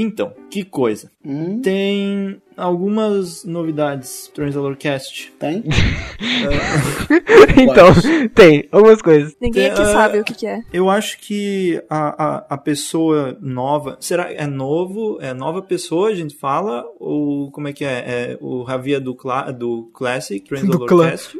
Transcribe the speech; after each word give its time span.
Então, 0.00 0.32
que 0.48 0.62
coisa. 0.64 1.10
Hum, 1.24 1.60
Tem 1.60 2.40
algumas 2.56 3.44
novidades 3.44 4.30
Transalorcast. 4.32 5.32
tem? 5.38 5.64
então, 7.60 7.88
tem 8.32 8.68
algumas 8.70 9.02
coisas. 9.02 9.36
Ninguém 9.40 9.66
aqui 9.70 9.82
É, 9.82 9.84
sabe 9.86 10.20
o 10.20 10.24
que, 10.24 10.34
que 10.34 10.46
é. 10.46 10.62
Eu 10.72 10.88
acho 10.88 11.18
que 11.18 11.82
a, 11.90 12.24
a, 12.24 12.46
a 12.50 12.58
pessoa 12.58 13.36
nova. 13.40 13.96
Será 14.00 14.32
é 14.32 14.46
novo? 14.46 15.18
É 15.20 15.34
nova 15.34 15.62
pessoa, 15.62 16.10
a 16.10 16.14
gente 16.14 16.36
fala? 16.36 16.84
Ou 17.00 17.50
como 17.50 17.66
é 17.66 17.72
que 17.72 17.84
é? 17.84 18.04
É 18.06 18.38
o 18.40 18.62
Ravia 18.62 19.00
do, 19.00 19.16
cla 19.16 19.50
do 19.50 19.90
Classic, 19.92 20.46
Transalorcast? 20.46 21.36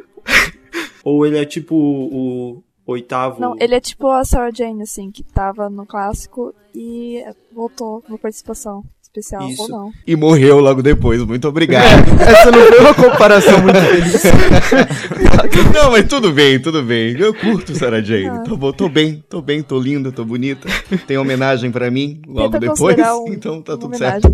Ou 1.09 1.25
ele 1.25 1.39
é 1.39 1.45
tipo 1.45 1.75
o 1.75 2.61
oitavo? 2.85 3.41
Não, 3.41 3.55
ele 3.59 3.73
é 3.73 3.79
tipo 3.79 4.07
a 4.09 4.23
Sarah 4.23 4.51
Jane, 4.53 4.83
assim, 4.83 5.09
que 5.09 5.23
tava 5.23 5.67
no 5.67 5.87
clássico 5.87 6.53
e 6.75 7.23
voltou 7.51 8.03
uma 8.07 8.19
participação 8.19 8.83
especial, 9.01 9.49
Isso. 9.49 9.63
ou 9.63 9.69
não. 9.69 9.91
E 10.05 10.15
morreu 10.15 10.59
logo 10.59 10.83
depois. 10.83 11.23
Muito 11.23 11.47
obrigado. 11.47 12.07
Essa 12.21 12.51
não 12.51 12.59
foi 12.59 12.79
uma 12.79 12.93
comparação 12.93 13.59
muito 13.63 13.79
feliz. 13.81 14.23
Não, 15.73 15.91
mas 15.91 16.07
tudo 16.07 16.31
bem, 16.31 16.59
tudo 16.59 16.83
bem. 16.83 17.17
Eu 17.17 17.33
curto 17.33 17.73
Sarah 17.73 18.01
Jane. 18.01 18.27
Ah. 18.27 18.43
Tô, 18.43 18.55
bom, 18.55 18.71
tô 18.71 18.87
bem, 18.87 19.23
tô 19.27 19.41
bem, 19.41 19.63
tô 19.63 19.79
linda, 19.79 20.11
tô 20.11 20.23
bonita. 20.23 20.67
Tem 21.07 21.17
homenagem 21.17 21.71
pra 21.71 21.89
mim 21.89 22.21
logo 22.27 22.51
Tenta 22.51 22.59
depois. 22.59 22.97
um- 22.99 23.27
então 23.33 23.61
tá 23.61 23.75
tudo 23.77 23.97
certo. 23.97 24.27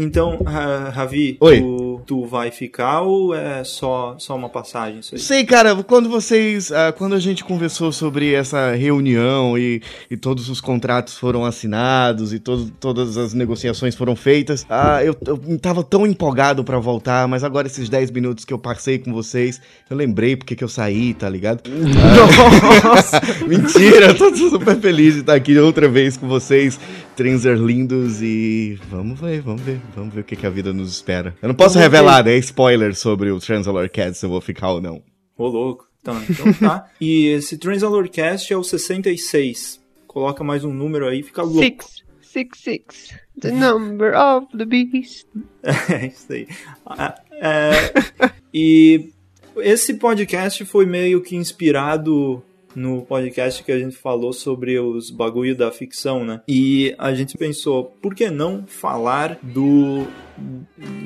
Então, 0.00 0.38
Ra- 0.46 0.90
Ravi, 0.90 1.36
Oi. 1.40 1.60
Tu, 1.60 2.00
tu 2.06 2.24
vai 2.26 2.52
ficar 2.52 3.02
ou 3.02 3.34
é 3.34 3.64
só, 3.64 4.14
só 4.18 4.36
uma 4.36 4.48
passagem 4.48 5.00
isso 5.00 5.16
aí? 5.16 5.20
Sei, 5.20 5.44
cara, 5.44 5.74
quando 5.82 6.08
vocês. 6.08 6.70
ah, 6.70 6.92
quando 6.92 7.14
a 7.16 7.18
gente 7.18 7.42
conversou 7.44 7.90
sobre 7.90 8.32
essa 8.32 8.72
reunião 8.76 9.58
e, 9.58 9.82
e 10.08 10.16
todos 10.16 10.48
os 10.48 10.60
contratos 10.60 11.14
foram 11.18 11.44
assinados 11.44 12.32
e 12.32 12.38
to- 12.38 12.70
todas 12.78 13.16
as 13.18 13.34
negociações 13.34 13.96
foram 13.96 14.14
feitas, 14.14 14.64
ah, 14.70 15.02
eu, 15.04 15.16
eu 15.26 15.58
tava 15.58 15.82
tão 15.82 16.06
empolgado 16.06 16.62
pra 16.62 16.78
voltar, 16.78 17.26
mas 17.26 17.42
agora 17.42 17.66
esses 17.66 17.88
10 17.88 18.12
minutos 18.12 18.44
que 18.44 18.52
eu 18.54 18.58
passei 18.58 18.98
com 18.98 19.12
vocês, 19.12 19.60
eu 19.90 19.96
lembrei 19.96 20.36
porque 20.36 20.54
que 20.54 20.62
eu 20.62 20.68
saí, 20.68 21.12
tá 21.12 21.28
ligado? 21.28 21.62
Nossa! 22.84 23.20
Mentira, 23.46 24.06
eu 24.06 24.16
tô 24.16 24.34
super 24.36 24.76
feliz 24.80 25.14
de 25.14 25.20
estar 25.20 25.34
aqui 25.34 25.58
outra 25.58 25.88
vez 25.88 26.16
com 26.16 26.28
vocês, 26.28 26.78
Trenzer 27.18 27.56
lindos, 27.58 28.22
e 28.22 28.78
vamos 28.88 29.18
ver, 29.18 29.40
vamos 29.40 29.60
ver, 29.62 29.80
vamos 29.92 30.14
ver 30.14 30.20
o 30.20 30.24
que, 30.24 30.36
que 30.36 30.46
a 30.46 30.50
vida 30.50 30.72
nos 30.72 30.92
espera. 30.92 31.36
Eu 31.42 31.48
não 31.48 31.54
posso 31.56 31.74
Vamos 31.74 31.90
ver. 31.90 31.96
revelar, 31.96 32.24
né, 32.24 32.36
spoiler 32.36 32.94
sobre 32.94 33.32
o 33.32 33.40
Transalor 33.40 33.90
Cat, 33.90 34.16
se 34.16 34.24
eu 34.24 34.30
vou 34.30 34.40
ficar 34.40 34.70
ou 34.70 34.80
não. 34.80 35.02
Ô, 35.36 35.48
louco. 35.48 35.88
Então, 36.00 36.16
então 36.30 36.52
tá. 36.52 36.88
e 37.00 37.26
esse 37.26 37.58
Transalorcast 37.58 38.52
é 38.52 38.56
o 38.56 38.62
66. 38.62 39.80
Coloca 40.06 40.44
mais 40.44 40.62
um 40.62 40.72
número 40.72 41.08
aí, 41.08 41.24
fica 41.24 41.42
louco. 41.42 41.58
Six, 41.58 42.04
six, 42.22 42.60
six. 42.60 43.14
The 43.40 43.50
number 43.50 44.14
of 44.16 44.56
the 44.56 44.64
beast. 44.64 45.26
É 45.90 46.06
isso 46.06 46.32
aí. 46.32 46.46
Ah, 46.86 47.20
é, 47.32 47.92
e 48.54 49.10
esse 49.56 49.94
podcast 49.94 50.64
foi 50.64 50.86
meio 50.86 51.20
que 51.20 51.34
inspirado 51.34 52.44
no 52.78 53.02
podcast 53.02 53.62
que 53.64 53.72
a 53.72 53.78
gente 53.78 53.96
falou 53.96 54.32
sobre 54.32 54.78
os 54.78 55.10
bagulho 55.10 55.56
da 55.56 55.70
ficção, 55.72 56.24
né? 56.24 56.40
E 56.46 56.94
a 56.96 57.12
gente 57.12 57.36
pensou, 57.36 57.84
por 58.00 58.14
que 58.14 58.30
não 58.30 58.64
falar 58.66 59.38
do 59.42 60.06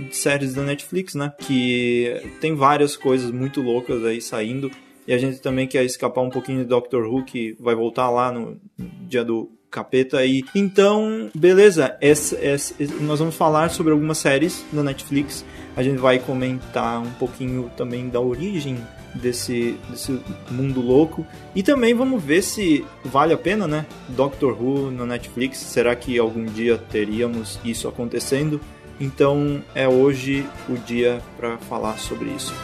de 0.06 0.14
séries 0.14 0.52
da 0.52 0.62
Netflix, 0.62 1.14
né? 1.14 1.32
Que 1.38 2.20
tem 2.40 2.54
várias 2.54 2.94
coisas 2.96 3.30
muito 3.30 3.62
loucas 3.62 4.04
aí 4.04 4.20
saindo. 4.20 4.70
E 5.08 5.12
a 5.12 5.18
gente 5.18 5.40
também 5.40 5.66
quer 5.66 5.84
escapar 5.84 6.20
um 6.20 6.30
pouquinho 6.30 6.58
de 6.58 6.66
Doctor 6.66 7.06
Who, 7.06 7.24
que 7.24 7.56
vai 7.58 7.74
voltar 7.74 8.10
lá 8.10 8.30
no 8.30 8.60
dia 9.08 9.24
do 9.24 9.50
capeta 9.70 10.18
aí. 10.18 10.44
Então, 10.54 11.30
beleza, 11.34 11.98
nós 13.00 13.18
vamos 13.18 13.34
falar 13.34 13.70
sobre 13.70 13.92
algumas 13.92 14.18
séries 14.18 14.64
da 14.70 14.82
Netflix. 14.82 15.44
A 15.74 15.82
gente 15.82 15.98
vai 15.98 16.18
comentar 16.18 17.00
um 17.00 17.10
pouquinho 17.12 17.70
também 17.74 18.10
da 18.10 18.20
origem 18.20 18.76
desse, 19.14 19.78
desse 19.88 20.20
mundo 20.50 20.80
louco. 20.80 21.26
E 21.54 21.62
também 21.62 21.94
vamos 21.94 22.22
ver 22.22 22.42
se 22.42 22.84
vale 23.04 23.32
a 23.32 23.38
pena, 23.38 23.66
né? 23.66 23.86
Doctor 24.08 24.60
Who 24.60 24.90
na 24.90 25.06
Netflix. 25.06 25.58
Será 25.58 25.94
que 25.94 26.18
algum 26.18 26.44
dia 26.44 26.78
teríamos 26.78 27.58
isso 27.64 27.88
acontecendo? 27.88 28.60
Então 29.00 29.62
é 29.74 29.88
hoje 29.88 30.46
o 30.68 30.74
dia 30.74 31.20
para 31.36 31.58
falar 31.58 31.98
sobre 31.98 32.30
isso. 32.30 32.54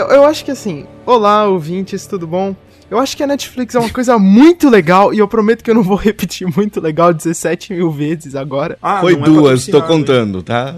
Eu, 0.00 0.08
eu 0.08 0.24
acho 0.24 0.44
que 0.44 0.50
assim, 0.50 0.86
olá 1.04 1.46
ouvintes, 1.46 2.06
tudo 2.06 2.26
bom? 2.26 2.56
Eu 2.90 2.98
acho 2.98 3.16
que 3.16 3.22
a 3.22 3.26
Netflix 3.26 3.74
é 3.74 3.78
uma 3.78 3.90
coisa 3.90 4.18
muito 4.18 4.68
legal 4.68 5.14
e 5.14 5.18
eu 5.18 5.28
prometo 5.28 5.62
que 5.62 5.70
eu 5.70 5.74
não 5.74 5.82
vou 5.82 5.94
repetir 5.96 6.48
muito 6.56 6.80
legal 6.80 7.12
17 7.12 7.74
mil 7.74 7.90
vezes 7.90 8.34
agora. 8.34 8.76
Ah, 8.82 9.00
Foi 9.00 9.14
não 9.14 9.22
é 9.22 9.26
duas, 9.26 9.66
tô 9.66 9.80
patrocinado, 9.80 9.86
contando, 9.86 10.42
tá? 10.42 10.74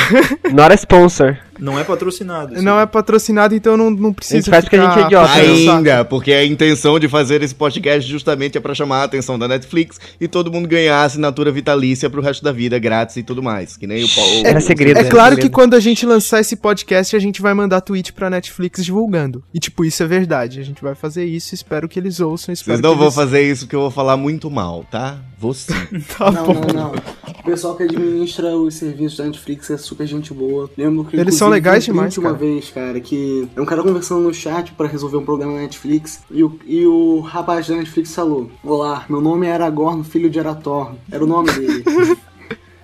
Not 0.52 0.72
a 0.72 0.74
sponsor. 0.74 1.38
Não 1.62 1.78
é 1.78 1.84
patrocinado. 1.84 2.60
Não 2.60 2.80
é 2.80 2.86
patrocinado, 2.86 3.54
então 3.54 3.74
eu 3.74 3.76
não, 3.76 3.88
não 3.88 4.12
preciso. 4.12 4.34
A 4.34 4.40
gente 4.40 4.50
faz 4.50 4.64
porque 4.64 4.76
a 4.76 4.84
gente 4.84 4.98
é 4.98 5.06
idiota, 5.06 5.28
saco. 5.28 5.46
Ainda, 5.46 6.04
porque 6.04 6.32
a 6.32 6.44
intenção 6.44 6.98
de 6.98 7.08
fazer 7.08 7.40
esse 7.40 7.54
podcast 7.54 8.10
justamente 8.10 8.58
é 8.58 8.60
pra 8.60 8.74
chamar 8.74 9.02
a 9.02 9.04
atenção 9.04 9.38
da 9.38 9.46
Netflix 9.46 10.00
e 10.20 10.26
todo 10.26 10.50
mundo 10.50 10.66
ganhar 10.66 10.96
a 10.96 11.04
assinatura 11.04 11.52
vitalícia 11.52 12.10
pro 12.10 12.20
resto 12.20 12.42
da 12.42 12.50
vida, 12.50 12.76
grátis 12.80 13.16
e 13.16 13.22
tudo 13.22 13.40
mais. 13.40 13.76
Que 13.76 13.86
nem 13.86 14.02
o 14.02 14.08
Paulo. 14.08 14.42
Era 14.44 14.60
segredo. 14.60 14.98
É 14.98 15.04
né? 15.04 15.08
claro 15.08 15.36
que 15.36 15.48
quando 15.48 15.74
a 15.74 15.80
gente 15.80 16.04
lançar 16.04 16.40
esse 16.40 16.56
podcast, 16.56 17.14
a 17.14 17.20
gente 17.20 17.40
vai 17.40 17.54
mandar 17.54 17.80
tweet 17.80 18.12
pra 18.12 18.28
Netflix 18.28 18.84
divulgando. 18.84 19.44
E, 19.54 19.60
tipo, 19.60 19.84
isso 19.84 20.02
é 20.02 20.06
verdade. 20.06 20.58
A 20.58 20.64
gente 20.64 20.82
vai 20.82 20.96
fazer 20.96 21.24
isso, 21.24 21.54
espero 21.54 21.88
que 21.88 21.96
eles 21.96 22.18
ouçam. 22.18 22.52
Espero 22.52 22.76
Vocês 22.76 22.82
não 22.82 22.90
que 22.90 22.98
vão 22.98 23.06
eles... 23.06 23.14
fazer 23.14 23.42
isso 23.48 23.66
porque 23.66 23.76
eu 23.76 23.82
vou 23.82 23.90
falar 23.92 24.16
muito 24.16 24.50
mal, 24.50 24.84
tá? 24.90 25.18
Você. 25.38 25.72
Tá 26.18 26.30
não, 26.30 26.44
bom. 26.44 26.54
não, 26.54 26.74
não. 26.74 26.94
O 27.42 27.44
pessoal 27.44 27.74
que 27.74 27.82
administra 27.82 28.56
os 28.56 28.74
serviços 28.76 29.18
da 29.18 29.24
Netflix 29.24 29.68
é 29.68 29.76
super 29.76 30.06
gente 30.06 30.32
boa. 30.32 30.70
Lembro 30.78 31.04
que 31.04 31.16
Eles 31.16 31.34
são 31.34 31.48
legais 31.48 31.84
demais, 31.84 32.16
uma 32.16 32.30
cara. 32.32 32.38
vez, 32.38 32.70
cara, 32.70 33.00
que 33.00 33.48
é 33.56 33.60
um 33.60 33.64
cara 33.64 33.82
conversando 33.82 34.20
no 34.22 34.32
chat 34.32 34.70
pra 34.72 34.86
resolver 34.86 35.16
um 35.16 35.24
problema 35.24 35.52
na 35.54 35.60
Netflix 35.62 36.22
e 36.30 36.44
o, 36.44 36.56
e 36.64 36.86
o 36.86 37.18
rapaz 37.18 37.66
da 37.66 37.74
Netflix 37.74 38.14
falou: 38.14 38.48
Olá, 38.62 39.04
meu 39.08 39.20
nome 39.20 39.48
é 39.48 39.52
Aragorn, 39.52 40.04
filho 40.04 40.30
de 40.30 40.38
Arathorn. 40.38 40.96
Era 41.10 41.24
o 41.24 41.26
nome 41.26 41.50
dele. 41.50 41.84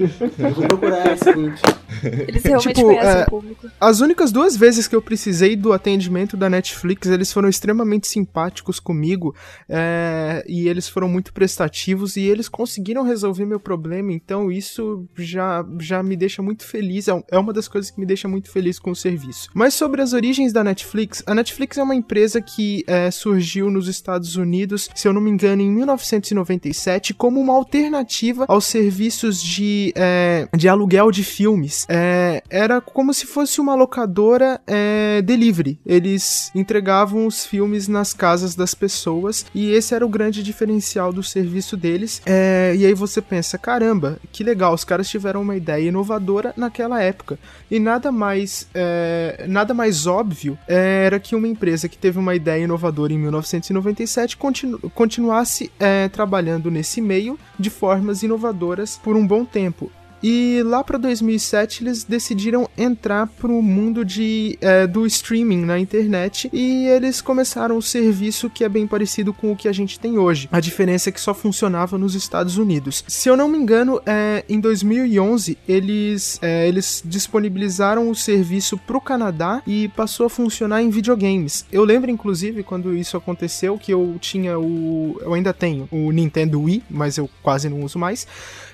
eu 0.01 0.51
vou 0.55 0.67
procurar 0.67 1.13
esse 1.13 1.23
seguinte. 1.25 1.63
Eles 2.03 2.43
realmente 2.45 2.69
Tipo, 2.69 2.89
conhecem 2.89 3.21
é, 3.21 3.23
o 3.23 3.27
público. 3.27 3.71
As 3.81 4.01
únicas 4.01 4.33
duas 4.33 4.57
vezes 4.57 4.89
que 4.89 4.97
eu 4.97 5.03
precisei 5.03 5.57
do 5.57 5.73
atendimento 5.73 6.37
da 6.37 6.51
Netflix, 6.51 7.09
eles 7.09 7.33
foram 7.33 7.49
extremamente 7.49 8.07
simpáticos 8.07 8.81
comigo 8.81 9.35
é, 9.69 10.45
e 10.47 10.69
eles 10.69 10.89
foram 10.89 11.09
muito 11.09 11.33
prestativos 11.33 12.17
e 12.17 12.23
eles 12.23 12.49
conseguiram 12.49 13.03
resolver 13.03 13.45
meu 13.45 13.61
problema, 13.61 14.13
então 14.13 14.51
isso 14.51 15.07
já, 15.17 15.65
já 15.79 16.03
me 16.03 16.17
deixa 16.17 16.43
muito 16.43 16.65
feliz, 16.65 17.09
é 17.09 17.19
é 17.31 17.39
uma 17.39 17.53
das 17.53 17.69
coisas 17.69 17.91
que 17.91 18.01
me 18.01 18.07
deixa 18.07 18.29
muito 18.29 18.51
feliz 18.51 18.79
com 18.79 18.91
o 18.91 18.97
serviço. 18.97 19.49
Mas 19.55 19.75
sobre 19.75 20.03
as 20.03 20.13
origens 20.13 20.53
da 20.53 20.63
Netflix, 20.65 21.23
a 21.27 21.35
Netflix 21.35 21.79
é 21.79 21.83
uma 21.83 21.95
empresa 21.95 22.41
que 22.41 22.85
é, 22.87 23.11
surgiu 23.11 23.71
nos 23.71 23.89
Estados 23.89 24.37
Unidos, 24.37 24.89
se 24.95 25.07
eu 25.07 25.13
não 25.13 25.21
me 25.21 25.31
engano, 25.31 25.63
em 25.63 25.71
1997, 25.71 27.15
como 27.15 27.41
uma 27.41 27.55
alternativa 27.55 28.45
aos 28.49 28.65
serviços 28.65 29.43
de, 29.43 29.93
é, 29.97 30.49
de 30.57 30.69
aluguel 30.69 31.11
de 31.11 31.25
filmes. 31.25 31.78
É, 31.89 32.43
era 32.49 32.81
como 32.81 33.13
se 33.13 33.27
fosse 33.27 33.61
uma 33.61 33.75
locadora 33.75 34.61
é, 34.67 35.23
delivery. 35.23 35.79
Eles 35.85 36.51
entregavam 36.55 37.27
os 37.27 37.45
filmes 37.45 37.89
nas 37.89 38.13
casas 38.13 38.55
das 38.55 38.75
pessoas 38.75 39.47
e 39.55 39.71
esse 39.71 39.95
era 39.95 40.05
o 40.05 40.09
grande 40.09 40.43
diferencial 40.43 41.13
do 41.13 41.23
serviço 41.23 41.77
deles. 41.77 42.23
É, 42.27 42.75
e 42.77 42.87
aí 42.87 42.95
você 42.95 43.21
pensa, 43.21 43.59
caramba, 43.59 44.19
que 44.33 44.43
legal, 44.43 44.75
os 44.75 44.85
caras 44.85 45.09
tiveram 45.09 45.43
uma 45.43 45.57
ideia 45.57 45.89
inovadora 45.89 46.53
naquela 46.57 47.03
época. 47.03 47.39
E 47.71 47.79
nada 47.79 48.11
mais, 48.11 48.69
é, 48.75 49.45
nada 49.49 49.75
mais 49.75 50.07
óbvio 50.07 50.59
é, 50.67 51.05
era 51.07 51.21
que 51.21 51.35
uma 51.35 51.49
empresa 51.49 51.89
que 51.89 51.99
teve 51.99 52.19
uma 52.19 52.35
ideia 52.35 52.65
inovadora 52.65 53.13
em 53.13 53.19
1997 53.19 54.37
continu 54.37 54.79
continuasse 54.95 55.71
é, 55.79 56.09
trabalhando 56.09 56.71
nesse 56.71 57.01
meio 57.01 57.39
de 57.59 57.71
formas 57.71 58.23
inovadoras 58.23 58.99
por 59.03 59.17
um 59.17 59.27
bom 59.27 59.45
tempo. 59.45 59.91
E 60.23 60.63
lá 60.65 60.83
para 60.83 60.99
2007 60.99 61.83
eles 61.83 62.05
decidiram 62.05 62.69
entrar 62.77 63.27
pro 63.27 63.63
mundo 63.63 64.05
de, 64.05 64.59
é, 64.61 64.87
do 64.87 65.07
streaming 65.07 65.65
na 65.65 65.79
internet 65.79 66.51
e 66.53 66.87
eles 66.87 67.21
começaram 67.21 67.77
o 67.77 67.83
serviço 67.83 68.51
que 68.51 68.65
é 68.65 68.69
bem 68.69 68.87
parecido 68.87 69.33
com 69.33 69.53
o 69.53 69.57
que 69.57 69.69
a 69.69 69.73
gente 69.73 69.99
tem 69.99 70.19
hoje. 70.19 70.49
A 70.51 70.61
diferença 70.61 71.09
é 71.09 71.13
que 71.13 71.21
só 71.21 71.33
funcionava 71.33 71.97
nos 71.97 72.15
Estados 72.15 72.59
Unidos. 72.59 73.05
Se 73.07 73.29
eu 73.29 73.37
não 73.37 73.49
me 73.49 73.59
engano, 73.59 74.01
é, 74.05 74.45
em 74.49 74.61
2011 74.61 75.59
eles, 75.69 76.39
é, 76.43 76.67
eles 76.67 77.03
disponibilizaram 77.05 78.11
o 78.11 78.15
serviço 78.15 78.77
pro 78.79 79.01
Canadá 79.01 79.63
e 79.67 79.89
passou 79.89 80.27
a 80.27 80.31
funcionar 80.31 80.83
em 80.83 80.91
videogames. 80.91 81.65
Eu 81.71 81.85
lembro 81.85 82.11
inclusive 82.11 82.63
quando 82.63 82.95
isso 82.95 83.17
aconteceu 83.17 83.79
que 83.79 83.93
eu 83.93 84.17
tinha 84.21 84.59
o, 84.59 85.19
eu 85.23 85.35
ainda 85.35 85.53
tenho 85.53 85.89
o 85.91 86.11
Nintendo 86.11 86.61
Wii, 86.63 86.83
mas 86.91 87.17
eu 87.17 87.29
quase 87.43 87.69
não 87.69 87.83
uso 87.83 87.99
mais. 87.99 88.27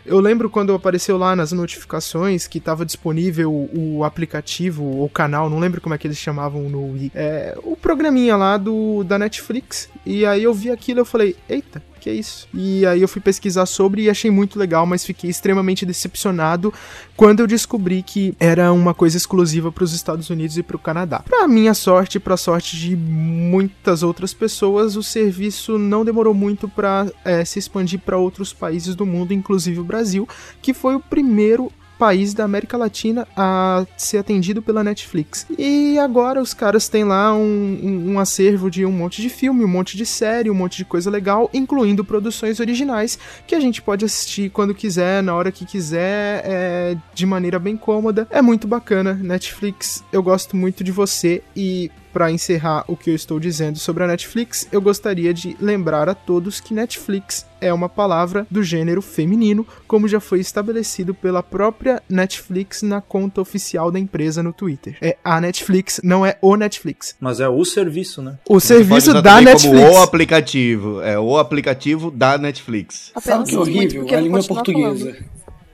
Eu 0.06 0.20
lembro 0.20 0.50
quando 0.50 0.74
apareceu 0.74 1.16
lá 1.16 1.33
nas 1.36 1.52
notificações 1.52 2.46
que 2.46 2.58
estava 2.58 2.84
disponível 2.84 3.68
o 3.74 4.04
aplicativo, 4.04 5.02
o 5.02 5.08
canal, 5.08 5.48
não 5.50 5.58
lembro 5.58 5.80
como 5.80 5.94
é 5.94 5.98
que 5.98 6.06
eles 6.06 6.18
chamavam 6.18 6.68
no 6.68 6.92
Wii, 6.92 7.12
é, 7.14 7.56
o 7.62 7.76
programinha 7.76 8.36
lá 8.36 8.56
do, 8.56 9.04
da 9.04 9.18
Netflix. 9.18 9.88
E 10.04 10.24
aí 10.26 10.44
eu 10.44 10.54
vi 10.54 10.70
aquilo 10.70 11.00
e 11.00 11.02
eu 11.02 11.04
falei, 11.04 11.36
eita, 11.48 11.82
que 12.04 12.10
é 12.10 12.12
isso? 12.12 12.46
E 12.52 12.84
aí 12.84 13.00
eu 13.00 13.08
fui 13.08 13.22
pesquisar 13.22 13.64
sobre 13.64 14.02
e 14.02 14.10
achei 14.10 14.30
muito 14.30 14.58
legal, 14.58 14.84
mas 14.84 15.06
fiquei 15.06 15.30
extremamente 15.30 15.86
decepcionado 15.86 16.70
quando 17.16 17.40
eu 17.40 17.46
descobri 17.46 18.02
que 18.02 18.34
era 18.38 18.70
uma 18.74 18.92
coisa 18.92 19.16
exclusiva 19.16 19.72
para 19.72 19.84
os 19.84 19.94
Estados 19.94 20.28
Unidos 20.28 20.58
e 20.58 20.62
para 20.62 20.76
o 20.76 20.78
Canadá. 20.78 21.20
Para 21.20 21.48
minha 21.48 21.72
sorte 21.72 22.16
e 22.16 22.20
para 22.20 22.36
sorte 22.36 22.76
de 22.76 22.94
muitas 22.94 24.02
outras 24.02 24.34
pessoas, 24.34 24.96
o 24.96 25.02
serviço 25.02 25.78
não 25.78 26.04
demorou 26.04 26.34
muito 26.34 26.68
para 26.68 27.10
é, 27.24 27.42
se 27.42 27.58
expandir 27.58 28.00
para 28.00 28.18
outros 28.18 28.52
países 28.52 28.94
do 28.94 29.06
mundo, 29.06 29.32
inclusive 29.32 29.80
o 29.80 29.84
Brasil, 29.84 30.28
que 30.60 30.74
foi 30.74 30.94
o 30.94 31.00
primeiro 31.00 31.72
país 31.98 32.34
da 32.34 32.44
América 32.44 32.76
Latina 32.76 33.26
a 33.36 33.86
ser 33.96 34.18
atendido 34.18 34.62
pela 34.62 34.84
Netflix. 34.84 35.46
E 35.58 35.98
agora 35.98 36.40
os 36.40 36.54
caras 36.54 36.88
têm 36.88 37.04
lá 37.04 37.34
um, 37.34 37.78
um, 37.82 38.12
um, 38.12 38.20
acervo 38.20 38.70
de 38.70 38.84
um 38.84 38.92
monte 38.92 39.22
de 39.22 39.28
filme, 39.28 39.64
um 39.64 39.68
monte 39.68 39.96
de 39.96 40.04
série, 40.04 40.50
um 40.50 40.54
monte 40.54 40.76
de 40.76 40.84
coisa 40.84 41.10
legal, 41.10 41.48
incluindo 41.52 42.04
produções 42.04 42.60
originais 42.60 43.18
que 43.46 43.54
a 43.54 43.60
gente 43.60 43.80
pode 43.82 44.04
assistir 44.04 44.50
quando 44.50 44.74
quiser, 44.74 45.22
na 45.22 45.34
hora 45.34 45.52
que 45.52 45.64
quiser, 45.64 46.42
é, 46.44 46.96
de 47.14 47.26
maneira 47.26 47.58
bem 47.58 47.76
cômoda. 47.76 48.26
É 48.30 48.42
muito 48.42 48.66
bacana. 48.66 49.14
Netflix, 49.14 50.04
eu 50.12 50.22
gosto 50.22 50.56
muito 50.56 50.82
de 50.82 50.92
você 50.92 51.42
e 51.56 51.90
para 52.14 52.30
encerrar 52.30 52.84
o 52.86 52.96
que 52.96 53.10
eu 53.10 53.14
estou 53.16 53.40
dizendo 53.40 53.76
sobre 53.76 54.04
a 54.04 54.06
Netflix, 54.06 54.68
eu 54.70 54.80
gostaria 54.80 55.34
de 55.34 55.56
lembrar 55.60 56.08
a 56.08 56.14
todos 56.14 56.60
que 56.60 56.72
Netflix 56.72 57.44
é 57.60 57.72
uma 57.72 57.88
palavra 57.88 58.46
do 58.48 58.62
gênero 58.62 59.02
feminino, 59.02 59.66
como 59.88 60.06
já 60.06 60.20
foi 60.20 60.38
estabelecido 60.38 61.12
pela 61.12 61.42
própria 61.42 62.00
Netflix 62.08 62.82
na 62.82 63.00
conta 63.00 63.40
oficial 63.40 63.90
da 63.90 63.98
empresa 63.98 64.44
no 64.44 64.52
Twitter. 64.52 64.96
É 65.02 65.16
a 65.24 65.40
Netflix, 65.40 66.00
não 66.04 66.24
é 66.24 66.38
o 66.40 66.54
Netflix. 66.54 67.16
Mas 67.18 67.40
é 67.40 67.48
o 67.48 67.64
serviço, 67.64 68.22
né? 68.22 68.38
O 68.48 68.60
Você 68.60 68.68
serviço 68.68 69.20
da 69.20 69.40
Netflix. 69.40 69.64
Como 69.64 69.94
o 69.94 70.00
aplicativo, 70.00 71.00
é 71.00 71.18
o 71.18 71.36
aplicativo 71.36 72.12
da 72.12 72.38
Netflix. 72.38 73.10
Sabe 73.20 73.50
que 73.50 73.56
horrível? 73.56 74.06
A 74.08 74.20
língua 74.20 74.44
portuguesa. 74.44 75.16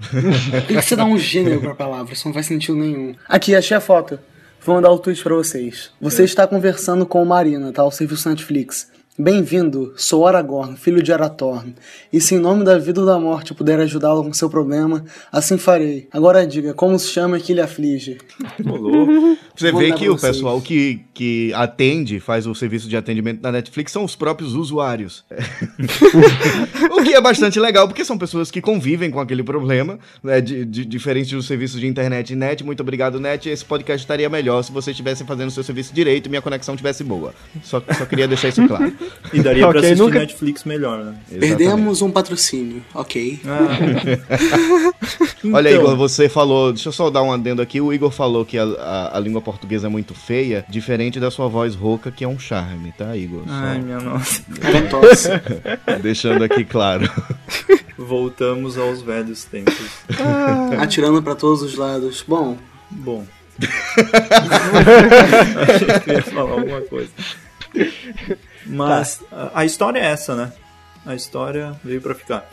Tem 0.66 0.78
que 0.78 0.82
você 0.82 0.96
dar 0.96 1.04
um 1.04 1.18
gênero 1.18 1.60
pra 1.60 1.74
palavra, 1.74 2.14
isso 2.14 2.26
não 2.26 2.32
faz 2.32 2.46
sentido 2.46 2.76
nenhum. 2.76 3.14
Aqui, 3.28 3.54
achei 3.54 3.76
a 3.76 3.80
foto. 3.80 4.18
Vou 4.62 4.74
mandar 4.74 4.90
o 4.90 4.98
tweet 4.98 5.22
pra 5.22 5.34
vocês. 5.34 5.90
Você 6.00 6.22
é. 6.22 6.24
está 6.24 6.46
conversando 6.46 7.06
com 7.06 7.22
o 7.22 7.26
Marina, 7.26 7.72
tá? 7.72 7.84
O 7.84 7.90
serviço 7.90 8.28
Netflix. 8.28 8.88
Bem-vindo, 9.22 9.92
sou 9.98 10.26
Aragorn, 10.26 10.78
filho 10.78 11.02
de 11.02 11.12
Arathorn, 11.12 11.74
e 12.10 12.18
se 12.22 12.36
em 12.36 12.38
nome 12.38 12.64
da 12.64 12.78
vida 12.78 13.00
ou 13.00 13.06
da 13.06 13.18
morte 13.18 13.52
puder 13.52 13.78
ajudá-lo 13.78 14.24
com 14.24 14.32
seu 14.32 14.48
problema, 14.48 15.04
assim 15.30 15.58
farei. 15.58 16.08
Agora 16.10 16.46
diga, 16.46 16.72
como 16.72 16.98
se 16.98 17.08
chama 17.08 17.38
que 17.38 17.52
lhe 17.52 17.60
aflige? 17.60 18.16
Você 19.54 19.72
vê 19.72 19.92
que 19.92 20.08
o 20.08 20.18
pessoal 20.18 20.58
que, 20.62 21.00
que 21.12 21.52
atende, 21.52 22.18
faz 22.18 22.46
o 22.46 22.54
serviço 22.54 22.88
de 22.88 22.96
atendimento 22.96 23.42
da 23.42 23.52
Netflix, 23.52 23.92
são 23.92 24.04
os 24.04 24.16
próprios 24.16 24.54
usuários. 24.54 25.22
o 26.90 27.02
que 27.02 27.12
é 27.12 27.20
bastante 27.20 27.60
legal, 27.60 27.86
porque 27.86 28.06
são 28.06 28.16
pessoas 28.16 28.50
que 28.50 28.62
convivem 28.62 29.10
com 29.10 29.20
aquele 29.20 29.42
problema, 29.42 29.98
né, 30.22 30.40
de, 30.40 30.64
de, 30.64 30.82
diferente 30.82 31.34
dos 31.34 31.46
serviços 31.46 31.78
de 31.78 31.86
internet 31.86 32.30
e 32.30 32.36
net. 32.36 32.64
Muito 32.64 32.80
obrigado, 32.80 33.20
net. 33.20 33.50
Esse 33.50 33.66
podcast 33.66 34.02
estaria 34.02 34.30
melhor 34.30 34.62
se 34.62 34.72
vocês 34.72 34.94
estivessem 34.94 35.26
fazendo 35.26 35.48
o 35.48 35.52
seu 35.52 35.62
serviço 35.62 35.92
direito 35.92 36.24
e 36.24 36.30
minha 36.30 36.40
conexão 36.40 36.74
estivesse 36.74 37.04
boa. 37.04 37.34
Só, 37.62 37.82
só 37.98 38.06
queria 38.06 38.26
deixar 38.26 38.48
isso 38.48 38.66
claro. 38.66 38.90
E 39.32 39.40
daria 39.40 39.68
okay, 39.68 39.80
pra 39.80 39.88
assistir 39.88 40.02
nunca... 40.02 40.18
Netflix 40.18 40.64
melhor, 40.64 41.04
né? 41.04 41.14
Perdemos 41.38 42.02
um 42.02 42.10
patrocínio, 42.10 42.82
ok. 42.94 43.40
Ah. 43.46 44.92
então... 45.38 45.52
Olha, 45.52 45.70
Igor, 45.70 45.96
você 45.96 46.28
falou. 46.28 46.72
Deixa 46.72 46.88
eu 46.88 46.92
só 46.92 47.10
dar 47.10 47.22
um 47.22 47.32
adendo 47.32 47.62
aqui. 47.62 47.80
O 47.80 47.92
Igor 47.92 48.10
falou 48.10 48.44
que 48.44 48.58
a, 48.58 48.64
a, 48.64 49.16
a, 49.16 49.20
língua 49.20 49.40
portuguesa 49.40 49.86
é 49.86 49.90
muito 49.90 50.14
feia, 50.14 50.64
diferente 50.68 51.20
da 51.20 51.30
sua 51.30 51.48
voz 51.48 51.74
rouca, 51.74 52.10
que 52.10 52.24
é 52.24 52.28
um 52.28 52.38
charme, 52.38 52.92
tá, 52.96 53.16
Igor? 53.16 53.44
Ai, 53.46 53.76
só... 53.76 53.82
minha 53.82 54.00
nossa. 54.00 54.42
Deixando 56.02 56.42
aqui 56.44 56.64
claro. 56.64 57.10
Voltamos 57.96 58.78
aos 58.78 59.02
velhos 59.02 59.44
tempos. 59.44 59.74
Ah. 60.18 60.82
Atirando 60.82 61.22
para 61.22 61.34
todos 61.34 61.62
os 61.62 61.76
lados. 61.76 62.24
Bom. 62.26 62.56
Bom. 62.90 63.24
Achei 65.68 66.00
que 66.00 66.10
ia 66.12 66.22
falar 66.22 66.52
alguma 66.52 66.80
coisa. 66.82 67.10
Mas 68.66 69.18
tá. 69.18 69.50
a, 69.54 69.60
a, 69.60 69.64
história 69.64 69.98
é 69.98 70.06
essa, 70.06 70.34
né? 70.34 70.52
A 71.04 71.14
história 71.14 71.72
veio 71.82 72.00
para 72.00 72.14
ficar. 72.14 72.48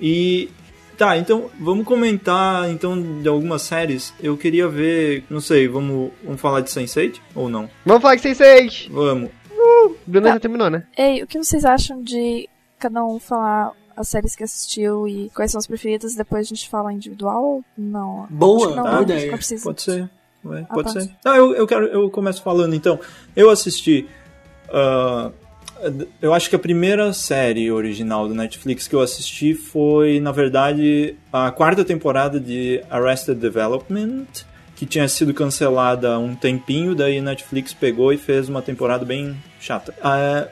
E 0.00 0.50
tá, 0.96 1.16
então 1.16 1.50
vamos 1.58 1.84
comentar 1.84 2.70
então 2.70 3.20
de 3.20 3.28
algumas 3.28 3.62
séries. 3.62 4.14
Eu 4.20 4.36
queria 4.36 4.68
ver, 4.68 5.24
não 5.28 5.40
sei, 5.40 5.68
vamos, 5.68 6.10
vamos 6.24 6.40
falar 6.40 6.60
de 6.60 6.70
Sense8 6.70 7.20
ou 7.34 7.48
não? 7.48 7.68
Vamos 7.84 8.02
falar 8.02 8.16
de 8.16 8.22
Sense8. 8.22 8.90
Vamos. 8.90 9.30
Uh, 9.50 9.96
Bruna 10.06 10.28
tá. 10.28 10.34
já 10.34 10.40
terminou, 10.40 10.70
né? 10.70 10.86
Ei, 10.96 11.22
o 11.22 11.26
que 11.26 11.38
vocês 11.38 11.64
acham 11.64 12.02
de 12.02 12.48
cada 12.78 13.04
um 13.04 13.18
falar 13.18 13.72
as 13.96 14.08
séries 14.08 14.34
que 14.34 14.42
assistiu 14.42 15.06
e 15.06 15.30
quais 15.34 15.50
são 15.50 15.58
as 15.58 15.66
preferidas, 15.66 16.14
depois 16.14 16.46
a 16.46 16.48
gente 16.48 16.68
fala 16.68 16.92
individual? 16.92 17.62
Não. 17.76 18.26
Boa, 18.30 18.74
não, 18.74 18.84
tá, 18.84 19.02
ideia. 19.02 19.30
Não 19.32 19.62
pode 19.62 19.82
ser. 19.82 20.10
Ué, 20.42 20.66
ah, 20.66 20.74
pode 20.74 20.94
tá. 20.94 21.00
ser. 21.00 21.10
Não, 21.22 21.36
eu, 21.36 21.54
eu 21.54 21.66
quero. 21.66 21.86
Eu 21.86 22.10
começo 22.10 22.42
falando 22.42 22.74
então. 22.74 22.98
Eu 23.36 23.50
assisti 23.50 24.08
Uh, 24.70 25.32
eu 26.20 26.34
acho 26.34 26.48
que 26.48 26.56
a 26.56 26.58
primeira 26.58 27.12
série 27.12 27.70
original 27.70 28.28
do 28.28 28.34
Netflix 28.34 28.86
que 28.86 28.94
eu 28.94 29.00
assisti 29.00 29.54
foi, 29.54 30.20
na 30.20 30.32
verdade, 30.32 31.14
a 31.32 31.50
quarta 31.50 31.84
temporada 31.84 32.38
de 32.38 32.82
Arrested 32.90 33.38
Development, 33.38 34.26
que 34.76 34.86
tinha 34.86 35.06
sido 35.08 35.34
cancelada 35.34 36.14
há 36.14 36.18
um 36.18 36.34
tempinho, 36.34 36.94
daí 36.94 37.20
Netflix 37.20 37.72
pegou 37.72 38.12
e 38.12 38.16
fez 38.16 38.48
uma 38.48 38.62
temporada 38.62 39.04
bem 39.04 39.36
chata. 39.60 39.94
Uh, 39.98 40.48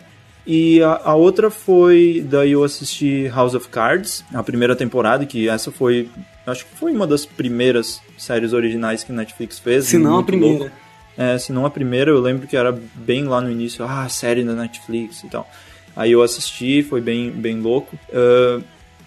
e 0.47 0.83
a, 0.83 1.01
a, 1.05 1.15
outra 1.15 1.51
foi, 1.51 2.25
daí 2.27 2.53
eu 2.53 2.65
assisti 2.65 3.29
House 3.29 3.55
of 3.55 3.69
Cards, 3.69 4.25
a 4.33 4.43
primeira 4.43 4.75
temporada, 4.75 5.27
que 5.27 5.49
essa 5.49 5.71
foi, 5.71 6.09
acho 6.47 6.65
que 6.65 6.77
foi 6.77 6.93
uma 6.93 7.07
das 7.07 7.27
primeiras 7.27 8.01
séries 8.17 8.53
originais 8.53 9.05
que 9.05 9.13
Netflix 9.13 9.59
fez. 9.59 9.85
Se 9.85 9.99
não 9.99 10.19
a 10.19 10.23
primeira. 10.23 10.59
Louco. 10.59 10.88
É, 11.19 11.37
se 11.37 11.53
não 11.53 11.67
a 11.67 11.71
primeira, 11.71 12.13
eu 12.13 12.21
lembro 12.21 12.47
que 12.47 12.57
era 12.57 12.71
bem 12.95 13.25
lá 13.25 13.41
no 13.41 13.51
início, 13.51 13.85
ah, 13.85 14.09
série 14.09 14.45
da 14.45 14.53
Netflix 14.53 15.25
e 15.25 15.29
tal. 15.29 15.51
Aí 15.97 16.13
eu 16.13 16.23
assisti, 16.23 16.81
foi 16.85 17.01
bem, 17.01 17.33
bem 17.33 17.61
louco. 17.61 17.99
Uh, 18.09 18.63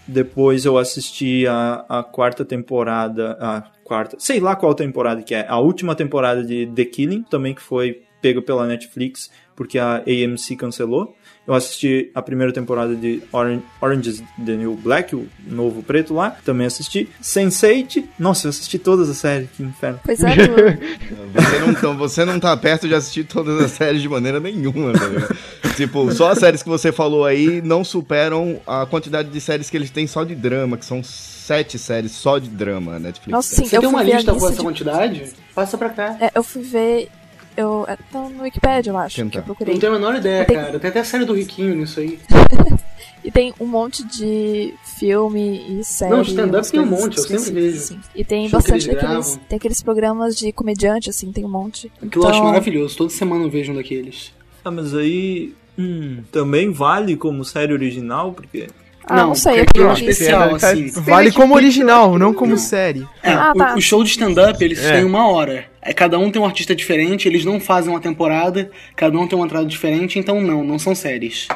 depois 0.06 0.66
eu 0.66 0.78
assisti 0.78 1.48
a, 1.48 1.86
a 1.88 2.04
quarta 2.04 2.44
temporada, 2.44 3.38
a 3.40 3.64
quarta, 3.86 4.18
sei 4.20 4.42
lá 4.42 4.58
qual 4.58 4.76
temporada 4.76 5.22
que 5.22 5.34
é, 5.34 5.46
a 5.48 5.58
última 5.58 5.96
temporada 5.96 6.44
de 6.44 6.68
The 6.76 6.84
Killing, 6.84 7.24
também 7.24 7.54
que 7.54 7.62
foi 7.62 8.02
pego 8.22 8.42
pela 8.42 8.68
Netflix, 8.68 9.32
porque 9.56 9.80
a 9.80 10.04
AMC 10.06 10.58
cancelou. 10.58 11.16
Eu 11.48 11.56
assisti 11.56 12.12
a 12.14 12.22
primeira 12.22 12.54
temporada 12.54 12.96
de 12.96 13.24
Orange, 13.32 13.64
Orange 13.82 14.10
is 14.10 14.24
the 14.46 14.54
New 14.54 14.76
Black, 14.76 15.16
o 15.16 15.28
novo 15.48 15.82
preto 15.82 16.14
lá. 16.14 16.38
Também 16.46 16.68
assisti. 16.68 17.10
Sense8. 17.22 18.06
Nossa, 18.20 18.46
eu 18.46 18.50
assisti 18.50 18.78
todas 18.78 19.10
as 19.10 19.18
séries, 19.18 19.50
que 19.58 19.64
inferno. 19.64 20.00
Pois 20.04 20.22
é, 20.24 20.36
você, 21.34 21.60
não, 21.60 21.74
tá, 21.74 21.88
você 21.94 22.26
não 22.26 22.40
tá 22.40 22.56
perto 22.56 22.88
de 22.88 22.94
assistir 22.94 23.24
todas 23.24 23.60
as 23.60 23.72
séries 23.72 24.02
de 24.02 24.08
maneira 24.08 24.40
nenhuma, 24.40 24.94
velho. 24.94 25.28
tipo, 25.76 26.12
só 26.12 26.30
as 26.30 26.38
séries 26.38 26.62
que 26.62 26.70
você 26.70 26.92
falou 26.92 27.26
aí 27.26 27.60
não 27.62 27.84
superam 27.84 28.62
a 28.68 28.86
quantidade 28.86 29.30
de 29.30 29.42
séries 29.42 29.70
que 29.70 29.76
eles 29.76 29.90
têm 29.90 30.06
só 30.06 30.24
de 30.24 30.36
drama, 30.36 30.78
que 30.78 30.86
são 30.86 31.02
sete 31.04 31.80
séries 31.80 32.12
só 32.12 32.38
de 32.38 32.50
drama, 32.50 33.00
Netflix. 33.00 33.32
Nossa, 33.32 33.56
sim, 33.56 33.66
você 33.66 33.78
eu 33.78 33.82
tem 33.82 33.90
uma 33.90 34.04
lista 34.04 34.32
com 34.32 34.46
essa 34.46 34.56
de... 34.58 34.62
quantidade? 34.62 35.34
Passa 35.56 35.76
pra 35.76 35.90
cá. 35.90 36.18
É, 36.22 36.32
eu 36.36 36.44
fui 36.44 36.62
ver 36.62 37.10
eu, 37.56 37.86
tá 38.12 38.30
no 38.30 38.44
Wikipedia, 38.44 38.92
eu 38.92 38.98
acho, 38.98 39.16
Tentar. 39.18 39.32
que 39.32 39.38
eu 39.40 39.44
procurei. 39.44 39.74
Não 39.74 39.82
tenho 39.82 39.94
a 39.94 39.96
menor 39.96 40.16
ideia, 40.16 40.46
tem... 40.46 40.56
cara. 40.56 40.80
Tem 40.80 40.90
até 40.90 41.00
a 41.00 41.04
série 41.04 41.26
do 41.26 41.34
Riquinho 41.34 41.76
nisso 41.76 42.00
aí. 42.00 42.20
e 43.24 43.32
tem 43.32 43.54
um 43.60 43.66
monte 43.66 44.04
de 44.06 44.74
filme 44.98 45.80
e 45.80 45.84
série. 45.84 46.12
Não, 46.12 46.22
stand-up 46.22 46.72
tem 46.72 46.80
um 46.80 46.86
monte, 46.86 47.18
eu 47.18 47.24
sempre 47.24 47.52
vejo. 47.52 47.80
Sim. 47.80 48.00
E 48.16 48.24
tem 48.24 48.48
Show 48.48 48.60
bastante 48.60 48.88
daqueles. 48.88 49.40
Tem 49.50 49.58
aqueles 49.58 49.82
programas 49.82 50.36
de 50.36 50.52
comediante, 50.52 51.10
assim, 51.10 51.32
tem 51.32 51.46
um 51.46 51.50
monte. 51.50 51.88
Aquilo 51.88 52.08
então... 52.08 52.22
eu 52.24 52.28
acho 52.30 52.38
então 52.38 52.50
maravilhoso, 52.50 52.98
toda 52.98 53.10
semana 53.10 53.46
eu 53.46 53.50
vejo 53.50 53.72
um 53.72 53.76
daqueles. 53.76 54.32
Ah, 54.64 54.72
mas 54.72 54.94
aí. 54.94 55.54
Hum, 55.78 56.22
também 56.32 56.70
vale 56.70 57.16
como 57.16 57.46
série 57.46 57.72
original, 57.72 58.34
porque 58.34 58.68
Ah, 59.06 59.16
não, 59.18 59.36
sei, 59.36 59.60
é 59.60 59.62
é 59.62 59.66
vi. 59.76 59.92
especial, 60.10 60.58
Sim, 60.60 60.86
assim. 60.86 61.02
Vale 61.02 61.32
como 61.32 61.56
original, 61.56 62.18
não 62.18 62.34
como 62.34 62.58
série. 62.58 63.06
É, 63.24 63.32
Ah, 63.34 63.52
o- 63.54 63.58
tá. 63.58 63.76
o, 63.76 63.82
show 63.82 64.04
de 64.04 64.12
stand-up, 64.12 64.64
eles 64.64 64.80
É. 64.84 64.94
têm 64.94 65.04
uma 65.06 65.28
hora. 65.30 65.66
É, 65.82 65.92
cada 65.94 66.18
um 66.20 66.30
tem 66.30 66.42
um 66.42 66.46
artista 66.46 66.76
diferente, 66.76 67.28
eles 67.28 67.44
não 67.44 67.60
fazem 67.60 67.92
uma 67.92 68.00
temporada, 68.00 68.70
cada 68.96 69.18
um 69.18 69.28
tem 69.28 69.38
uma 69.38 69.46
entrada 69.46 69.66
diferente, 69.66 70.20
então 70.20 70.40
não, 70.40 70.64
não 70.64 70.78
são 70.80 70.94
séries. 70.94 71.48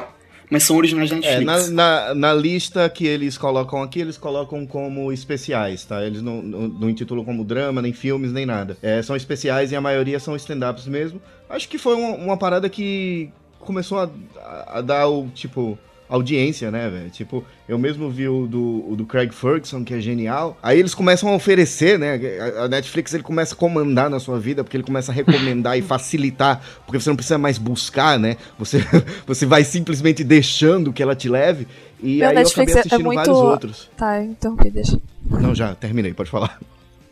Mas 0.50 0.62
são 0.64 0.76
originais 0.76 1.10
da 1.10 1.16
É, 1.16 1.40
Netflix. 1.40 1.70
na, 1.70 2.08
na, 2.08 2.14
na 2.14 2.34
lista 2.34 2.88
que 2.88 3.04
eles 3.06 3.36
colocam 3.36 3.82
aqui, 3.82 4.00
eles 4.00 4.16
colocam 4.16 4.64
como 4.66 5.12
especiais, 5.12 5.84
tá? 5.84 6.04
Eles 6.04 6.22
não, 6.22 6.40
não, 6.40 6.68
não 6.68 6.90
intitulam 6.90 7.24
como 7.24 7.42
drama, 7.44 7.82
nem 7.82 7.92
filmes, 7.92 8.32
nem 8.32 8.46
nada. 8.46 8.76
É, 8.82 9.02
são 9.02 9.16
especiais 9.16 9.72
e 9.72 9.76
a 9.76 9.80
maioria 9.80 10.20
são 10.20 10.36
stand-ups 10.36 10.86
mesmo. 10.86 11.20
Acho 11.50 11.68
que 11.68 11.78
foi 11.78 11.94
uma, 11.96 12.10
uma 12.16 12.36
parada 12.36 12.68
que 12.68 13.28
começou 13.58 13.98
a, 13.98 14.08
a- 14.38 14.78
a 14.78 14.80
dar 14.80 15.08
o, 15.08 15.26
tipo, 15.34 15.76
audiência, 16.08 16.70
né, 16.70 16.88
velho? 16.88 17.10
Tipo, 17.10 17.44
eu 17.68 17.78
mesmo 17.78 18.10
vi 18.10 18.28
o 18.28 18.46
do, 18.46 18.84
o 18.90 18.94
do 18.96 19.04
Craig 19.04 19.32
Ferguson, 19.32 19.84
que 19.84 19.94
é 19.94 20.00
genial. 20.00 20.56
Aí 20.62 20.78
eles 20.78 20.94
começam 20.94 21.28
a 21.28 21.34
oferecer, 21.34 21.98
né? 21.98 22.18
A, 22.62 22.68
Netflix, 22.68 23.12
ele 23.14 23.22
começa 23.22 23.54
a 23.54 23.56
comandar 23.56 24.08
na 24.08 24.20
sua 24.20 24.38
vida, 24.38 24.62
porque 24.62 24.76
ele 24.76 24.84
começa 24.84 25.10
a 25.10 25.14
recomendar 25.14 25.76
e 25.78 25.82
facilitar, 25.82 26.62
porque 26.84 27.00
você 27.00 27.08
não 27.08 27.16
precisa 27.16 27.38
mais 27.38 27.58
buscar, 27.58 28.18
né? 28.18 28.36
Você, 28.58 28.78
você 29.26 29.44
vai 29.46 29.64
simplesmente 29.64 30.22
deixando 30.24 30.92
que 30.92 31.02
ela 31.02 31.14
te 31.16 31.28
leve. 31.28 31.66
E 32.02 32.18
Meu 32.18 32.28
aí 32.28 32.34
Netflix 32.34 32.72
eu 32.72 32.78
é- 32.78 32.80
acabei 32.80 32.80
é 32.80 32.80
assistindo 32.80 33.04
muito- 33.04 33.16
vários 33.16 33.38
outros. 33.38 33.90
Tá, 33.96 34.22
interrompi, 34.22 34.70
deixa. 34.70 35.00
Não, 35.28 35.54
já, 35.54 35.74
terminei, 35.74 36.12
pode 36.14 36.30
falar. 36.30 36.60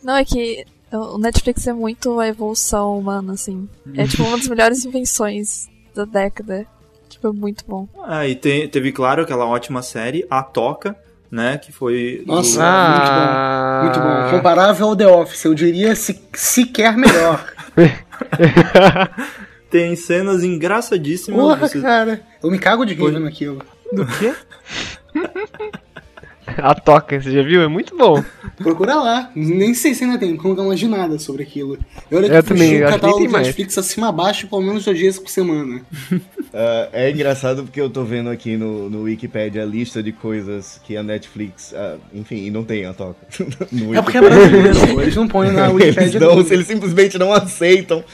Não, 0.03 0.15
é 0.17 0.25
que 0.25 0.65
o 0.93 1.19
Netflix 1.19 1.67
é 1.67 1.73
muito 1.73 2.21
a 2.21 2.29
evolução 2.29 2.99
humana, 2.99 3.33
assim. 3.33 3.69
É 3.97 4.07
tipo 4.07 4.23
uma 4.23 4.37
das 4.37 4.47
melhores 4.49 4.85
invenções 4.85 5.69
da 5.95 6.05
década. 6.05 6.67
É 7.27 7.33
muito 7.33 7.65
bom. 7.67 7.89
Ah, 8.05 8.27
e 8.27 8.35
te- 8.35 8.69
teve, 8.69 8.93
claro, 8.93 9.23
aquela 9.23 9.47
ótima 9.47 9.83
série, 9.83 10.27
A 10.31 10.43
Toca, 10.43 10.95
né? 11.31 11.59
Que 11.59 11.73
foi. 11.73 12.23
do- 12.27 12.33
Nossa. 12.33 12.61
Ah, 12.63 13.81
Muito 13.85 13.99
bom. 14.01 14.31
Comparável 14.37 14.87
ao 14.89 14.97
The 14.97 15.07
Office, 15.07 15.45
eu 15.45 15.55
diria 15.55 15.95
se, 15.97 16.21
sequer 16.35 16.97
melhor. 16.97 17.45
Tem 19.71 19.97
cenas 19.97 20.45
engraçadíssimas. 20.45 21.41
Porra, 21.41 21.57
você- 21.69 21.81
cara. 21.81 22.21
Eu 22.43 22.51
me 22.51 22.59
cago 22.59 22.85
de 22.85 22.95
rir 22.95 23.01
Foi. 23.01 23.13
vendo 23.13 23.27
aquilo. 23.27 23.63
Do 23.93 24.07
quê? 24.07 24.33
A 26.59 26.75
toca, 26.75 27.21
você 27.21 27.31
já 27.31 27.43
viu? 27.43 27.63
É 27.63 27.69
muito 27.69 27.97
bom. 27.97 28.23
Procura 28.57 28.97
lá. 28.97 29.31
Nem 29.35 29.75
sei 29.75 29.95
se 29.95 30.05
ainda 30.05 30.19
tem, 30.19 30.37
porque 30.37 30.49
eu 30.49 30.55
não 30.65 30.75
de 30.75 30.87
nada 30.87 31.19
sobre 31.19 31.43
aquilo. 31.43 31.79
Eu 32.11 32.19
olho 32.19 32.27
Eu 32.33 32.43
também, 32.43 32.83
o 32.83 32.87
acho 32.87 32.87
que 32.87 32.91
nem 32.91 33.01
catálogo 33.01 33.19
tem 33.19 33.27
do 33.27 33.33
mais. 33.33 33.47
Netflix 33.47 33.79
acima 33.79 34.09
abaixo 34.09 34.47
pelo 34.47 34.63
menos 34.63 34.85
dois 34.85 34.99
dias 34.99 35.19
por 35.19 35.31
semana. 35.31 35.81
Ah, 36.57 36.89
é 36.93 37.11
engraçado 37.11 37.65
porque 37.65 37.81
eu 37.81 37.91
tô 37.91 38.05
vendo 38.05 38.31
aqui 38.31 38.57
no, 38.57 38.89
no 38.89 39.03
Wikipedia 39.03 39.65
a 39.65 39.67
lista 39.67 40.01
de 40.01 40.13
coisas 40.13 40.81
que 40.85 40.97
a 40.97 41.03
Netflix. 41.03 41.75
ah, 41.75 41.97
enfim, 42.15 42.45
e 42.47 42.51
não 42.51 42.63
tem 42.63 42.87
a 42.87 42.93
toca. 42.95 43.17
no 43.73 43.93
É 43.93 44.01
porque 44.01 44.19
é 44.19 44.21
brasileiro, 44.21 45.01
eles 45.03 45.17
não 45.17 45.27
põem 45.27 45.51
na 45.51 45.69
Eles, 45.69 45.75
Wikipedia. 45.75 46.21
não, 46.21 46.37
tudo. 46.37 46.53
eles 46.55 46.67
simplesmente 46.69 47.19
não 47.19 47.33
aceitam. 47.33 48.05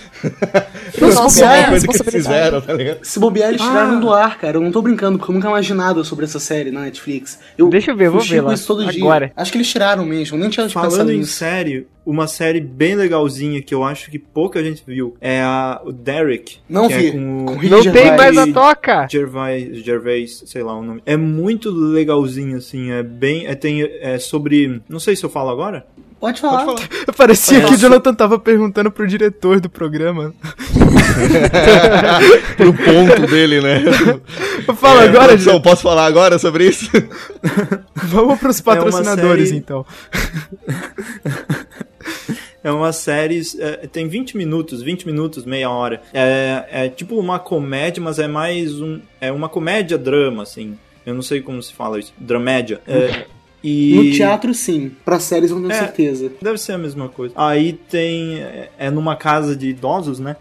Não, 0.99 1.27
é 1.27 1.69
coisa 1.69 1.87
que 1.87 1.93
eles 1.93 2.13
fizeram, 2.13 2.63
tá 2.63 2.73
ligado? 2.73 3.05
Se 3.05 3.19
bobear, 3.19 3.51
eles 3.51 3.61
tiraram 3.61 4.01
do 4.01 4.11
ar, 4.11 4.39
cara. 4.39 4.57
Eu 4.57 4.63
não 4.63 4.73
tô 4.73 4.81
brincando, 4.81 5.19
porque 5.19 5.31
eu 5.31 5.35
nunca 5.35 5.51
mais 5.51 5.67
vi 5.69 5.75
nada 5.75 6.03
sobre 6.03 6.25
essa 6.25 6.41
série 6.41 6.71
na 6.71 6.81
Netflix. 6.81 7.39
Eu 7.59 7.69
Deixa 7.69 7.91
eu 7.91 7.97
ver, 7.97 8.07
eu 8.07 8.20
vou 8.21 8.27
fuxico 8.27 8.43
ver 8.43 8.49
lá. 8.49 8.55
isso 8.55 8.67
todo 8.67 8.87
dia. 8.91 9.03
Agora. 9.03 9.33
Acho 9.37 9.53
que 9.53 9.59
eles 9.59 9.69
tiraram 9.69 10.05
mesmo, 10.05 10.39
nem 10.39 10.49
tinha 10.51 10.69
Falando 10.69 11.11
em 11.13 11.19
nisso. 11.19 11.33
série, 11.33 11.87
uma 12.05 12.27
série 12.27 12.61
bem 12.61 12.95
legalzinha 12.95 13.61
que 13.63 13.75
eu 13.75 13.83
acho 13.85 14.11
que 14.11 14.19
pouca 14.19 14.63
gente 14.63 14.83
viu 14.87 15.17
é 15.21 15.41
a 15.43 15.81
o 15.85 15.93
Derek. 15.93 16.59
Não 16.69 16.89
que 16.89 16.95
vi. 16.95 17.09
É 17.09 17.13
com 17.13 17.47
Com 17.47 17.53
o 17.53 17.57
Rick 17.57 17.71
Não 17.71 17.83
Gervais. 17.83 18.07
tem 18.09 18.17
mais 18.17 18.39
a 18.39 18.53
toca! 18.53 19.09
Gervais, 19.11 19.77
Gervais, 19.85 20.43
sei 20.47 20.63
lá 20.63 20.75
o 20.79 20.83
nome. 20.83 21.03
É 21.07 21.17
muito 21.17 21.71
legalzinho, 21.71 22.57
assim. 22.57 22.91
É 22.91 23.03
bem. 23.03 23.47
É, 23.47 23.55
tem, 23.55 23.83
é 23.83 24.19
sobre. 24.19 24.81
Não 24.89 24.99
sei 25.01 25.17
se 25.17 25.25
eu 25.25 25.31
falo 25.31 25.51
agora. 25.51 25.87
Pode 26.21 26.41
falar. 26.41 26.65
Pode 26.67 26.87
falar. 26.87 27.05
Parecia 27.17 27.59
que 27.61 27.65
o 27.65 27.69
Parece- 27.69 27.83
Jonathan 27.83 28.15
tava 28.15 28.39
perguntando 28.39 28.91
pro 28.91 29.07
diretor 29.07 29.59
do 29.61 29.71
programa. 29.71 30.35
Pro 32.57 32.73
ponto 32.75 33.27
dele, 33.27 33.61
né? 33.61 33.83
Fala 34.77 35.05
É, 35.05 35.09
agora, 35.09 35.37
gente. 35.37 35.63
posso 35.63 35.83
falar 35.83 36.07
agora 36.07 36.39
sobre 36.39 36.69
isso? 36.69 36.91
Vamos 37.95 38.39
pros 38.39 38.61
patrocinadores, 38.61 39.49
série- 39.49 39.59
então. 39.59 39.85
É 42.63 42.71
uma 42.71 42.93
série. 42.93 43.41
é, 43.59 43.87
tem 43.87 44.07
20 44.07 44.37
minutos, 44.37 44.83
20 44.83 45.07
minutos, 45.07 45.47
meia 45.47 45.71
hora. 45.71 46.03
É, 46.13 46.65
é 46.71 46.89
tipo 46.91 47.19
uma 47.19 47.39
comédia, 47.39 48.03
mas 48.03 48.19
é 48.19 48.29
mais 48.29 48.79
um. 48.83 49.01
É 49.19 49.33
uma 49.33 49.49
comédia-drama, 49.49 50.43
assim. 50.43 50.77
Eu 51.07 51.15
não 51.15 51.23
sei 51.23 51.41
como 51.41 51.63
se 51.63 51.73
fala 51.73 51.99
isso. 51.99 52.13
Dramédia. 52.19 52.83
É, 52.87 53.25
e... 53.63 53.95
No 53.95 54.11
teatro, 54.13 54.53
sim. 54.55 54.91
Pra 55.05 55.19
séries, 55.21 55.51
eu 55.51 55.59
não 55.59 55.69
tenho 55.69 55.79
É. 55.79 55.85
certeza. 55.85 56.33
Deve 56.41 56.59
ser 56.59 56.73
a 56.73 56.79
mesma 56.79 57.09
coisa. 57.09 57.35
Aí 57.37 57.75
tem. 57.75 58.41
é- 58.41 58.71
É 58.79 58.91
numa 58.91 59.17
casa 59.17 59.55
de 59.57 59.69
idosos, 59.69 60.19
né? 60.19 60.37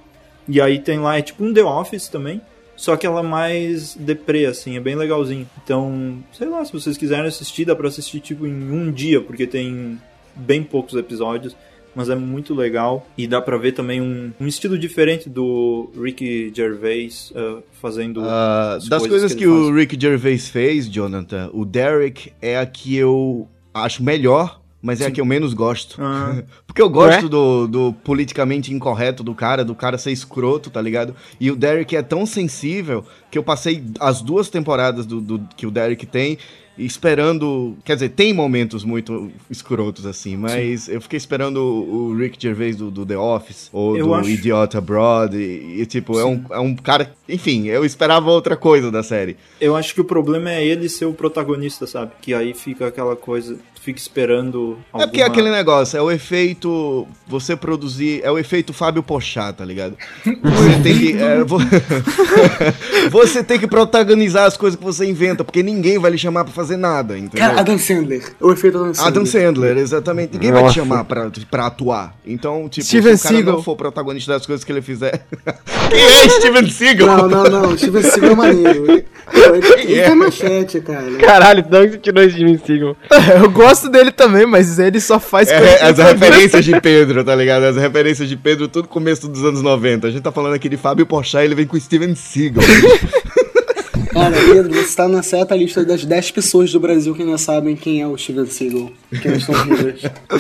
E 0.47 0.59
aí 0.61 0.79
tem 0.79 0.99
lá, 0.99 1.17
é 1.17 1.21
tipo 1.21 1.43
um 1.43 1.53
The 1.53 1.63
Office 1.63 2.07
também. 2.07 2.41
Só 2.75 2.95
que 2.95 3.05
ela 3.05 3.19
é 3.19 3.23
mais 3.23 3.93
deprê, 3.93 4.45
assim, 4.45 4.77
é 4.77 4.79
bem 4.79 4.95
legalzinho. 4.95 5.45
Então, 5.61 6.19
sei 6.31 6.47
lá, 6.47 6.63
se 6.63 6.71
vocês 6.71 6.97
quiserem 6.97 7.25
assistir, 7.27 7.65
dá 7.65 7.75
pra 7.75 7.89
assistir 7.89 8.21
tipo 8.21 8.47
em 8.47 8.71
um 8.71 8.89
dia, 8.89 9.19
porque 9.19 9.45
tem 9.45 9.99
bem 10.33 10.63
poucos 10.63 10.95
episódios. 10.95 11.55
Mas 11.95 12.09
é 12.09 12.15
muito 12.15 12.53
legal. 12.53 13.07
E 13.17 13.25
dá 13.27 13.41
pra 13.41 13.57
ver 13.57 13.71
também 13.73 13.99
um, 14.01 14.31
um 14.39 14.47
estilo 14.47 14.77
diferente 14.77 15.27
do 15.29 15.89
Ricky 15.99 16.51
Gervais 16.55 17.31
uh, 17.35 17.61
fazendo. 17.81 18.21
As 18.23 18.87
das 18.87 19.05
coisas 19.07 19.33
que, 19.33 19.43
ele 19.43 19.51
o 19.51 19.65
faz. 19.65 19.75
Rick 19.75 19.97
Gervais 19.99 20.47
fez, 20.49 20.87
Jonathan, 20.89 21.49
o 21.53 21.65
Derek 21.65 22.31
é 22.41 22.57
a 22.59 22.65
que 22.65 22.95
eu 22.95 23.47
acho 23.73 24.03
melhor, 24.03 24.61
mas 24.81 25.01
é 25.01 25.07
a 25.07 25.11
que 25.11 25.19
eu 25.19 25.25
menos 25.25 25.53
gosto. 25.53 25.97
Ah, 26.01 26.41
Porque 26.65 26.81
eu 26.81 26.89
gosto 26.89 27.23
Ué? 27.23 27.29
do, 27.29 27.67
do 27.67 27.93
politicamente 28.03 28.73
incorreto 28.73 29.23
do 29.23 29.33
cara, 29.33 29.65
do 29.65 29.75
cara 29.75 29.97
ser 29.97 30.11
escroto, 30.11 30.69
tá 30.69 30.81
ligado? 30.81 31.13
E 31.39 31.51
o 31.51 31.55
Derek 31.55 31.95
é 31.95 32.01
tão 32.01 32.25
sensível 32.25 33.03
que 33.29 33.37
eu 33.37 33.43
passei 33.43 33.83
as 33.99 34.21
duas 34.21 34.49
temporadas 34.49 35.05
do, 35.05 35.19
do- 35.19 35.47
que 35.57 35.65
o 35.67 35.71
Derek 35.71 36.05
tem 36.05 36.37
esperando. 36.85 37.77
Quer 37.83 37.95
dizer, 37.95 38.09
tem 38.09 38.33
momentos 38.33 38.83
muito 38.83 39.31
escrotos 39.49 40.05
assim, 40.05 40.35
mas 40.37 40.87
eu 40.87 41.01
fiquei 41.01 41.17
esperando 41.17 41.57
o, 41.57 42.09
o 42.11 42.17
Rick 42.17 42.37
Gervais 42.41 42.75
do, 42.75 42.89
do 42.91 43.05
The 43.05 43.17
Office 43.17 43.69
ou 43.73 43.97
Eu 43.97 44.07
do 44.07 44.13
acho- 44.13 44.29
Idiota 44.29 44.77
Abroad. 44.77 45.35
E, 45.35 45.81
e, 45.81 45.85
tipo, 45.85 46.19
é 46.19 46.25
um, 46.25 46.43
é 46.51 46.59
um 46.59 46.75
cara. 46.75 47.13
Enfim, 47.27 47.67
eu 47.67 47.85
esperava 47.85 48.29
outra 48.31 48.55
coisa 48.57 48.91
da 48.91 49.03
série. 49.03 49.37
eu 49.61 49.75
acho 49.75 49.93
que 49.93 50.01
o 50.01 50.05
problema 50.05 50.51
é 50.51 50.65
ele 50.65 50.89
ser 50.89 51.05
o 51.05 51.13
protagonista, 51.13 51.85
sabe? 51.85 52.11
Que 52.21 52.33
aí 52.33 52.53
fica 52.53 52.87
aquela 52.87 53.15
coisa. 53.15 53.57
Tu 53.79 53.83
fica 53.85 53.99
esperando. 53.99 54.77
É 54.93 55.05
porque 55.05 55.21
é 55.21 55.23
alguma- 55.23 55.27
aquele 55.27 55.49
negócio, 55.55 55.97
é 55.97 56.01
o 56.01 56.11
efeito. 56.11 57.07
Você 57.27 57.55
produzir. 57.55 58.19
É 58.23 58.29
o 58.31 58.37
efeito 58.37 58.73
Fábio 58.73 59.01
Pochá, 59.01 59.53
tá 59.53 59.63
ligado? 59.63 59.95
Você 60.25 60.79
tem 60.83 60.97
que. 60.99 61.17
é, 61.17 61.43
vo- 61.43 61.59
você 63.11 63.43
tem 63.43 63.59
que 63.59 63.67
protagonizar 63.67 64.45
as 64.45 64.57
coisas 64.57 64.77
que 64.77 64.83
você 64.83 65.05
inventa, 65.05 65.43
porque 65.43 65.61
ninguém 65.63 65.97
vai 65.99 66.11
lhe 66.11 66.17
chamar 66.17 66.43
pra 66.43 66.53
fazer 66.53 66.77
nada, 66.77 67.17
entendeu? 67.17 67.47
Cara, 67.47 67.59
Adam 67.61 67.77
Sandler. 67.77 68.23
O 68.39 68.51
efeito 68.51 68.77
Adam 68.77 68.93
Sandler. 68.93 69.07
Adam 69.07 69.25
Sandler, 69.25 69.77
exatamente. 69.77 70.33
Ninguém 70.33 70.51
vai 70.51 70.61
te 70.61 70.65
Nossa. 70.65 70.75
chamar 70.79 71.03
pra, 71.05 71.31
pra 71.49 71.65
atuar. 71.67 72.15
Então, 72.25 72.67
tipo, 72.69 72.85
Steven 72.85 73.15
se 73.15 73.21
o 73.21 73.23
cara 73.23 73.35
Seagal. 73.37 73.55
não 73.55 73.63
for 73.63 73.75
protagonista 73.75 74.33
das 74.33 74.45
coisas 74.45 74.63
que 74.63 74.71
ele 74.71 74.81
fizer. 74.81 75.25
Quem 75.89 75.99
é 76.01 76.29
Steven 76.29 76.69
Seagal? 76.69 77.27
Não, 77.29 77.43
não, 77.43 77.61
não. 77.61 77.77
Steven 77.77 78.03
Seagal 78.03 78.31
é 78.31 78.35
maneiro. 78.35 78.85
Ele, 79.31 79.81
ele 79.83 79.99
é? 79.99 80.09
tá 80.09 80.15
machete, 80.15 80.81
cara. 80.81 81.11
Caralho, 81.19 81.63
de 81.63 81.77
onde 81.77 81.91
você 81.93 81.97
tirou 81.99 82.29
Steven 82.29 82.57
Seagal? 82.65 82.95
Eu 83.41 83.49
gosto 83.51 83.68
dele 83.89 84.11
também, 84.11 84.45
mas 84.45 84.79
ele 84.79 84.99
só 84.99 85.19
faz 85.19 85.49
É, 85.49 85.83
as 85.83 85.97
referências 85.97 86.65
de 86.65 86.79
Pedro, 86.81 87.23
tá 87.23 87.35
ligado? 87.35 87.63
As 87.63 87.75
referências 87.75 88.27
de 88.27 88.35
Pedro, 88.35 88.67
tudo 88.67 88.87
começo 88.87 89.27
dos 89.27 89.43
anos 89.43 89.61
90. 89.61 90.07
A 90.07 90.11
gente 90.11 90.21
tá 90.21 90.31
falando 90.31 90.55
aqui 90.55 90.67
de 90.67 90.77
Fábio 90.77 91.05
Pochá 91.05 91.41
e 91.41 91.45
ele 91.45 91.55
vem 91.55 91.67
com 91.67 91.79
Steven 91.79 92.15
Seagal. 92.15 92.63
Cara, 94.11 94.31
Pedro, 94.31 94.73
você 94.73 94.95
tá 94.95 95.07
na 95.07 95.21
certa 95.21 95.55
lista 95.55 95.85
das 95.85 96.03
10 96.03 96.31
pessoas 96.31 96.71
do 96.71 96.79
Brasil 96.79 97.13
que 97.13 97.21
ainda 97.21 97.37
sabem 97.37 97.75
quem 97.75 98.01
é 98.01 98.07
o 98.07 98.17
Steven 98.17 98.47
Seagal. 98.47 98.91
Que 99.21 99.27
ainda 99.27 99.37
estão. 99.37 99.55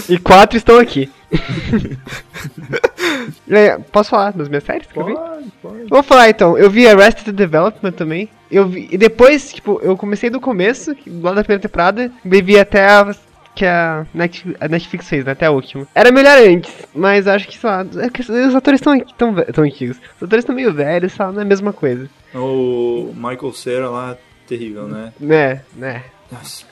E 0.09 0.17
quatro 0.17 0.57
estão 0.57 0.79
aqui. 0.79 1.09
É, 3.49 3.77
posso 3.91 4.11
falar 4.11 4.31
das 4.31 4.47
minhas 4.47 4.63
séries 4.63 4.87
que 4.91 4.97
eu 4.97 5.05
vi? 5.05 5.13
Vou 5.89 6.03
falar 6.03 6.29
então. 6.29 6.57
Eu 6.57 6.69
vi 6.69 6.87
Arrested 6.87 7.31
Development 7.31 7.91
também. 7.91 8.29
Eu 8.51 8.67
vi, 8.67 8.87
e 8.91 8.97
depois, 8.97 9.53
tipo, 9.53 9.79
eu 9.83 9.95
comecei 9.95 10.29
do 10.29 10.39
começo, 10.41 10.95
lá 11.21 11.33
da 11.33 11.43
primeira 11.43 11.61
temporada, 11.61 12.11
e 12.25 12.41
vi 12.41 12.57
até 12.59 12.85
a 12.87 13.15
que 13.55 13.65
a 13.65 14.05
Net- 14.13 14.55
a 14.59 14.67
Netflix 14.69 15.09
fez, 15.09 15.25
né, 15.25 15.33
até 15.33 15.45
a 15.47 15.51
última. 15.51 15.85
Era 15.93 16.11
melhor 16.11 16.37
antes, 16.37 16.71
mas 16.95 17.27
acho 17.27 17.45
que, 17.47 17.57
sei 17.57 17.69
lá, 17.69 17.85
é 17.97 18.09
que 18.09 18.21
os 18.21 18.55
atores 18.55 18.79
estão 18.79 18.97
tão, 19.17 19.35
tão 19.35 19.63
antigos. 19.65 19.97
Os 20.17 20.23
atores 20.23 20.43
estão 20.43 20.55
meio 20.55 20.71
velhos, 20.73 21.11
sei 21.11 21.25
lá, 21.25 21.31
não 21.31 21.39
é 21.39 21.43
a 21.43 21.45
mesma 21.47 21.73
coisa. 21.73 22.09
O 22.33 23.11
Michael 23.15 23.51
Cera 23.53 23.89
lá, 23.89 24.15
terrível, 24.47 24.87
né? 24.87 25.11
Né, 25.19 25.61
né. 25.75 26.03
Nossa. 26.31 26.63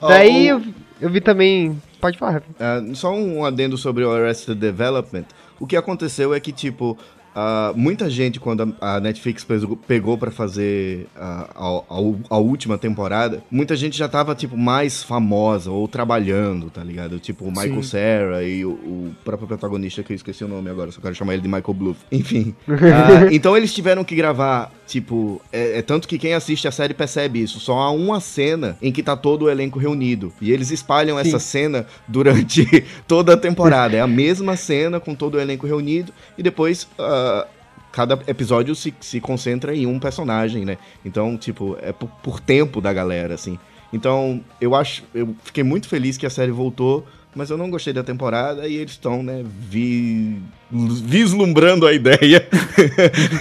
Daí 0.00 0.52
Ó, 0.52 0.56
o- 0.56 0.60
eu, 0.60 0.74
eu 1.00 1.10
vi 1.10 1.20
também. 1.20 1.80
Pode 2.00 2.16
falar. 2.18 2.42
Ah, 2.60 2.80
só 2.94 3.12
um 3.12 3.44
adendo 3.44 3.76
sobre 3.76 4.04
o 4.04 4.10
Arrested 4.12 4.56
Development. 4.58 5.24
O 5.58 5.66
que 5.66 5.76
aconteceu 5.76 6.32
é 6.34 6.38
que, 6.38 6.52
tipo, 6.52 6.96
ah, 7.34 7.72
muita 7.74 8.08
gente, 8.08 8.38
quando 8.38 8.74
a, 8.80 9.00
Netflix 9.00 9.44
pegou, 9.86 10.16
para 10.16 10.30
fazer 10.30 11.06
a, 11.16 11.48
a, 11.54 11.82
a, 12.30 12.38
última 12.38 12.78
temporada, 12.78 13.42
muita 13.50 13.74
gente 13.74 13.98
já 13.98 14.08
tava, 14.08 14.34
tipo, 14.34 14.56
mais 14.56 15.02
famosa 15.02 15.70
ou 15.70 15.88
trabalhando, 15.88 16.70
tá 16.70 16.82
ligado? 16.84 17.18
Tipo, 17.18 17.46
o 17.46 17.48
Michael 17.48 17.82
Sim. 17.82 17.88
Cera 17.88 18.44
e 18.44 18.64
o, 18.64 18.70
o 18.70 19.14
próprio 19.24 19.48
protagonista, 19.48 20.02
que 20.02 20.12
eu 20.12 20.16
esqueci 20.16 20.44
o 20.44 20.48
nome 20.48 20.70
agora, 20.70 20.92
só 20.92 21.00
quero 21.00 21.14
chamar 21.14 21.34
ele 21.34 21.42
de 21.42 21.48
Michael 21.48 21.74
Bluff. 21.74 22.00
Enfim. 22.10 22.54
Ah, 22.94 23.32
então 23.32 23.56
eles 23.56 23.72
tiveram 23.74 24.04
que 24.04 24.14
gravar, 24.14 24.70
tipo, 24.86 25.40
é, 25.52 25.78
é 25.78 25.82
tanto 25.82 26.06
que 26.06 26.18
quem 26.18 26.34
assiste 26.34 26.68
a 26.68 26.72
série 26.72 26.94
percebe 26.94 27.42
isso. 27.42 27.60
Só 27.60 27.78
há 27.78 27.90
uma 27.90 28.20
cena 28.20 28.76
em 28.80 28.92
que 28.92 29.02
tá 29.02 29.16
todo 29.16 29.42
o 29.42 29.50
elenco 29.50 29.78
reunido. 29.78 30.32
E 30.40 30.52
eles 30.52 30.70
espalham 30.70 31.18
essa 31.18 31.38
cena 31.38 31.86
durante 32.06 32.66
toda 33.08 33.34
a 33.34 33.36
temporada. 33.36 33.96
É 33.96 34.00
a 34.00 34.06
mesma 34.06 34.56
cena 34.56 35.00
com 35.00 35.14
todo 35.14 35.34
o 35.34 35.40
elenco 35.40 35.66
reunido. 35.66 36.12
E 36.36 36.42
depois. 36.42 36.86
ah, 36.98 37.46
Cada 37.92 38.18
episódio 38.26 38.74
se, 38.74 38.92
se 39.00 39.20
concentra 39.20 39.72
em 39.72 39.86
um 39.86 40.00
personagem, 40.00 40.64
né? 40.64 40.78
Então, 41.04 41.36
tipo, 41.36 41.78
é 41.80 41.92
por, 41.92 42.08
por 42.24 42.40
tempo 42.40 42.80
da 42.80 42.92
galera, 42.92 43.34
assim. 43.34 43.56
Então, 43.92 44.42
eu 44.60 44.74
acho. 44.74 45.04
Eu 45.14 45.36
fiquei 45.44 45.62
muito 45.62 45.86
feliz 45.86 46.16
que 46.16 46.26
a 46.26 46.30
série 46.30 46.50
voltou, 46.50 47.06
mas 47.36 47.50
eu 47.50 47.56
não 47.56 47.70
gostei 47.70 47.92
da 47.92 48.02
temporada 48.02 48.66
e 48.66 48.74
eles 48.74 48.92
estão, 48.92 49.22
né, 49.22 49.44
vi, 49.44 50.42
vislumbrando 50.74 51.86
a 51.86 51.92
ideia 51.92 52.46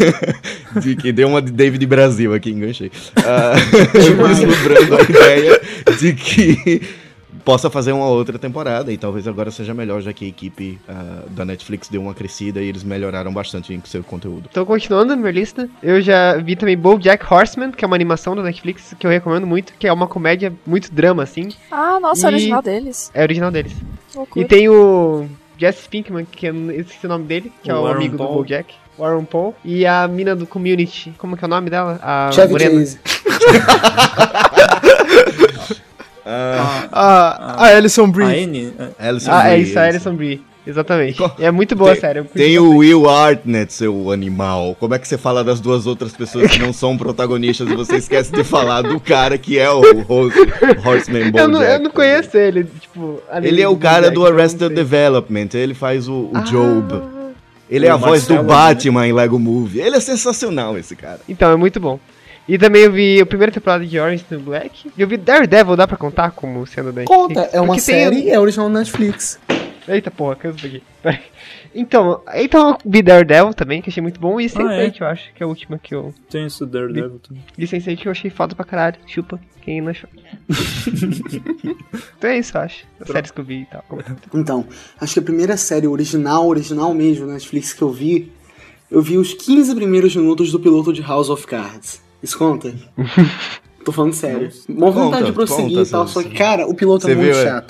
de 0.79 0.95
que 0.95 1.11
deu 1.11 1.27
uma 1.27 1.41
de 1.41 1.51
David 1.51 1.85
Brasil 1.85 2.33
aqui, 2.33 2.51
enganchei. 2.51 2.91
Ah, 3.17 3.53
vislumbrando 4.27 4.95
a 4.97 5.01
ideia 5.01 5.61
de 5.99 6.13
que 6.13 6.81
possa 7.43 7.69
fazer 7.69 7.91
uma 7.91 8.05
outra 8.07 8.39
temporada 8.39 8.91
e 8.91 8.97
talvez 8.97 9.27
agora 9.27 9.51
seja 9.51 9.73
melhor, 9.73 10.01
já 10.01 10.13
que 10.13 10.23
a 10.25 10.27
equipe 10.27 10.79
ah, 10.87 11.23
da 11.31 11.43
Netflix 11.43 11.89
deu 11.89 12.01
uma 12.01 12.13
crescida 12.13 12.61
e 12.61 12.67
eles 12.69 12.83
melhoraram 12.83 13.33
bastante 13.33 13.73
em 13.73 13.81
seu 13.83 14.03
conteúdo. 14.03 14.47
Então, 14.49 14.65
continuando 14.65 15.07
na 15.07 15.15
minha 15.15 15.31
lista, 15.31 15.69
eu 15.81 15.99
já 16.01 16.37
vi 16.37 16.55
também 16.55 16.77
BoJack 16.77 17.25
Horseman, 17.31 17.71
que 17.71 17.83
é 17.83 17.87
uma 17.87 17.95
animação 17.95 18.35
da 18.35 18.43
Netflix 18.43 18.93
que 18.97 19.05
eu 19.05 19.11
recomendo 19.11 19.45
muito, 19.47 19.73
que 19.77 19.87
é 19.87 19.91
uma 19.91 20.07
comédia 20.07 20.53
muito 20.65 20.91
drama, 20.93 21.23
assim. 21.23 21.49
Ah, 21.71 21.99
nossa, 21.99 22.27
E- 22.27 22.31
é 22.31 22.33
original 22.33 22.61
deles. 22.61 23.11
É 23.13 23.23
original 23.23 23.51
deles. 23.51 23.73
Loucura. 24.15 24.45
E 24.45 24.47
tem 24.47 24.69
o 24.69 25.27
Jesse 25.63 25.87
Pinkman, 25.87 26.25
que 26.29 26.45
eu 26.45 26.71
esqueci 26.71 27.05
o 27.05 27.09
nome 27.09 27.25
dele, 27.25 27.51
que 27.63 27.71
é 27.71 27.73
O 27.73 27.81
o 27.81 27.85
Aaron 27.85 27.97
amigo 27.97 28.17
Paul. 28.17 28.29
do 28.29 28.35
BoJack. 28.35 28.73
O 28.97 29.03
Aaron 29.05 29.23
Paul. 29.25 29.55
E 29.63 29.85
a 29.85 30.07
mina 30.07 30.35
do 30.35 30.45
Community. 30.45 31.13
Como 31.17 31.37
que 31.37 31.43
é 31.43 31.47
o 31.47 31.49
nome 31.49 31.69
dela? 31.69 31.99
A 32.03 32.29
Chevy 32.33 32.51
morena. 32.51 32.79
Chase. 32.79 32.99
Ah, 36.25 36.87
A, 36.91 37.65
a 37.65 37.75
Alison 37.75 38.05
A 38.05 38.07
Brie. 38.07 38.43
N. 38.43 38.73
é, 38.97 39.07
Alison 39.09 39.31
Ah, 39.31 39.47
é 39.47 39.53
Brie, 39.57 39.63
isso, 39.69 39.77
a 39.79 39.83
Alison 39.83 40.15
Brie. 40.15 40.41
Exatamente. 40.65 41.17
Co- 41.17 41.31
é 41.39 41.51
muito 41.51 41.75
boa 41.75 41.91
a 41.91 41.95
Tem- 41.95 42.13
curti 42.23 42.33
Tem 42.33 42.57
o. 42.59 42.77
Will 42.77 43.09
Arnett, 43.09 43.73
seu 43.73 44.11
animal. 44.11 44.75
Como 44.79 44.93
é 44.95 44.99
que 44.99 45.07
você 45.07 45.17
fala 45.17 45.43
das 45.43 45.59
duas 45.59 45.85
outras 45.85 46.13
pessoas 46.13 46.49
que 46.51 46.59
não 46.59 46.71
são 46.71 46.97
protagonistas 46.97 47.69
e 47.69 47.75
você 47.75 47.97
esquece 47.97 48.31
de 48.31 48.43
falar 48.43 48.81
do 48.83 48.99
cara 48.99 49.37
que 49.37 49.59
é 49.59 49.69
o 49.69 49.81
Horse, 50.07 50.39
Horseman 50.85 51.31
Eu 51.35 51.47
não, 51.47 51.61
eu 51.61 51.67
Bojack? 51.67 51.83
não 51.83 51.91
conheço 51.91 52.37
ele, 52.37 52.63
tipo... 52.79 53.21
Ele 53.41 53.61
é 53.61 53.67
o 53.67 53.75
cara 53.75 54.09
do 54.09 54.21
Bojack, 54.21 54.39
Arrested. 54.39 54.73
Development, 54.73 55.49
ele 55.53 55.73
faz 55.73 56.07
o, 56.07 56.13
o 56.13 56.31
Ah. 56.33 56.39
Job. 56.41 57.01
Ele 57.69 57.85
é 57.87 57.89
a 57.89 57.95
voz 57.95 58.25
do 58.27 58.35
Marcelo, 58.35 58.47
Batman 58.47 59.07
em 59.07 59.13
Lego 59.13 59.39
Movie. 59.39 59.79
Ele 59.81 59.95
é 59.95 59.99
sensacional, 59.99 60.77
esse 60.77 60.95
cara. 60.95 61.19
Então, 61.27 61.51
é 61.51 61.55
muito 61.55 61.79
bom. 61.79 61.99
E 62.47 62.57
também 62.57 62.83
eu 62.83 62.91
vi 62.91 63.19
a 63.21 63.25
primeira 63.25 63.51
temporada 63.51 63.85
de 63.85 63.97
Orange 63.97 64.17
is 64.23 64.29
the 64.29 64.35
Black. 64.37 64.91
E 64.97 65.01
eu 65.01 65.07
vi 65.07 65.15
Daredevil, 65.17 65.75
dá 65.77 65.87
pra 65.87 65.95
contar 65.97 66.31
como 66.31 66.67
sendo 66.67 66.91
da 66.91 67.03
Conta, 67.05 67.49
é 67.53 67.59
uma 67.61 67.75
Porque 67.75 67.81
tem- 67.91 68.03
série, 68.03 68.29
é 68.29 68.39
original 68.39 68.69
Netflix. 68.69 69.39
Eita 69.87 70.09
porra, 70.09 70.35
canso 70.35 70.61
daqui. 70.61 70.81
Peraí. 71.01 71.19
Então, 71.75 72.21
então 72.35 72.69
eu 72.71 72.77
vi 72.85 73.01
Daredevil 73.01 73.53
também, 73.53 73.81
que 73.81 73.89
achei 73.89 74.01
muito 74.01 74.19
bom. 74.19 74.39
E 74.39 74.45
Sense8, 74.45 75.01
eu 75.01 75.07
acho, 75.07 75.33
que 75.33 75.43
é 75.43 75.45
a 75.45 75.47
última 75.47 75.77
que 75.77 75.93
eu... 75.93 76.13
Tem 76.29 76.45
esse 76.45 76.65
Daredevil 76.65 77.19
também. 77.19 77.43
E 77.57 77.65
Sense8 77.65 77.97
que 77.97 78.07
eu 78.07 78.11
achei 78.11 78.29
foda 78.29 78.55
pra 78.55 78.63
caralho. 78.63 78.95
Chupa, 79.07 79.39
quem 79.61 79.81
não 79.81 79.89
achou. 79.89 80.09
então 82.17 82.29
é 82.29 82.37
isso, 82.37 82.55
eu 82.57 82.61
acho. 82.61 82.85
As 82.99 83.07
séries 83.07 83.31
que 83.31 83.39
eu 83.39 83.45
vi 83.45 83.61
e 83.61 83.65
tal. 83.65 83.83
Então, 84.33 84.65
acho 84.99 85.13
que 85.13 85.19
a 85.19 85.23
primeira 85.23 85.57
série 85.57 85.87
original, 85.87 86.47
original 86.47 86.93
mesmo, 86.93 87.25
na 87.25 87.33
Netflix 87.33 87.73
que 87.73 87.81
eu 87.81 87.91
vi, 87.91 88.31
eu 88.89 89.01
vi 89.01 89.17
os 89.17 89.33
15 89.33 89.75
primeiros 89.75 90.15
minutos 90.15 90.51
do 90.51 90.59
piloto 90.59 90.93
de 90.93 91.01
House 91.01 91.29
of 91.29 91.45
Cards. 91.47 92.01
Isso 92.21 92.37
conta? 92.37 92.73
Tô 93.83 93.91
falando 93.91 94.13
sério. 94.13 94.49
Mó 94.69 94.91
vontade 94.91 95.23
Conta, 95.23 95.25
de 95.25 95.31
prosseguir 95.33 95.77
conta, 95.77 95.89
e 95.89 95.91
tal, 95.91 96.07
só 96.07 96.23
que, 96.23 96.29
cara, 96.29 96.65
o 96.67 96.73
piloto 96.73 97.05
Você 97.05 97.11
é 97.11 97.15
muito 97.15 97.33
viu, 97.33 97.41
é? 97.41 97.61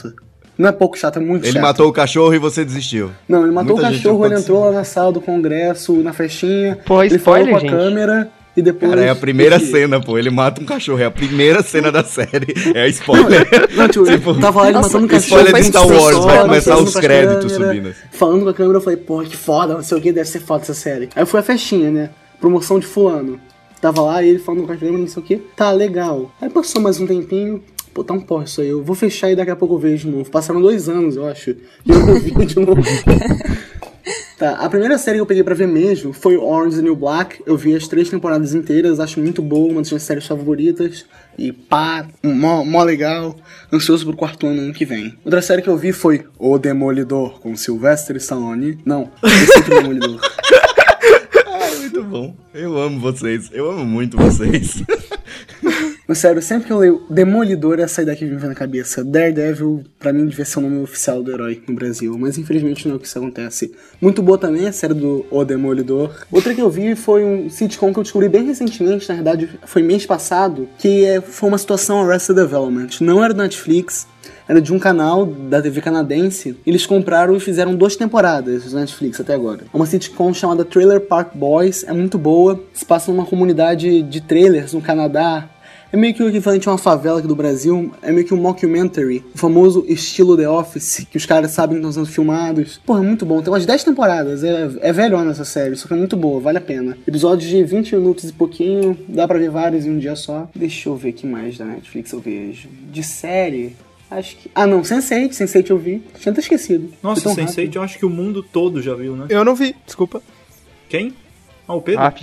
Não 0.57 0.69
é 0.69 0.71
pouco 0.71 0.97
chato, 0.97 1.17
é 1.17 1.19
muito 1.21 1.43
Ele 1.45 1.53
chato. 1.53 1.61
matou 1.61 1.87
o 1.87 1.91
cachorro 1.93 2.33
e 2.33 2.37
você 2.37 2.63
desistiu. 2.63 3.11
Não, 3.27 3.41
ele 3.43 3.51
matou 3.51 3.75
Muita 3.75 3.89
o 3.89 3.91
cachorro, 3.93 4.25
ele 4.25 4.35
entrou 4.35 4.65
lá 4.65 4.71
na 4.71 4.83
sala 4.83 5.11
do 5.11 5.19
congresso, 5.19 5.93
na 6.03 6.13
festinha. 6.13 6.77
Porra, 6.85 7.05
ele 7.07 7.15
spoiler, 7.15 7.45
falou 7.45 7.59
com 7.61 7.67
a 7.67 7.69
gente. 7.69 7.83
câmera 7.83 8.29
e 8.55 8.61
depois... 8.61 8.91
Cara, 8.91 9.03
é 9.03 9.09
a 9.09 9.15
primeira 9.15 9.59
cena, 9.59 9.99
pô. 9.99 10.15
Ele 10.15 10.29
mata 10.29 10.61
um 10.61 10.65
cachorro. 10.65 10.99
É 11.01 11.05
a 11.05 11.11
primeira 11.11 11.63
cena 11.63 11.91
da 11.91 12.03
série. 12.03 12.53
É 12.75 12.83
a 12.83 12.87
spoiler. 12.87 13.47
Não, 13.75 13.87
tipo, 13.87 14.05
Tipo, 14.05 14.39
tava 14.39 14.61
lá 14.61 14.67
ele 14.67 14.77
Nossa, 14.77 14.89
matando 14.89 15.05
um 15.05 15.07
cachorro. 15.07 15.41
spoiler 15.41 15.61
de 15.61 15.67
Star 15.69 15.87
Wars, 15.87 16.17
vai 16.23 16.41
começar 16.43 16.71
falando 16.71 16.87
os 16.87 16.93
com 16.93 16.99
a 16.99 17.01
créditos 17.01 17.51
câmera, 17.53 17.71
subindo, 17.73 17.89
assim. 17.89 17.99
Falando 18.11 18.43
com 18.43 18.49
a 18.49 18.53
câmera, 18.53 18.77
eu 18.77 18.81
falei, 18.81 18.97
porra, 18.97 19.25
que 19.25 19.35
foda, 19.37 19.73
não 19.73 19.81
sei 19.81 19.97
o 19.97 20.01
que, 20.01 20.11
deve 20.11 20.29
ser 20.29 20.39
foda 20.39 20.61
essa 20.61 20.75
série. 20.75 21.09
Aí 21.15 21.25
foi 21.25 21.39
a 21.39 21.43
festinha, 21.43 21.89
né? 21.89 22.09
Promoção 22.39 22.79
de 22.79 22.85
fulano. 22.85 23.39
Tava 23.81 24.01
lá 24.03 24.21
e 24.21 24.29
ele 24.29 24.39
falando 24.39 24.67
com 24.67 24.71
a 24.71 24.77
câmera, 24.77 24.97
não 24.99 25.07
sei 25.07 25.23
o 25.23 25.25
que. 25.25 25.37
Tá, 25.57 25.71
legal. 25.71 26.31
Aí 26.39 26.47
passou 26.49 26.79
mais 26.79 26.99
um 26.99 27.07
tempinho. 27.07 27.61
Pô, 27.93 28.03
tá 28.03 28.13
um 28.13 28.19
porra 28.19 28.45
isso 28.45 28.61
aí. 28.61 28.69
Eu 28.69 28.83
vou 28.83 28.95
fechar 28.95 29.31
e 29.31 29.35
daqui 29.35 29.51
a 29.51 29.55
pouco 29.55 29.75
eu 29.75 29.79
vejo 29.79 30.07
de 30.09 30.15
novo. 30.15 30.29
Passaram 30.29 30.61
dois 30.61 30.89
anos, 30.89 31.15
eu 31.15 31.27
acho. 31.27 31.51
E 31.51 31.57
eu 31.87 31.99
não 32.05 32.19
vi 32.19 32.45
de 32.45 32.59
novo. 32.59 32.81
Tá, 34.37 34.55
a 34.55 34.67
primeira 34.67 34.97
série 34.97 35.17
que 35.17 35.21
eu 35.21 35.25
peguei 35.25 35.43
pra 35.43 35.53
ver 35.53 35.67
mesmo 35.67 36.11
foi 36.11 36.35
Orange 36.35 36.69
is 36.69 36.75
the 36.77 36.81
New 36.81 36.95
Black. 36.95 37.41
Eu 37.45 37.55
vi 37.55 37.75
as 37.75 37.87
três 37.87 38.09
temporadas 38.09 38.53
inteiras, 38.53 38.99
acho 38.99 39.19
muito 39.19 39.41
boa, 39.41 39.71
uma 39.71 39.81
das 39.81 39.89
minhas 39.89 40.03
séries 40.03 40.25
favoritas. 40.25 41.05
E 41.37 41.51
pá, 41.51 42.05
mó, 42.21 42.65
mó 42.65 42.83
legal. 42.83 43.35
Ansioso 43.71 44.05
pro 44.05 44.17
quarto 44.17 44.47
ano 44.47 44.61
ano 44.61 44.73
que 44.73 44.85
vem. 44.85 45.17
Outra 45.23 45.41
série 45.41 45.61
que 45.61 45.69
eu 45.69 45.77
vi 45.77 45.93
foi 45.93 46.25
O 46.37 46.57
Demolidor, 46.57 47.39
com 47.39 47.55
Sylvester 47.55 48.17
Stallone. 48.17 48.79
Não, 48.83 49.09
esse 49.23 49.59
é 49.59 49.61
o 49.61 49.81
Demolidor. 49.81 50.19
Ai, 51.47 51.75
muito 51.77 52.03
bom. 52.03 52.35
Eu 52.53 52.77
amo 52.77 52.99
vocês. 52.99 53.49
Eu 53.53 53.71
amo 53.71 53.85
muito 53.85 54.17
vocês. 54.17 54.83
Mas 56.07 56.17
sério, 56.17 56.41
sempre 56.41 56.67
que 56.67 56.73
eu 56.73 56.79
leio 56.79 57.03
Demolidor, 57.09 57.79
essa 57.79 58.01
ideia 58.01 58.17
que 58.17 58.25
me 58.25 58.35
vem 58.35 58.49
na 58.49 58.55
cabeça. 58.55 59.03
Daredevil, 59.03 59.83
pra 59.97 60.11
mim, 60.11 60.25
devia 60.25 60.43
ser 60.43 60.59
o 60.59 60.61
nome 60.61 60.83
oficial 60.83 61.23
do 61.23 61.31
herói 61.31 61.61
no 61.67 61.73
Brasil. 61.75 62.15
Mas 62.19 62.37
infelizmente 62.37 62.85
não 62.87 62.95
é 62.95 62.97
o 62.97 62.99
que 62.99 63.07
isso 63.07 63.17
acontece. 63.17 63.73
Muito 64.01 64.21
boa 64.21 64.37
também 64.37 64.67
a 64.67 64.71
série 64.73 64.93
do 64.93 65.25
O 65.31 65.45
Demolidor. 65.45 66.11
Outra 66.31 66.53
que 66.53 66.61
eu 66.61 66.69
vi 66.69 66.95
foi 66.95 67.23
um 67.23 67.49
sitcom 67.49 67.93
que 67.93 67.99
eu 67.99 68.03
descobri 68.03 68.27
bem 68.27 68.45
recentemente, 68.45 69.07
na 69.07 69.15
verdade 69.15 69.49
foi 69.65 69.81
mês 69.81 70.05
passado, 70.05 70.67
que 70.77 71.05
é- 71.05 71.21
foi 71.21 71.47
uma 71.49 71.57
situação 71.57 72.01
Arrested 72.01 72.35
Development. 72.35 72.89
Não 72.99 73.23
era 73.23 73.33
do 73.33 73.41
Netflix, 73.41 74.05
era 74.47 74.59
de 74.61 74.73
um 74.73 74.79
canal 74.79 75.25
da 75.25 75.61
TV 75.61 75.79
canadense. 75.79 76.57
Eles 76.67 76.85
compraram 76.85 77.35
e 77.35 77.39
fizeram 77.39 77.75
duas 77.75 77.95
temporadas 77.95 78.73
na 78.73 78.81
Netflix 78.81 79.21
até 79.21 79.33
agora. 79.33 79.61
É 79.73 79.77
uma 79.77 79.85
sitcom 79.85 80.33
chamada 80.33 80.65
Trailer 80.65 80.99
Park 80.99 81.33
Boys, 81.33 81.83
é 81.85 81.93
muito 81.93 82.17
boa. 82.17 82.61
Se 82.73 82.83
passa 82.85 83.09
numa 83.11 83.25
comunidade 83.25 84.01
de 84.01 84.19
trailers 84.21 84.73
no 84.73 84.81
Canadá. 84.81 85.49
É 85.93 85.97
meio 85.97 86.11
que 86.11 86.23
o 86.23 86.27
equivalente 86.27 86.67
a 86.67 86.71
uma 86.71 86.77
favela 86.79 87.19
aqui 87.19 87.27
do 87.27 87.35
Brasil. 87.35 87.91
É 88.01 88.11
meio 88.11 88.25
que 88.25 88.33
um 88.33 88.37
mockumentary. 88.41 89.23
O 89.35 89.37
famoso 89.37 89.85
estilo 89.87 90.35
The 90.35 90.49
Office, 90.49 91.05
que 91.07 91.17
os 91.17 91.25
caras 91.27 91.51
sabem 91.51 91.75
que 91.75 91.85
estão 91.85 91.91
sendo 92.03 92.11
filmados. 92.11 92.81
Porra, 92.83 93.01
é 93.01 93.03
muito 93.03 93.27
bom. 93.27 93.43
Tem 93.43 93.53
umas 93.53 93.63
10 93.63 93.83
temporadas. 93.83 94.43
É, 94.43 94.71
é 94.81 94.91
velhona 94.91 95.29
essa 95.29 95.45
série, 95.45 95.75
só 95.75 95.87
que 95.87 95.93
é 95.93 95.97
muito 95.97 96.17
boa, 96.17 96.39
vale 96.39 96.57
a 96.57 96.61
pena. 96.61 96.97
Episódios 97.05 97.47
de 97.47 97.63
20 97.63 97.95
minutos 97.95 98.27
e 98.27 98.33
pouquinho. 98.33 98.97
Dá 99.07 99.27
pra 99.27 99.37
ver 99.37 99.51
vários 99.51 99.85
em 99.85 99.91
um 99.91 99.99
dia 99.99 100.15
só. 100.15 100.49
Deixa 100.55 100.89
eu 100.89 100.95
ver 100.95 101.11
o 101.11 101.13
que 101.13 101.27
mais 101.27 101.59
da 101.59 101.65
Netflix 101.65 102.11
eu 102.11 102.19
vejo. 102.19 102.67
De 102.91 103.03
série. 103.03 103.75
Acho 104.09 104.35
que. 104.37 104.49
Ah, 104.55 104.65
não, 104.65 104.81
Sense8. 104.81 105.29
Sense8 105.29 105.69
eu 105.69 105.77
vi. 105.77 106.01
Tinha 106.19 106.31
até 106.31 106.41
esquecido. 106.41 106.91
Nossa, 107.03 107.21
Foi 107.21 107.35
tão 107.35 107.45
Sense8 107.45 107.55
rápido. 107.57 107.75
eu 107.75 107.81
acho 107.83 107.99
que 107.99 108.05
o 108.07 108.09
mundo 108.09 108.41
todo 108.41 108.81
já 108.81 108.95
viu, 108.95 109.15
né? 109.15 109.27
Eu 109.29 109.45
não 109.45 109.53
vi, 109.53 109.75
desculpa. 109.85 110.23
Quem? 110.89 111.13
Ah, 111.67 111.75
o 111.75 111.81
Pedro? 111.83 112.01
Ah, 112.01 112.13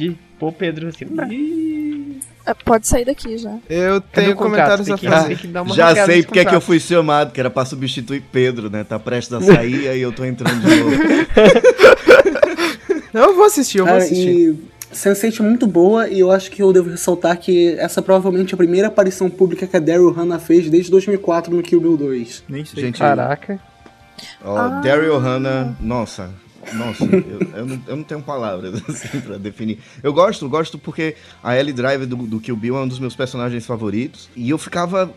pô, 0.40 0.50
Pedro, 0.50 0.88
assim. 0.88 1.04
Ih, 1.30 2.18
pode 2.64 2.87
sair 2.87 3.05
daqui 3.05 3.37
já. 3.38 3.57
Eu 3.68 4.00
tenho 4.00 4.35
comentários 4.35 4.90
a 4.90 4.96
fazer. 4.96 5.38
Já 5.74 6.05
sei 6.07 6.22
porque 6.22 6.40
é 6.40 6.44
que 6.44 6.55
eu 6.55 6.61
fui 6.61 6.81
chamado, 6.81 7.33
que 7.33 7.40
era 7.40 7.50
pra 7.50 7.64
substituir 7.64 8.22
Pedro, 8.33 8.68
né? 8.70 8.83
Tá 8.85 8.98
prestes 8.98 9.33
a 9.33 9.40
sair, 9.40 9.88
aí 9.88 10.00
eu 10.00 10.12
tô 10.12 10.24
entrando 10.24 10.61
de 10.61 10.76
novo. 10.76 10.96
Não, 13.12 13.22
eu 13.31 13.35
vou 13.37 13.44
assistir, 13.44 13.79
eu 13.79 13.85
vou 13.85 13.92
Cara, 13.94 14.05
assistir. 14.05 14.29
e 14.55 14.70
Sense8 14.94 15.40
é 15.40 15.42
muito 15.44 15.66
boa 15.68 16.09
e 16.09 16.18
eu 16.18 16.31
acho 16.33 16.50
que 16.50 16.62
eu 16.62 16.72
devo 16.72 16.90
ressaltar 16.90 17.38
que 17.38 17.74
essa 17.79 18.00
é 18.00 18.03
provavelmente 18.03 18.55
a 18.55 18.57
primeira 18.57 18.88
aparição 18.88 19.31
pública 19.31 19.66
que 19.66 19.76
a 19.76 19.81
Daryl 19.81 20.11
Hannah 20.11 20.38
fez 20.40 20.68
desde 20.68 20.90
2004 20.90 21.55
no 21.55 21.62
Kill 21.62 21.81
Bill 21.81 21.96
2. 21.96 22.44
nem 22.48 22.64
sei. 22.64 22.83
Gente, 22.85 22.98
Caraca. 22.98 23.61
Ó, 24.44 24.57
Ah. 24.57 24.81
Daryl 24.83 25.16
Hannah, 25.18 25.74
nossa, 25.81 26.31
nossa, 26.75 27.05
eu, 27.05 27.40
eu 27.55 27.66
não, 27.66 27.83
eu 27.88 27.96
não 27.96 28.03
tenho 28.05 28.23
palavras 28.23 28.83
assim 28.88 29.20
pra 29.20 29.37
definir. 29.38 29.79
Eu 30.03 30.12
gosto, 30.12 30.49
gosto 30.49 30.79
porque 30.79 31.14
a 31.42 31.57
Ellie 31.59 31.73
Driver 31.73 32.07
do, 32.07 32.16
do 32.16 32.40
Kill 32.40 32.57
Bill 32.57 32.77
é 32.77 32.81
um 32.81 32.88
dos 32.88 32.99
meus 32.99 33.14
personagens 33.16 33.64
favoritos 33.66 34.29
e 34.37 34.51
eu 34.51 34.59
ficava 34.59 35.12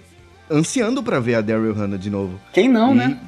ansiando 0.50 1.02
pra 1.02 1.20
ver 1.20 1.36
a 1.36 1.42
Daryl 1.42 1.74
Hannah 1.74 1.98
de 1.98 2.10
novo. 2.10 2.40
Quem 2.54 2.68
não, 2.70 2.92
E 2.94 2.98
né? 2.98 3.20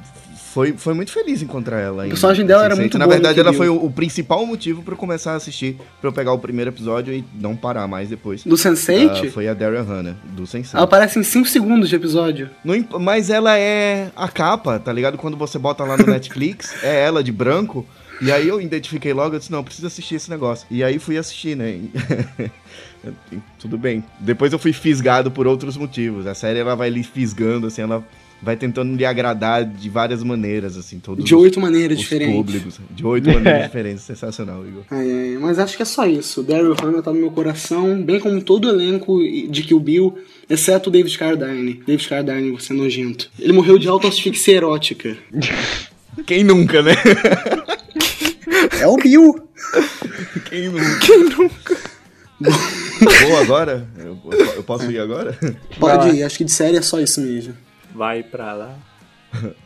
foi, 0.52 0.72
foi 0.72 0.94
muito 0.94 1.10
feliz 1.12 1.42
encontrar 1.42 1.80
ela. 1.80 2.02
O 2.02 2.06
em 2.06 2.08
personagem 2.10 2.46
dela 2.46 2.64
era 2.64 2.74
Sense8. 2.74 2.78
muito 2.78 2.98
Na 2.98 3.04
no 3.06 3.10
verdade, 3.10 3.40
ela 3.40 3.52
foi 3.52 3.68
o, 3.68 3.84
o 3.84 3.90
principal 3.90 4.44
motivo 4.46 4.82
pra 4.82 4.94
eu 4.94 4.98
começar 4.98 5.32
a 5.32 5.36
assistir, 5.36 5.76
pra 6.00 6.08
eu 6.08 6.12
pegar 6.12 6.32
o 6.32 6.38
primeiro 6.38 6.70
episódio 6.70 7.12
e 7.12 7.24
não 7.34 7.54
parar 7.56 7.86
mais 7.88 8.08
depois. 8.08 8.42
Do 8.44 8.54
Sense8, 8.54 9.26
Ah, 9.28 9.30
foi 9.30 9.48
a 9.48 9.54
Daryl 9.54 9.84
Hannah, 9.84 10.16
do 10.32 10.44
Sense8. 10.44 10.74
ela 10.74 10.84
aparece 10.84 11.18
em 11.18 11.22
5 11.22 11.48
segundos 11.48 11.88
de 11.88 11.96
episódio. 11.96 12.48
Imp- 12.64 12.92
mas 13.00 13.28
ela 13.30 13.58
é 13.58 14.10
a 14.16 14.28
capa, 14.28 14.78
tá 14.78 14.92
ligado? 14.92 15.18
Quando 15.18 15.36
você 15.36 15.58
bota 15.58 15.84
lá 15.84 15.96
no 15.96 16.06
Netflix, 16.08 16.74
é 16.82 17.04
ela 17.04 17.22
de 17.24 17.32
branco. 17.32 17.86
E 18.20 18.32
aí 18.32 18.48
eu 18.48 18.60
identifiquei 18.60 19.12
logo, 19.12 19.34
eu 19.34 19.38
disse, 19.38 19.52
não, 19.52 19.62
preciso 19.62 19.86
assistir 19.86 20.14
esse 20.16 20.30
negócio. 20.30 20.66
E 20.70 20.82
aí 20.82 20.98
fui 20.98 21.18
assistir, 21.18 21.56
né? 21.56 21.80
Tudo 23.58 23.78
bem. 23.78 24.02
Depois 24.20 24.52
eu 24.52 24.58
fui 24.58 24.72
fisgado 24.72 25.30
por 25.30 25.46
outros 25.46 25.76
motivos. 25.76 26.26
A 26.26 26.34
série 26.34 26.58
ela 26.58 26.74
vai 26.74 26.90
lhe 26.90 27.02
fisgando, 27.02 27.66
assim, 27.66 27.82
ela 27.82 28.04
vai 28.42 28.56
tentando 28.56 28.94
lhe 28.94 29.04
agradar 29.04 29.64
de 29.64 29.88
várias 29.88 30.22
maneiras, 30.22 30.76
assim, 30.76 30.98
todos 30.98 31.24
De 31.24 31.34
oito 31.34 31.60
maneiras 31.60 31.98
diferentes. 31.98 32.36
públicos. 32.36 32.80
De 32.90 33.06
oito 33.06 33.28
maneiras 33.32 33.64
diferentes. 33.64 34.02
Sensacional, 34.02 34.66
Igor. 34.66 34.82
Ai, 34.90 35.38
mas 35.40 35.58
acho 35.58 35.76
que 35.76 35.82
é 35.82 35.86
só 35.86 36.06
isso. 36.06 36.42
Daryl 36.42 36.74
Hannah 36.74 37.02
tá 37.02 37.12
no 37.12 37.18
meu 37.20 37.30
coração, 37.30 38.02
bem 38.02 38.20
como 38.20 38.40
todo 38.42 38.66
o 38.66 38.70
elenco 38.70 39.18
de 39.48 39.62
Kill 39.62 39.80
Bill, 39.80 40.18
exceto 40.48 40.90
o 40.90 40.92
David 40.92 41.16
Carradine. 41.16 41.82
David 41.86 42.08
Carradine, 42.08 42.50
você 42.50 42.72
é 42.72 42.76
nojento. 42.76 43.30
Ele 43.38 43.52
morreu 43.52 43.78
de 43.78 43.88
autoasfixia 43.88 44.56
erótica. 44.56 45.16
Quem 46.26 46.42
nunca, 46.42 46.82
né? 46.82 46.94
É 48.96 49.00
o 49.00 49.02
Bill. 49.02 49.48
Quem 50.48 50.68
nunca? 50.68 50.98
Quem 51.00 51.24
nunca? 51.24 51.76
Vou 52.40 53.38
agora? 53.38 53.86
Eu, 53.98 54.18
eu 54.56 54.62
posso 54.62 54.90
ir 54.90 54.98
agora? 54.98 55.36
Pode 55.78 56.16
ir, 56.16 56.22
acho 56.22 56.38
que 56.38 56.44
de 56.44 56.52
série 56.52 56.76
é 56.76 56.82
só 56.82 56.98
isso 57.00 57.20
mesmo. 57.20 57.54
Vai 57.94 58.22
pra 58.22 58.52
lá. 58.52 58.74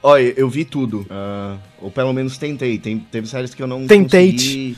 Olha, 0.03 0.35
eu 0.37 0.49
vi 0.49 0.65
tudo. 0.65 1.07
ah, 1.11 1.57
ou 1.81 1.91
pelo 1.91 2.13
menos 2.13 2.39
tentei. 2.39 2.79
Tem, 2.79 2.99
teve 2.99 3.29
séries 3.29 3.55
que 3.55 3.63
eu 3.63 3.67
não 3.67 3.87
Tentei. 3.87 4.33
consegui... 4.33 4.77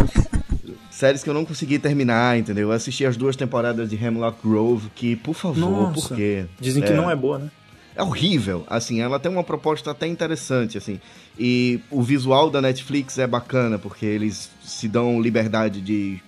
séries 0.90 1.22
que 1.22 1.28
eu 1.30 1.34
não 1.34 1.44
consegui 1.44 1.78
terminar, 1.78 2.38
entendeu? 2.38 2.68
Eu 2.68 2.72
assisti 2.72 3.04
as 3.04 3.16
duas 3.16 3.36
temporadas 3.36 3.88
de 3.90 3.96
Hemlock 4.02 4.38
Grove, 4.46 4.88
que, 4.94 5.16
por 5.16 5.34
favor, 5.34 5.58
Nossa. 5.58 6.08
por 6.08 6.16
quê? 6.16 6.44
Dizem 6.60 6.82
que 6.82 6.92
não 6.92 7.10
é 7.10 7.16
boa, 7.16 7.38
né? 7.38 7.50
É 7.94 8.02
horrível, 8.02 8.64
assim, 8.68 9.00
ela 9.00 9.18
tem 9.18 9.30
uma 9.30 9.42
proposta 9.42 9.90
até 9.90 10.06
interessante, 10.06 10.78
assim. 10.78 11.00
E 11.38 11.80
o 11.90 12.02
visual 12.02 12.48
da 12.50 12.60
Netflix 12.60 13.18
é 13.18 13.26
bacana, 13.26 13.78
porque 13.78 14.06
eles 14.06 14.50
se 14.62 14.86
dão 14.88 15.20
liberdade 15.20 15.80
de 15.80 16.22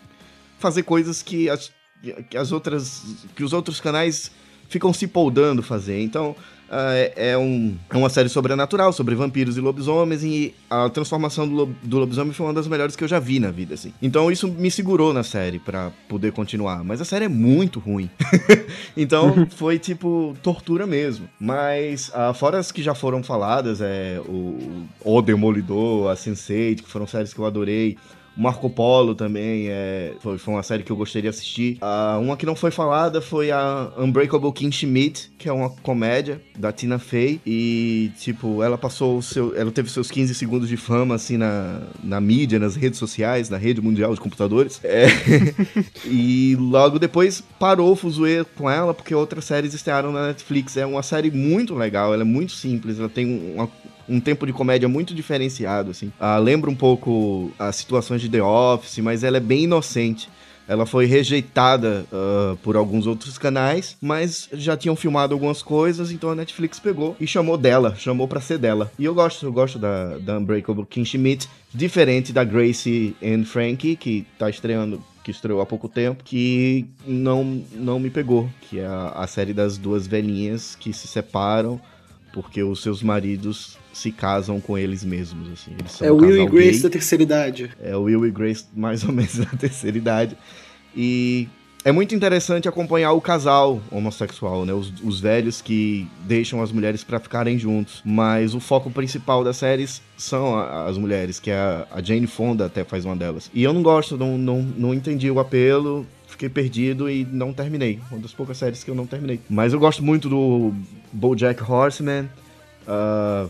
fazer 0.59 0.83
coisas 0.83 1.23
que 1.23 1.49
as, 1.49 1.71
que 2.29 2.37
as 2.37 2.53
outras. 2.53 3.03
que 3.35 3.45
os 3.45 3.53
outros 3.53 3.81
canais 3.81 4.31
ficam 4.69 4.93
se 4.93 5.07
poldando 5.07 5.63
fazer. 5.63 6.03
Então, 6.03 6.35
é, 6.73 7.33
é 7.33 7.39
um, 7.39 7.77
é 7.91 7.97
uma 7.97 8.09
série 8.09 8.29
sobrenatural, 8.29 8.93
sobre 8.93 9.15
vampiros 9.15 9.57
e 9.57 9.61
lobisomens, 9.61 10.23
e 10.25 10.55
a 10.71 10.89
transformação 10.89 11.47
do, 11.47 11.55
lob- 11.55 11.75
do 11.83 11.99
lobisomem 11.99 12.33
foi 12.33 12.47
uma 12.47 12.55
das 12.55 12.67
melhores 12.67 12.97
que 12.97 13.05
eu 13.05 13.09
já 13.09 13.19
vi 13.19 13.39
na 13.39 13.51
vida, 13.51 13.75
assim. 13.75 13.93
Então 14.01 14.31
isso 14.31 14.49
me 14.49 14.71
segurou 14.71 15.13
na 15.13 15.23
série 15.23 15.59
pra 15.59 15.91
poder 16.09 16.33
continuar. 16.33 16.83
Mas 16.83 17.01
a 17.01 17.05
série 17.05 17.27
é 17.27 17.29
muito 17.29 17.79
ruim. 17.79 18.09
então 18.97 19.47
foi 19.57 19.79
tipo 19.79 20.35
tortura 20.43 20.87
mesmo. 20.87 21.29
Mas 21.39 22.11
ah, 22.15 22.33
fora 22.33 22.59
as 22.59 22.73
que 22.73 22.83
já 22.83 22.95
foram 22.95 23.23
faladas, 23.23 23.81
é 23.81 24.21
o, 24.27 24.87
o 25.05 25.23
Demolidor, 25.23 26.11
a 26.11 26.15
Sense8, 26.15 26.83
que 26.83 26.89
foram 26.89 27.07
séries 27.07 27.33
que 27.35 27.39
eu 27.39 27.47
adorei. 27.47 27.97
Marco 28.37 28.69
Polo 28.71 29.15
também 29.15 29.69
é, 29.69 30.15
foi, 30.21 30.39
foi 30.39 30.55
uma 30.55 30.63
série 30.63 30.83
que 30.83 30.91
eu 30.91 30.97
gostaria 30.97 31.23
de 31.23 31.29
assistir. 31.29 31.79
Ah, 31.81 32.19
uma 32.21 32.37
que 32.37 32.47
não 32.47 32.57
foi 32.57 32.71
falada 32.71 33.21
foi 33.21 33.51
a 33.51 33.93
Unbreakable 33.99 34.53
Kim 34.53 34.71
Schmidt, 34.71 35.31
que 35.39 35.49
é 35.49 35.53
uma 35.53 35.71
comédia 35.71 36.41
da 36.59 36.73
Tina 36.73 36.99
Fey. 36.99 37.41
E, 37.47 38.11
tipo, 38.19 38.63
ela 38.63 38.79
passou 38.79 39.19
o 39.19 39.23
seu. 39.23 39.55
Ela 39.57 39.71
teve 39.71 39.91
seus 39.91 40.11
15 40.11 40.35
segundos 40.35 40.69
de 40.69 40.77
fama, 40.77 41.15
assim, 41.15 41.37
na, 41.37 41.83
na 42.03 42.21
mídia, 42.21 42.59
nas 42.59 42.75
redes 42.77 42.99
sociais, 42.99 43.51
na 43.51 43.57
rede 43.57 43.81
mundial 43.81 44.15
de 44.15 44.21
computadores. 44.21 44.81
É, 44.83 45.07
e 46.07 46.57
logo 46.59 46.99
depois 46.99 47.43
parou 47.59 47.93
o 47.93 47.97
fuzuê 47.97 48.45
com 48.57 48.71
ela, 48.71 48.95
porque 48.95 49.15
outras 49.15 49.45
séries 49.45 49.75
estrearam 49.75 50.13
na 50.13 50.29
Netflix. 50.29 50.77
É 50.77 50.87
uma 50.87 51.03
série 51.03 51.31
muito 51.31 51.75
legal, 51.75 52.13
ela 52.15 52.23
é 52.23 52.27
muito 52.27 52.53
simples, 52.53 52.99
ela 52.99 53.09
tem 53.09 53.53
uma 53.55 53.69
um 54.09 54.21
tempo 54.21 54.47
de 54.47 54.53
comédia 54.53 54.89
muito 54.89 55.15
diferenciado, 55.15 55.91
assim. 55.91 56.13
Ah, 56.19 56.39
lembra 56.39 56.71
um 56.71 56.75
pouco 56.75 57.51
as 57.59 57.77
situações 57.77 58.21
de 58.21 58.29
The 58.29 58.43
Office, 58.43 58.99
mas 58.99 59.25
ela 59.25 59.37
é 59.37 59.41
bem 59.41 59.65
inocente. 59.65 60.29
Ela 60.69 60.87
foi 60.87 61.07
rejeitada 61.07 62.07
ah, 62.13 62.57
por 62.63 62.77
alguns 62.77 63.07
outros 63.07 63.39
canais, 63.39 63.97
mas 64.01 64.49
já 64.53 64.77
tinham 64.77 64.97
filmado 64.97 65.35
algumas 65.35 65.63
coisas, 65.63 66.11
então 66.11 66.31
a 66.31 66.35
Netflix 66.35 66.79
pegou 66.79 67.17
e 67.21 67.27
chamou 67.27 67.57
dela, 67.57 67.95
chamou 67.97 68.29
pra 68.29 68.41
ser 68.41 68.59
dela. 68.59 68.91
E 68.99 69.05
eu 69.05 69.15
gosto, 69.15 69.47
eu 69.47 69.53
gosto 69.53 69.79
da, 69.79 70.19
da 70.19 70.39
Unbreakable 70.39 70.87
Kim 70.87 71.05
Schmidt, 71.05 71.49
diferente 71.75 72.33
da 72.33 72.45
Gracie 72.45 73.17
and 73.23 73.45
Frankie, 73.45 73.97
que 73.97 74.27
tá 74.39 74.49
estreando 74.49 75.03
que 75.23 75.31
estreou 75.31 75.61
há 75.61 75.67
pouco 75.67 75.89
tempo, 75.89 76.25
que 76.25 76.87
não, 77.07 77.63
não 77.73 77.99
me 77.99 78.11
pegou, 78.11 78.49
que 78.63 78.81
é 78.81 78.87
a, 78.87 79.13
a 79.15 79.27
série 79.27 79.53
das 79.53 79.79
duas 79.79 80.07
velhinhas 80.07 80.75
que 80.75 80.93
se 80.93 81.07
separam 81.07 81.81
porque 82.33 82.63
os 82.63 82.83
seus 82.83 83.03
maridos 83.03 83.79
se 83.93 84.11
casam 84.11 84.61
com 84.61 84.77
eles 84.79 85.05
mesmos, 85.05 85.51
assim. 85.53 85.73
Eles 85.79 85.93
são 85.93 86.07
É 86.07 86.11
o 86.11 86.17
Will 86.17 86.43
e 86.43 86.47
Grace 86.47 86.73
gay. 86.73 86.83
da 86.83 86.91
terceira 86.91 87.23
idade. 87.23 87.71
É 87.83 87.97
o 87.97 88.03
Will 88.03 88.27
e 88.27 88.31
Grace 88.31 88.65
mais 88.75 89.05
ou 89.05 89.13
menos 89.13 89.37
da 89.39 89.47
terceira 89.47 89.97
idade. 89.97 90.37
E 90.97 91.49
é 91.85 91.91
muito 91.91 92.15
interessante 92.15 92.69
acompanhar 92.69 93.13
o 93.13 93.21
casal 93.21 93.83
homossexual, 93.91 94.65
né? 94.65 94.73
Os, 94.73 94.93
os 95.03 95.21
velhos 95.21 95.61
que 95.61 96.07
deixam 96.25 96.63
as 96.63 96.71
mulheres 96.71 97.03
pra 97.03 97.19
ficarem 97.19 97.59
juntos. 97.59 98.01
Mas 98.05 98.55
o 98.55 98.61
foco 98.61 98.91
principal 98.91 99.43
das 99.43 99.57
séries 99.57 100.01
são 100.17 100.59
as 100.59 100.97
mulheres, 100.97 101.41
que 101.41 101.51
é 101.51 101.57
a, 101.57 101.87
a 101.91 102.03
Jane 102.03 102.27
Fonda 102.27 102.67
até 102.67 102.85
faz 102.85 103.05
uma 103.05 103.17
delas. 103.17 103.51
E 103.53 103.63
eu 103.63 103.73
não 103.73 103.83
gosto, 103.83 104.17
não, 104.17 104.39
não, 104.39 104.63
não 104.63 104.95
entendi 104.95 105.31
o 105.31 105.41
apelo. 105.41 106.07
Fiquei 106.33 106.49
perdido 106.49 107.11
e 107.11 107.27
não 107.31 107.53
terminei. 107.53 108.01
Uma 108.11 108.21
das 108.21 108.33
poucas 108.33 108.57
séries 108.57 108.83
que 108.83 108.91
eu 108.91 108.95
não 108.95 109.07
terminei. 109.07 109.39
Mas 109.51 109.75
eu 109.75 109.79
gosto 109.79 110.03
muito 110.03 110.31
do 110.31 110.73
BoJack 111.13 111.63
Horseman. 111.63 112.29
ah, 112.89 113.49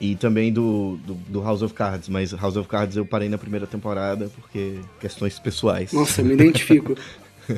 e 0.00 0.16
também 0.16 0.52
do, 0.52 0.98
do, 1.06 1.14
do 1.14 1.40
House 1.40 1.62
of 1.62 1.72
Cards, 1.74 2.08
mas 2.08 2.32
House 2.32 2.56
of 2.56 2.68
Cards 2.68 2.96
eu 2.96 3.06
parei 3.06 3.28
na 3.28 3.38
primeira 3.38 3.68
temporada 3.68 4.28
porque 4.34 4.80
questões 4.98 5.38
pessoais. 5.38 5.92
Nossa, 5.92 6.22
eu 6.22 6.24
me 6.24 6.34
identifico. 6.34 6.96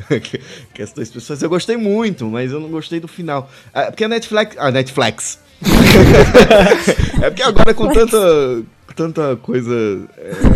questões 0.75 1.09
pessoais. 1.09 1.43
Eu 1.43 1.49
gostei 1.49 1.79
muito, 1.79 2.27
mas 2.27 2.53
eu 2.53 2.61
não 2.61 2.69
gostei 2.69 3.01
do 3.01 3.09
final. 3.09 3.51
Ah, 3.73 3.85
porque 3.85 4.05
a 4.05 4.09
Netflix. 4.09 4.59
A 4.59 4.71
Netflix. 4.71 5.39
é 7.23 7.31
porque 7.31 7.43
agora 7.43 7.73
com 7.73 7.91
tanta, 7.91 8.63
tanta 8.95 9.37
coisa. 9.37 9.75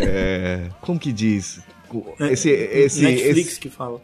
é, 0.03 0.69
como 0.83 0.99
que 0.99 1.11
diz? 1.11 1.61
Esse, 2.20 2.51
esse, 2.51 3.03
Netflix 3.03 3.48
esse- 3.53 3.61
que 3.61 3.68
fala. 3.70 4.01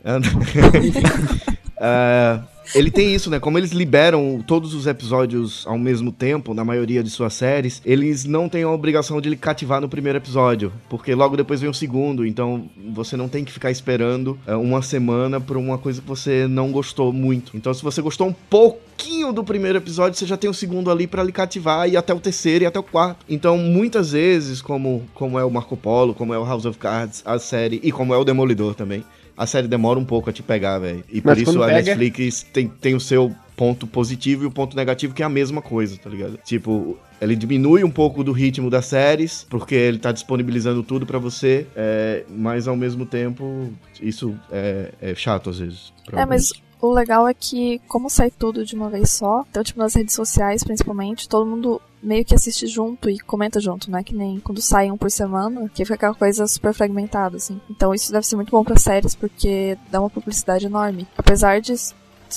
Ah, 1.81 2.43
ele 2.75 2.91
tem 2.91 3.15
isso, 3.15 3.31
né? 3.31 3.41
Como 3.41 3.59
eles 3.59 3.73
liberam 3.73 4.43
todos 4.47 4.75
os 4.75 4.87
episódios 4.87 5.67
ao 5.67 5.79
mesmo 5.79 6.13
tempo, 6.13 6.55
na 6.55 6.65
maioria 6.65 7.03
de 7.03 7.11
suas 7.11 7.35
séries, 7.35 7.83
eles 7.85 8.25
não 8.25 8.49
têm 8.49 8.63
a 8.63 8.71
obrigação 8.71 9.21
de 9.21 9.29
lhe 9.29 9.37
cativar 9.37 9.81
no 9.81 9.89
primeiro 9.89 10.19
episódio, 10.19 10.73
porque 10.89 11.15
logo 11.15 11.37
depois 11.37 11.61
vem 11.61 11.71
o 11.71 11.75
segundo, 11.75 12.27
então 12.27 12.69
você 12.93 13.17
não 13.17 13.29
tem 13.29 13.45
que 13.45 13.53
ficar 13.53 13.71
esperando 13.71 14.39
ah, 14.47 14.57
uma 14.57 14.83
semana 14.83 15.41
por 15.41 15.57
uma 15.57 15.79
coisa 15.79 16.01
que 16.01 16.07
você 16.07 16.47
não 16.47 16.71
gostou 16.71 17.13
muito. 17.13 17.57
Então, 17.57 17.73
se 17.75 17.83
você 17.83 18.01
gostou 18.01 18.29
um 18.29 18.33
pouquinho 18.33 19.33
do 19.33 19.45
primeiro 19.45 19.79
episódio, 19.79 20.19
você 20.19 20.27
já 20.27 20.37
tem 20.37 20.49
o 20.49 20.55
segundo 20.55 20.91
ali 20.91 21.07
pra 21.07 21.23
lhe 21.23 21.33
cativar 21.33 21.89
e 21.89 21.97
até 21.97 22.15
o 22.15 22.21
terceiro 22.21 22.65
e 22.65 22.67
até 22.67 22.79
o 22.79 22.83
quarto. 22.83 23.25
Então, 23.29 23.59
muitas 23.59 24.13
vezes, 24.13 24.63
como, 24.63 25.03
como 25.15 25.39
é 25.39 25.45
o 25.45 25.51
Marco 25.51 25.77
Polo, 25.77 26.15
como 26.15 26.33
é 26.33 26.39
o 26.39 26.45
House 26.45 26.65
of 26.65 26.79
Cards, 26.79 27.23
a 27.25 27.39
série, 27.39 27.81
e 27.83 27.91
como 27.91 28.15
é 28.15 28.19
o 28.19 28.25
Demolidor 28.25 28.75
também, 28.75 29.05
a 29.37 29.47
série 29.47 29.67
demora 29.69 29.99
um 29.99 30.05
pouco 30.05 30.31
a 30.31 30.33
te 30.33 30.43
pegar, 30.43 30.79
velho. 30.79 31.03
E 31.09 31.21
por 31.21 31.29
Mas 31.31 31.39
isso 31.39 31.51
quando 31.53 31.63
a 31.63 31.67
pega- 31.67 31.83
Netflix 31.95 32.43
tem, 32.53 32.69
tem 32.69 32.95
o 32.95 33.01
seu 33.01 33.35
ponto 33.57 33.87
positivo 33.87 34.43
e 34.45 34.47
o 34.47 34.51
ponto 34.51 34.77
negativo, 34.77 35.15
que 35.15 35.23
é 35.23 35.27
a 35.27 35.29
mesma 35.29 35.63
coisa, 35.63 35.97
tá 35.97 36.11
ligado? 36.11 36.39
Tipo, 36.45 36.99
ele 37.21 37.37
diminui 37.37 37.85
um 37.85 37.91
pouco 37.91 38.25
do 38.25 38.33
ritmo 38.33 38.69
das 38.69 38.87
séries, 38.87 39.47
porque 39.49 39.75
ele 39.75 39.99
tá 39.99 40.11
disponibilizando 40.13 40.83
tudo 40.83 41.07
pra 41.07 41.19
você, 41.19 41.67
é, 41.77 42.25
mas 42.29 42.67
ao 42.67 42.77
mesmo 42.77 43.07
tempo, 43.07 43.73
isso 44.01 44.35
é, 44.51 44.93
é 45.01 45.15
chato 45.15 45.51
às 45.51 45.59
vezes. 45.61 45.93
É, 46.13 46.27
mas 46.27 46.53
o 46.81 46.93
legal 46.93 47.29
é 47.29 47.33
que, 47.35 47.81
como 47.87 48.11
sai 48.11 48.31
tudo 48.31 48.65
de 48.65 48.75
uma 48.75 48.91
vez 48.91 49.11
só, 49.13 49.45
então, 49.49 49.63
tipo, 49.63 49.79
nas 49.79 49.95
redes 49.95 50.15
sociais, 50.15 50.65
principalmente, 50.65 51.29
todo 51.29 51.47
mundo 51.47 51.81
meio 52.05 52.25
que 52.25 52.35
assiste 52.35 52.67
junto 52.67 53.09
e 53.09 53.19
comenta 53.19 53.59
junto, 53.59 53.91
não 53.91 53.99
é 53.99 54.05
que 54.05 54.15
nem 54.15 54.39
quando 54.39 54.61
sai 54.61 54.91
um 54.91 54.97
por 54.97 55.11
semana, 55.11 55.69
que 55.75 55.85
fica 55.85 55.95
aquela 55.95 56.15
coisa 56.15 56.47
super 56.47 56.73
fragmentada, 56.75 57.37
assim. 57.39 57.61
Então 57.71 57.95
isso 57.95 58.13
deve 58.13 58.27
ser 58.27 58.37
muito 58.37 58.51
bom 58.51 58.63
pra 58.63 58.77
séries, 58.77 59.15
porque 59.15 59.77
dá 59.91 60.01
uma 60.01 60.11
publicidade 60.11 60.67
enorme. 60.67 61.07
Apesar 61.17 61.61
de, 61.61 61.75
sei 61.77 61.95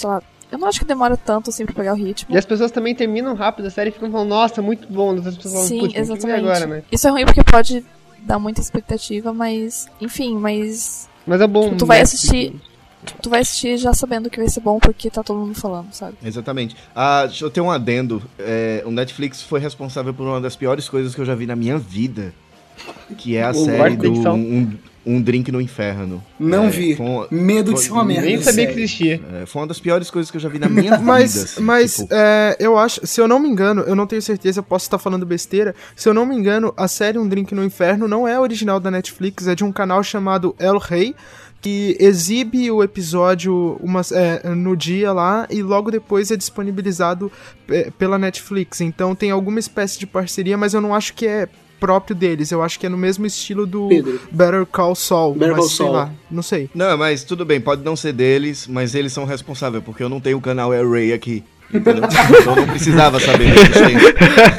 lá, 0.10 0.22
eu 0.52 0.58
não 0.58 0.68
acho 0.68 0.80
que 0.80 0.86
demora 0.86 1.18
tanto, 1.18 1.50
assim, 1.50 1.66
pra 1.66 1.76
pegar 1.76 1.94
o 1.94 1.98
ritmo. 1.98 2.34
E 2.34 2.38
as 2.38 2.46
pessoas 2.46 2.72
também 2.72 2.96
terminam 2.96 3.36
rápido 3.36 3.66
a 3.66 3.70
série 3.70 3.90
e 3.90 3.94
ficam 3.94 4.10
falando, 4.10 4.30
nossa, 4.30 4.62
muito 4.62 4.88
bom. 4.92 5.14
As 5.16 5.36
pessoas 5.36 5.54
falam, 5.54 5.68
Sim, 5.68 5.80
"Putz, 5.80 5.94
tem 5.94 6.02
que 6.04 6.08
ver 6.08 6.14
exatamente. 6.14 6.40
agora, 6.40 6.66
né? 6.68 6.84
Isso 6.92 7.08
é 7.08 7.12
ruim 7.12 7.26
porque 7.26 7.44
pode 7.44 7.86
dar 8.20 8.40
muita 8.40 8.62
expectativa, 8.62 9.34
mas, 9.34 9.88
enfim, 10.00 10.38
mas 10.38 11.10
Mas 11.26 11.42
é 11.42 11.48
bom. 11.48 11.66
Tipo, 11.66 11.76
tu 11.78 11.86
vai 11.86 11.98
né? 11.98 12.04
assistir- 12.04 12.56
tu 13.22 13.30
vai 13.30 13.42
assistir 13.42 13.78
já 13.78 13.94
sabendo 13.94 14.30
que 14.30 14.38
vai 14.38 14.50
ser 14.50 14.60
bom 14.62 14.80
porque 14.80 15.10
tá 15.10 15.24
todo 15.24 15.40
mundo 15.40 15.56
falando, 15.56 15.94
sabe? 15.94 16.16
Exatamente. 16.24 16.76
Ah, 16.96 17.26
deixa 17.26 17.46
eu 17.46 17.50
ter 17.50 17.62
um 17.62 17.72
adendo. 17.72 18.22
É, 18.40 18.84
o 18.86 18.92
Netflix 18.92 19.42
foi 19.42 19.60
responsável 19.60 20.14
por 20.14 20.28
uma 20.28 20.42
das 20.42 20.56
piores 20.56 20.88
coisas 20.90 21.14
que 21.16 21.22
eu 21.22 21.26
já 21.26 21.36
vi 21.36 21.46
na 21.46 21.56
minha 21.56 21.78
vida. 21.78 22.34
Que 23.18 23.36
é 23.38 23.44
a 23.44 23.52
O 23.52 23.66
série 23.66 23.96
do 23.96 24.12
um, 24.34 24.72
um 25.04 25.22
Drink 25.22 25.52
no 25.52 25.60
Inferno. 25.60 26.24
Não 26.40 26.66
É, 26.66 26.70
vi. 26.70 26.96
uma- 27.00 27.28
Medo 27.32 27.74
de 27.74 27.80
ser 27.82 27.92
uma 27.92 28.04
merda. 28.06 28.28
Nem 28.28 28.40
sabia 28.42 28.68
que 28.68 28.74
existia. 28.74 29.20
É, 29.42 29.46
foi 29.48 29.62
uma 29.62 29.68
das 29.68 29.80
piores 29.80 30.12
coisas 30.12 30.30
que 30.30 30.38
eu 30.38 30.42
já 30.42 30.48
vi 30.50 30.60
na 30.60 30.70
minha 30.70 30.92
vida. 30.98 31.00
Mas, 31.04 31.36
assim, 31.36 31.62
mas 31.64 31.96
tipo, 31.96 32.10
é, 32.12 32.56
eu 32.60 32.78
acho, 32.78 33.00
se 33.08 33.20
eu 33.20 33.28
não 33.28 33.40
me 33.40 33.50
engano, 33.50 33.82
eu 33.82 33.96
não 33.96 34.06
tenho 34.06 34.22
certeza, 34.22 34.60
eu 34.60 34.64
posso 34.64 34.86
estar 34.86 35.00
falando 35.00 35.26
besteira. 35.26 35.74
Se 35.96 36.08
eu 36.08 36.14
não 36.14 36.24
me 36.26 36.36
engano, 36.36 36.72
a 36.78 36.88
série 36.88 37.18
Um 37.18 37.28
Drink 37.28 37.56
no 37.56 37.64
Inferno 37.64 38.08
não 38.08 38.28
é 38.28 38.40
original 38.40 38.80
da 38.80 38.92
Netflix, 38.92 39.48
é 39.48 39.56
de 39.56 39.64
um 39.64 39.72
canal 39.72 40.04
chamado 40.04 40.56
El 40.60 40.78
Rey, 40.78 41.16
que 41.62 41.98
exibe 42.00 42.70
o 42.72 42.84
episódio 42.84 43.78
umas, 43.82 44.12
é, 44.12 44.42
no 44.56 44.76
dia 44.76 45.12
lá 45.12 45.48
e 45.50 45.62
logo 45.62 45.92
depois 45.92 46.32
é 46.32 46.36
disponibilizado 46.36 47.32
é, 47.70 47.92
pela 47.92 48.18
Netflix. 48.18 48.82
Então 48.82 49.16
tem 49.16 49.32
alguma 49.32 49.60
espécie 49.60 50.00
de 50.00 50.06
parceria, 50.06 50.58
mas 50.58 50.74
eu 50.74 50.82
não 50.82 50.94
acho 50.94 51.14
que 51.14 51.26
é 51.26 51.48
próprio 51.80 52.16
deles. 52.16 52.52
Eu 52.52 52.62
acho 52.62 52.80
que 52.80 52.86
é 52.86 52.90
no 52.90 52.98
mesmo 52.98 53.26
estilo 53.26 53.66
do 53.66 53.88
Pedro. 53.88 54.20
Better 54.32 54.66
Call 54.66 54.96
Saul. 54.96 55.34
Better 55.34 55.50
mas 55.50 55.58
Call 55.58 55.70
sei 55.70 55.78
Saul. 55.78 55.92
lá, 55.92 56.12
não 56.30 56.44
sei. 56.44 56.70
Não, 56.74 56.98
mas 56.98 57.24
tudo 57.24 57.46
bem, 57.46 57.62
pode 57.62 57.84
não 57.84 57.96
ser 57.96 58.14
deles, 58.14 58.68
mas 58.68 58.96
eles 58.96 59.14
são 59.14 59.26
responsáveis, 59.26 59.84
porque 59.84 60.04
eu 60.04 60.10
não 60.10 60.20
tenho 60.20 60.38
o 60.38 60.42
canal 60.42 60.72
Array 60.72 61.14
aqui. 61.14 61.44
Entendeu? 61.74 62.04
então 62.42 62.56
eu 62.56 62.66
não 62.66 62.68
precisava 62.68 63.20
saber. 63.20 63.54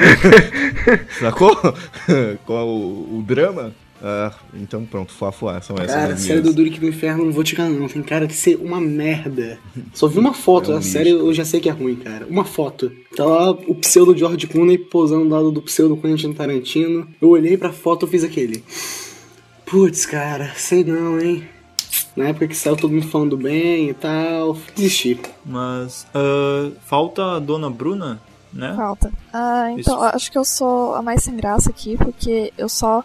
Sacou? 1.18 1.56
Qual 2.44 2.68
o, 2.68 3.18
o 3.18 3.24
drama? 3.26 3.72
Ah, 4.02 4.32
então 4.54 4.84
pronto, 4.84 5.12
fuá, 5.12 5.32
fuá, 5.32 5.60
são 5.60 5.76
essas 5.76 5.94
Cara, 5.94 6.14
a 6.14 6.16
série 6.16 6.40
do 6.40 6.52
Durick 6.54 6.80
no 6.80 6.88
Inferno, 6.88 7.24
não 7.24 7.32
vou 7.32 7.42
te 7.42 7.54
enganar, 7.54 7.70
não. 7.70 7.88
Tem 7.88 8.02
cara 8.02 8.26
de 8.26 8.34
ser 8.34 8.56
uma 8.56 8.80
merda. 8.80 9.58
Só 9.92 10.06
vi 10.06 10.18
uma 10.18 10.32
foto 10.34 10.66
É 10.66 10.68
um 10.70 10.72
da 10.74 10.78
lixo. 10.80 10.92
série, 10.92 11.10
eu 11.10 11.34
já 11.34 11.44
sei 11.44 11.60
que 11.60 11.68
é 11.68 11.72
ruim, 11.72 11.96
cara. 11.96 12.26
Uma 12.28 12.44
foto. 12.44 12.92
Tá 13.16 13.24
lá 13.24 13.50
o 13.50 13.74
pseudo 13.74 14.16
George 14.16 14.46
Clooney 14.46 14.78
posando 14.78 15.24
do 15.24 15.30
lado 15.34 15.50
do 15.50 15.60
pseudo 15.62 15.96
Quentin 15.96 16.32
Tarantino. 16.32 17.08
Eu 17.20 17.30
olhei 17.30 17.56
pra 17.56 17.72
foto 17.72 18.06
e 18.06 18.08
fiz 18.10 18.22
aquele. 18.24 18.62
Putz, 19.66 20.06
cara, 20.06 20.52
sei 20.56 20.84
não, 20.84 21.20
hein. 21.20 21.44
Na 22.16 22.28
época 22.28 22.48
que 22.48 22.56
saiu 22.56 22.76
todo 22.76 22.92
mundo 22.92 23.06
falando 23.06 23.36
bem 23.36 23.90
e 23.90 23.94
tal, 23.94 24.56
desisti. 24.74 25.18
Mas 25.44 26.06
ah, 26.14 26.70
falta 26.86 27.36
a 27.36 27.38
dona 27.38 27.68
Bruna, 27.70 28.20
né? 28.52 28.72
Falta. 28.76 29.12
Ah, 29.32 29.70
então, 29.72 29.94
Isso. 29.96 30.04
acho 30.16 30.32
que 30.32 30.38
eu 30.38 30.44
sou 30.44 30.94
a 30.94 31.02
mais 31.02 31.22
sem 31.22 31.36
graça 31.36 31.70
aqui, 31.70 31.96
porque 31.96 32.52
eu 32.56 32.68
só 32.68 33.04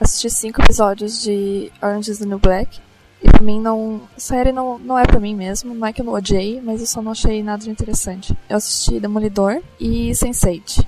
assisti 0.00 0.30
cinco 0.30 0.62
episódios 0.62 1.22
de 1.22 1.70
Orange 1.82 2.10
is 2.10 2.18
the 2.18 2.26
New 2.26 2.38
Black. 2.38 2.80
E 3.22 3.28
pra 3.28 3.40
mim 3.40 3.60
não. 3.60 4.02
Série 4.16 4.52
não, 4.52 4.78
não 4.78 4.98
é 4.98 5.04
pra 5.04 5.18
mim 5.18 5.34
mesmo. 5.34 5.74
Não 5.74 5.86
é 5.86 5.92
que 5.92 6.00
eu 6.00 6.04
não 6.04 6.12
odiei, 6.12 6.60
mas 6.60 6.80
eu 6.80 6.86
só 6.86 7.02
não 7.02 7.12
achei 7.12 7.42
nada 7.42 7.64
de 7.64 7.70
interessante. 7.70 8.36
Eu 8.48 8.56
assisti 8.56 9.00
Demolidor 9.00 9.60
e 9.80 10.10
Sense8. 10.10 10.86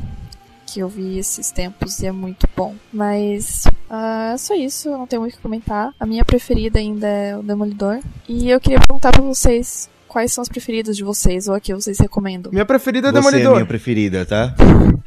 Que 0.67 0.81
eu 0.81 0.89
vi 0.89 1.19
esses 1.19 1.51
tempos 1.51 1.99
e 1.99 2.07
é 2.07 2.13
muito 2.13 2.49
bom. 2.57 2.77
Mas 2.93 3.65
é 3.91 4.37
só 4.37 4.55
isso, 4.55 4.89
não 4.91 5.07
tenho 5.07 5.23
muito 5.23 5.35
o 5.35 5.37
que 5.37 5.43
comentar. 5.43 5.93
A 5.99 6.07
minha 6.07 6.25
preferida 6.25 6.79
ainda 6.79 7.09
é 7.09 7.37
o 7.37 7.43
Demolidor. 7.43 8.01
E 8.29 8.49
eu 8.49 8.61
queria 8.61 8.79
perguntar 8.79 9.11
pra 9.11 9.23
vocês 9.23 9.91
quais 10.11 10.33
são 10.33 10.43
as 10.43 10.49
preferidas 10.49 10.97
de 10.97 11.05
vocês, 11.05 11.47
ou 11.47 11.55
a 11.55 11.61
que 11.61 11.73
vocês 11.73 11.99
recomendam. 12.01 12.51
Minha 12.51 12.67
preferida 12.67 13.09
é 13.09 13.13
Você 13.13 13.41
é 13.41 13.49
minha 13.49 13.65
preferida, 13.65 14.27
tá? 14.27 14.53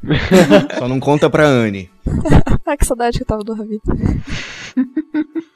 Só 0.79 0.87
não 0.87 0.99
conta 0.99 1.29
pra 1.29 1.45
Anne. 1.45 1.91
Ah, 2.65 2.77
que 2.77 2.85
saudade 2.85 3.17
que 3.17 3.23
eu 3.23 3.27
tava 3.27 3.43
do 3.43 3.53
Ravi. 3.53 3.81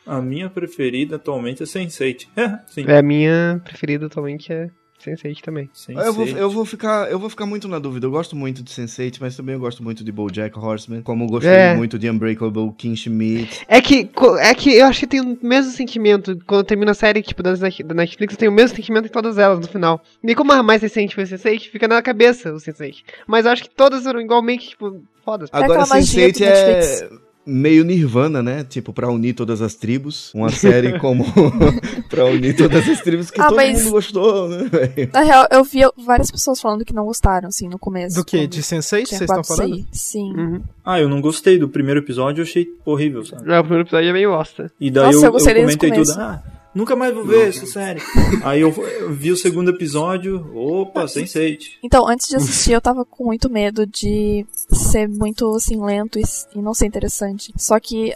A 0.06 0.22
minha 0.22 0.50
preferida 0.50 1.16
atualmente 1.16 1.64
é 1.64 1.66
Sense8. 1.66 2.28
É, 2.36 2.60
sim. 2.68 2.84
É 2.86 2.98
a 2.98 3.02
minha 3.02 3.62
preferida 3.64 4.08
atualmente 4.08 4.52
é 4.52 4.70
Sense8 5.04 5.42
também. 5.42 5.70
Eu 5.90 6.14
vou, 6.14 6.26
Sense8. 6.26 6.38
eu, 6.38 6.50
vou 6.50 6.66
ficar, 6.66 7.10
eu 7.12 7.20
vou 7.20 7.30
ficar 7.30 7.46
muito 7.46 7.68
na 7.68 7.80
dúvida. 7.80 8.06
Eu 8.08 8.12
gosto 8.12 8.36
muito 8.36 8.64
de 8.64 8.72
Sense8, 8.72 9.18
mas 9.22 9.36
também 9.36 9.54
eu 9.54 9.60
gosto 9.60 9.84
muito 9.84 10.04
de 10.04 10.12
BoJack 10.12 10.58
Horseman. 10.58 11.02
Como 11.02 11.24
eu 11.26 11.28
gostei 11.28 11.52
É. 11.52 11.76
muito 11.76 12.00
de 12.00 12.10
Unbreakable 12.10 12.72
Kim 12.78 12.96
Schmidt. 12.96 13.62
É 13.68 13.80
que, 13.82 14.10
é 14.40 14.54
que 14.56 14.74
eu 14.76 14.86
acho 14.88 15.02
que 15.02 15.08
tem 15.08 15.22
o 15.22 15.38
mesmo 15.42 15.72
sentimento. 15.72 16.38
Quando 16.46 16.64
termina 16.66 16.92
a 16.92 16.96
série, 16.96 17.22
tipo, 17.22 17.44
da 17.44 17.54
Netflix, 17.56 18.34
eu 18.34 18.40
tenho 18.40 18.52
o 18.52 18.56
mesmo 18.56 18.76
sentimento 18.76 19.06
em 19.06 19.12
todas 19.12 19.38
elas 19.38 19.60
no 19.60 19.68
final. 19.68 20.02
E 20.24 20.36
como 20.36 20.52
a 20.52 20.64
mais 20.64 20.82
recente 20.82 21.14
foi 21.16 21.24
o 21.24 21.28
Sense8, 21.28 21.70
fica 21.70 21.88
na 21.88 22.02
cabeça 22.02 22.52
o 22.52 22.58
Sense8. 22.58 23.04
Mas 23.28 23.46
eu 23.46 23.52
acho 23.52 23.64
que 23.64 23.70
todas 23.70 24.06
eram 24.06 24.20
igualmente, 24.20 24.70
tipo, 24.70 25.02
fodas. 25.24 25.50
Agora, 25.52 25.74
aquela 25.84 25.88
magia 25.88 26.28
Sense8 26.30 26.38
do 26.38 26.44
é 26.44 26.74
Netflix. 26.74 27.27
Meio 27.48 27.84
Nirvana, 27.84 28.44
né? 28.44 28.64
Tipo, 28.64 28.92
pra 28.94 29.10
unir 29.10 29.34
todas 29.34 29.62
as 29.62 29.74
tribos. 29.74 30.32
Uma 30.34 30.50
série 30.50 30.98
como 31.00 31.26
pra 32.10 32.26
unir 32.26 32.56
todas 32.56 32.88
as 32.88 33.02
tribos 33.02 33.32
que 33.32 33.40
Ah, 33.42 33.48
todo 33.48 33.56
mas- 33.56 33.80
mundo 33.82 33.92
gostou, 33.92 34.50
né? 34.50 34.70
velho? 34.70 35.10
Na 35.14 35.22
real, 35.22 35.48
eu 35.52 35.64
vi 35.64 35.80
várias 36.06 36.30
pessoas 36.30 36.60
falando 36.62 36.84
que 36.86 36.94
não 36.94 37.06
gostaram, 37.06 37.48
assim, 37.50 37.68
no 37.68 37.80
começo. 37.80 38.16
Do 38.16 38.26
que? 38.26 38.46
De 38.46 38.62
Sense8 38.62 39.06
tinha 39.06 39.18
vocês 39.18 39.22
estão 39.22 39.44
falando? 39.44 39.86
Sim. 39.92 40.34
Uhum. 40.36 40.62
Ah, 40.86 41.00
eu 41.00 41.08
não 41.10 41.22
gostei 41.22 41.58
do 41.58 41.70
primeiro 41.70 42.00
episódio, 42.02 42.42
eu 42.42 42.46
achei 42.46 42.68
horrível, 42.86 43.26
sabe? 43.26 43.52
É, 43.52 43.60
o 43.60 43.64
primeiro 43.64 43.84
episódio 43.88 44.10
é 44.10 44.14
meio 44.14 44.32
bosta. 44.32 44.72
E 44.80 44.92
daí 44.92 45.06
Nossa, 45.06 45.18
eu, 45.18 45.32
eu 45.32 45.36
o 45.36 45.40
comentei 45.40 45.92
tudo. 45.92 46.12
Ah, 46.18 46.44
nunca 46.78 46.96
mais 46.96 47.14
vou 47.14 47.26
ver 47.26 47.50
essa 47.50 47.66
série. 47.66 48.00
Aí 48.44 48.62
eu, 48.62 48.70
eu 48.70 49.12
vi 49.12 49.32
o 49.32 49.38
segundo 49.38 49.72
episódio, 49.72 50.46
opa, 50.56 51.06
Sense8. 51.06 51.80
Então, 51.84 52.08
antes 52.08 52.30
de 52.30 52.36
assistir, 52.36 52.74
eu 52.74 52.82
tava 52.82 53.04
com 53.04 53.26
muito 53.26 53.50
medo 53.50 53.86
de 53.86 54.46
ser 54.72 55.10
muito, 55.10 55.56
assim, 55.56 55.84
lento 55.84 56.20
e, 56.20 56.24
e 56.56 56.62
não 56.62 56.74
ser 56.74 56.86
interessante. 56.86 57.52
Só 57.58 57.80
que, 57.80 58.16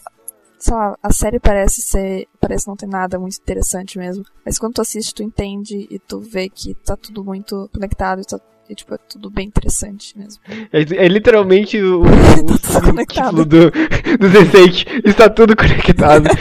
sei 0.59 0.73
lá, 0.73 0.95
a 1.01 1.11
série 1.11 1.39
parece 1.39 1.81
ser. 1.81 2.27
Parece 2.39 2.67
não 2.67 2.75
ter 2.75 2.87
nada 2.87 3.17
muito 3.17 3.37
interessante 3.37 3.97
mesmo. 3.97 4.23
Mas 4.45 4.59
quando 4.59 4.75
tu 4.75 4.81
assiste, 4.81 5.15
tu 5.15 5.23
entende 5.23 5.87
e 5.89 5.97
tu 5.97 6.19
vê 6.19 6.47
que 6.47 6.75
tá 6.75 6.95
tudo 6.95 7.23
muito 7.23 7.67
conectado 7.73 8.21
e, 8.21 8.25
tá, 8.25 8.39
e 8.71 8.75
tipo, 8.75 8.93
é 8.93 8.97
tudo 8.97 9.29
bem 9.29 9.47
interessante 9.47 10.17
mesmo. 10.17 10.41
É, 10.71 10.79
é 10.81 11.07
literalmente 11.07 11.77
o, 11.81 12.01
o, 12.01 12.05
Tá 12.57 12.79
o 12.79 13.05
título 13.05 13.45
do, 13.45 13.69
do 13.69 14.27
Sense8. 14.29 15.01
Está 15.05 15.29
tudo 15.29 15.55
conectado. 15.55 16.25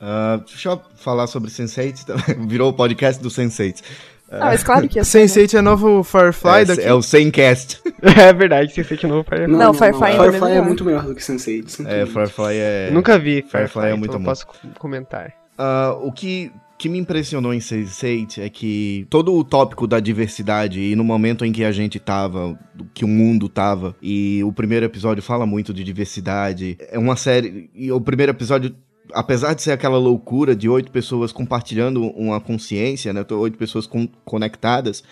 Ah, 0.00 0.40
deixa 0.46 0.68
eu 0.70 0.80
falar 0.96 1.26
sobre 1.26 1.50
Sense8. 1.50 2.04
também. 2.04 2.46
Virou 2.46 2.70
o 2.70 2.72
podcast 2.72 3.20
do 3.20 3.28
Sense8. 3.28 3.82
Ah, 4.30 4.46
mas 4.46 4.62
claro 4.62 4.88
que 4.88 5.02
ser, 5.04 5.20
né? 5.20 5.24
Sense8 5.26 5.54
é 5.54 5.60
novo 5.60 6.02
Firefly 6.02 6.60
É, 6.60 6.64
daqui. 6.64 6.82
é 6.82 6.92
o 6.94 7.02
Sencast. 7.02 7.80
é 8.02 8.32
verdade, 8.32 8.72
Sense8 8.72 9.04
novo. 9.04 9.24
Firefly. 9.28 9.56
Não, 9.56 9.72
Firefly 9.74 10.04
ainda 10.10 10.22
é 10.22 10.26
Firefly 10.26 10.48
é 10.48 10.54
melhor. 10.54 10.66
muito 10.66 10.84
melhor 10.84 11.02
do 11.04 11.14
que 11.14 11.22
Sense8. 11.22 11.68
sinto 11.68 11.88
É. 11.88 12.06
Firefly 12.06 12.56
é. 12.56 12.90
Nunca 12.92 13.18
vi 13.18 13.42
Firefly 13.42 13.82
é 13.84 13.86
então 13.88 13.98
muito 13.98 14.12
não 14.12 14.20
bom. 14.20 14.24
posso 14.26 14.46
comentar. 14.78 15.32
Ah, 15.58 15.96
o 16.00 16.12
que, 16.12 16.52
que 16.78 16.88
me 16.88 16.98
impressionou 16.98 17.54
em 17.54 17.58
Sense8 17.58 18.38
é 18.38 18.48
que 18.48 19.06
todo 19.08 19.34
o 19.34 19.42
tópico 19.42 19.86
da 19.86 19.98
diversidade 19.98 20.80
e 20.80 20.94
no 20.94 21.04
momento 21.04 21.44
em 21.44 21.52
que 21.52 21.64
a 21.64 21.72
gente 21.72 21.98
tava, 21.98 22.58
que 22.92 23.04
o 23.04 23.08
mundo 23.08 23.48
tava, 23.48 23.96
e 24.02 24.42
o 24.44 24.52
primeiro 24.52 24.84
episódio 24.84 25.22
fala 25.22 25.46
muito 25.46 25.72
de 25.72 25.82
diversidade, 25.82 26.76
é 26.90 26.98
uma 26.98 27.16
série, 27.16 27.70
e 27.74 27.90
o 27.90 28.00
primeiro 28.00 28.32
episódio 28.32 28.74
apesar 29.12 29.54
de 29.54 29.62
ser 29.62 29.70
aquela 29.70 29.98
loucura 29.98 30.54
de 30.54 30.68
oito 30.68 30.90
pessoas 30.90 31.30
compartilhando 31.30 32.02
uma 32.08 32.40
consciência, 32.40 33.12
né, 33.12 33.24
oito 33.30 33.56
pessoas 33.56 33.86
con- 33.86 34.08
conectadas, 34.24 35.02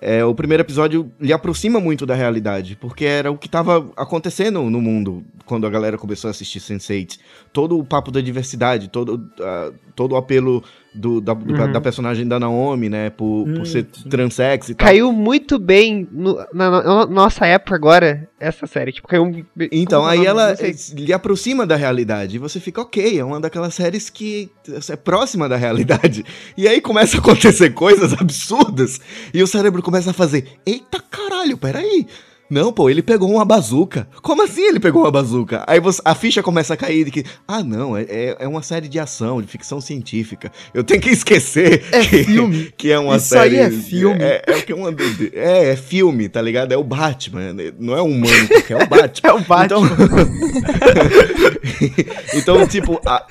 é, 0.00 0.24
o 0.24 0.34
primeiro 0.34 0.62
episódio 0.62 1.10
lhe 1.18 1.32
aproxima 1.32 1.80
muito 1.80 2.04
da 2.04 2.14
realidade, 2.14 2.76
porque 2.76 3.04
era 3.04 3.30
o 3.30 3.38
que 3.38 3.46
estava 3.46 3.90
acontecendo 3.96 4.62
no 4.68 4.80
mundo 4.80 5.24
quando 5.46 5.66
a 5.66 5.70
galera 5.70 5.96
começou 5.96 6.28
a 6.28 6.32
assistir 6.32 6.60
Sense8. 6.60 7.18
Todo 7.52 7.78
o 7.78 7.84
papo 7.84 8.10
da 8.10 8.20
diversidade, 8.20 8.88
todo, 8.88 9.26
ah, 9.40 9.72
todo 9.94 10.12
o 10.12 10.16
apelo 10.16 10.62
do- 10.96 11.20
da, 11.20 11.34
do- 11.34 11.54
Uhum. 11.54 11.72
da 11.72 11.80
personagem 11.80 12.26
da 12.26 12.40
Naomi, 12.40 12.88
né, 12.88 13.10
por, 13.10 13.44
por 13.44 13.60
Hum, 13.60 13.64
ser 13.64 13.86
sim. 13.92 14.08
transex 14.08 14.70
e 14.70 14.74
tal. 14.74 14.86
Caiu 14.86 15.12
muito 15.12 15.58
bem 15.58 16.08
no- 16.10 16.36
na, 16.52 16.70
na- 16.82 17.06
nossa 17.06 17.46
época 17.46 17.74
agora, 17.74 18.28
essa 18.40 18.66
série. 18.66 18.92
Tipo, 18.92 19.08
caiu. 19.08 19.44
Então, 19.72 20.00
como 20.02 20.10
é 20.10 20.12
aí 20.12 20.18
nome? 20.18 20.28
ela 20.28 20.56
lhe 20.94 21.12
aproxima 21.12 21.66
da 21.66 21.76
realidade. 21.76 22.36
E 22.36 22.38
você 22.38 22.58
fica, 22.60 22.80
ok, 22.80 23.18
é 23.18 23.24
uma 23.24 23.40
daquelas 23.40 23.74
séries 23.74 24.10
que 24.10 24.50
é 24.90 24.96
próxima 24.96 25.48
da 25.48 25.56
realidade. 25.56 26.24
E 26.56 26.66
aí 26.66 26.80
começa 26.80 27.16
a 27.16 27.20
acontecer 27.20 27.70
coisas 27.70 28.12
absurdas. 28.18 29.00
E 29.32 29.42
o 29.42 29.46
cérebro 29.46 29.82
começa 29.82 30.10
a 30.10 30.14
fazer, 30.14 30.48
eita 30.66 31.00
caralho, 31.10 31.56
peraí. 31.56 32.06
Não, 32.48 32.72
pô, 32.72 32.88
ele 32.88 33.02
pegou 33.02 33.28
uma 33.30 33.44
bazuca. 33.44 34.06
Como 34.22 34.42
assim 34.42 34.62
ele 34.68 34.78
pegou 34.78 35.02
uma 35.02 35.10
bazuca? 35.10 35.64
Aí 35.66 35.80
você- 35.80 36.00
a 36.04 36.14
ficha 36.14 36.42
começa 36.42 36.74
a 36.74 36.76
cair 36.76 37.04
de 37.04 37.10
que, 37.10 37.24
ah, 37.48 37.62
não, 37.62 37.96
é, 37.96 38.02
é, 38.08 38.36
é 38.40 38.48
uma 38.48 38.62
série 38.62 38.86
de 38.88 38.98
ação, 39.00 39.42
de 39.42 39.48
ficção 39.48 39.80
científica. 39.80 40.52
Eu 40.72 40.84
tenho 40.84 41.00
que 41.00 41.10
esquecer 41.10 41.84
É 41.90 42.00
que, 42.04 42.22
filme. 42.24 42.72
que 42.78 42.92
é 42.92 42.98
uma 42.98 43.16
Isso 43.16 43.36
aí 43.36 43.50
série. 43.50 43.56
é 43.62 43.70
filme. 43.70 44.22
É, 44.22 44.42
é, 44.46 44.56
o 44.56 44.62
que 44.62 44.72
é, 44.72 44.74
uma, 44.76 44.90
é, 45.34 45.68
é 45.72 45.76
filme, 45.76 46.28
tá 46.28 46.40
ligado? 46.40 46.70
É 46.72 46.76
o 46.76 46.84
Batman. 46.84 47.52
Não 47.80 47.96
é 47.96 48.02
um 48.02 48.10
humano, 48.12 48.48
porque 48.48 48.72
é 48.72 48.76
o 48.76 48.86
Batman. 48.86 49.06
É 49.28 49.32
o 49.32 49.40
Batman. 49.40 49.64
Então, 49.64 49.82
então 52.34 52.66
tipo, 52.66 53.00
a- 53.04 53.26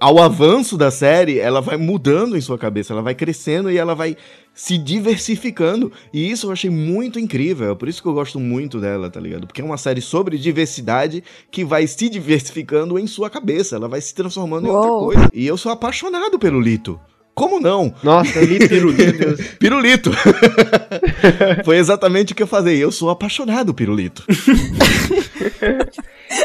ao 0.00 0.18
avanço 0.22 0.76
da 0.76 0.90
série, 0.90 1.38
ela 1.38 1.60
vai 1.60 1.76
mudando 1.76 2.36
em 2.36 2.40
sua 2.40 2.58
cabeça, 2.58 2.92
ela 2.92 3.02
vai 3.02 3.14
crescendo 3.14 3.70
e 3.70 3.76
ela 3.78 3.94
vai 3.94 4.16
se 4.58 4.76
diversificando. 4.76 5.92
E 6.12 6.28
isso 6.28 6.48
eu 6.48 6.50
achei 6.50 6.68
muito 6.68 7.20
incrível. 7.20 7.70
É 7.70 7.74
por 7.76 7.88
isso 7.88 8.02
que 8.02 8.08
eu 8.08 8.12
gosto 8.12 8.40
muito 8.40 8.80
dela, 8.80 9.08
tá 9.08 9.20
ligado? 9.20 9.46
Porque 9.46 9.60
é 9.60 9.64
uma 9.64 9.78
série 9.78 10.00
sobre 10.00 10.36
diversidade 10.36 11.22
que 11.48 11.64
vai 11.64 11.86
se 11.86 12.08
diversificando 12.08 12.98
em 12.98 13.06
sua 13.06 13.30
cabeça. 13.30 13.76
Ela 13.76 13.86
vai 13.86 14.00
se 14.00 14.12
transformando 14.12 14.66
em 14.66 14.70
outra 14.70 14.90
Uou. 14.90 15.04
coisa. 15.04 15.30
E 15.32 15.46
eu 15.46 15.56
sou 15.56 15.70
apaixonado 15.70 16.40
pelo 16.40 16.60
Lito. 16.60 16.98
Como 17.38 17.60
não? 17.60 17.94
Nossa, 18.02 18.40
eu 18.40 18.46
li 18.46 18.58
pirulito. 18.68 19.56
Pirulito. 19.60 20.10
Foi 21.64 21.76
exatamente 21.76 22.32
o 22.32 22.36
que 22.36 22.42
eu 22.42 22.48
falei. 22.48 22.82
Eu 22.82 22.90
sou 22.90 23.10
apaixonado 23.10 23.72
pirulito. 23.72 24.24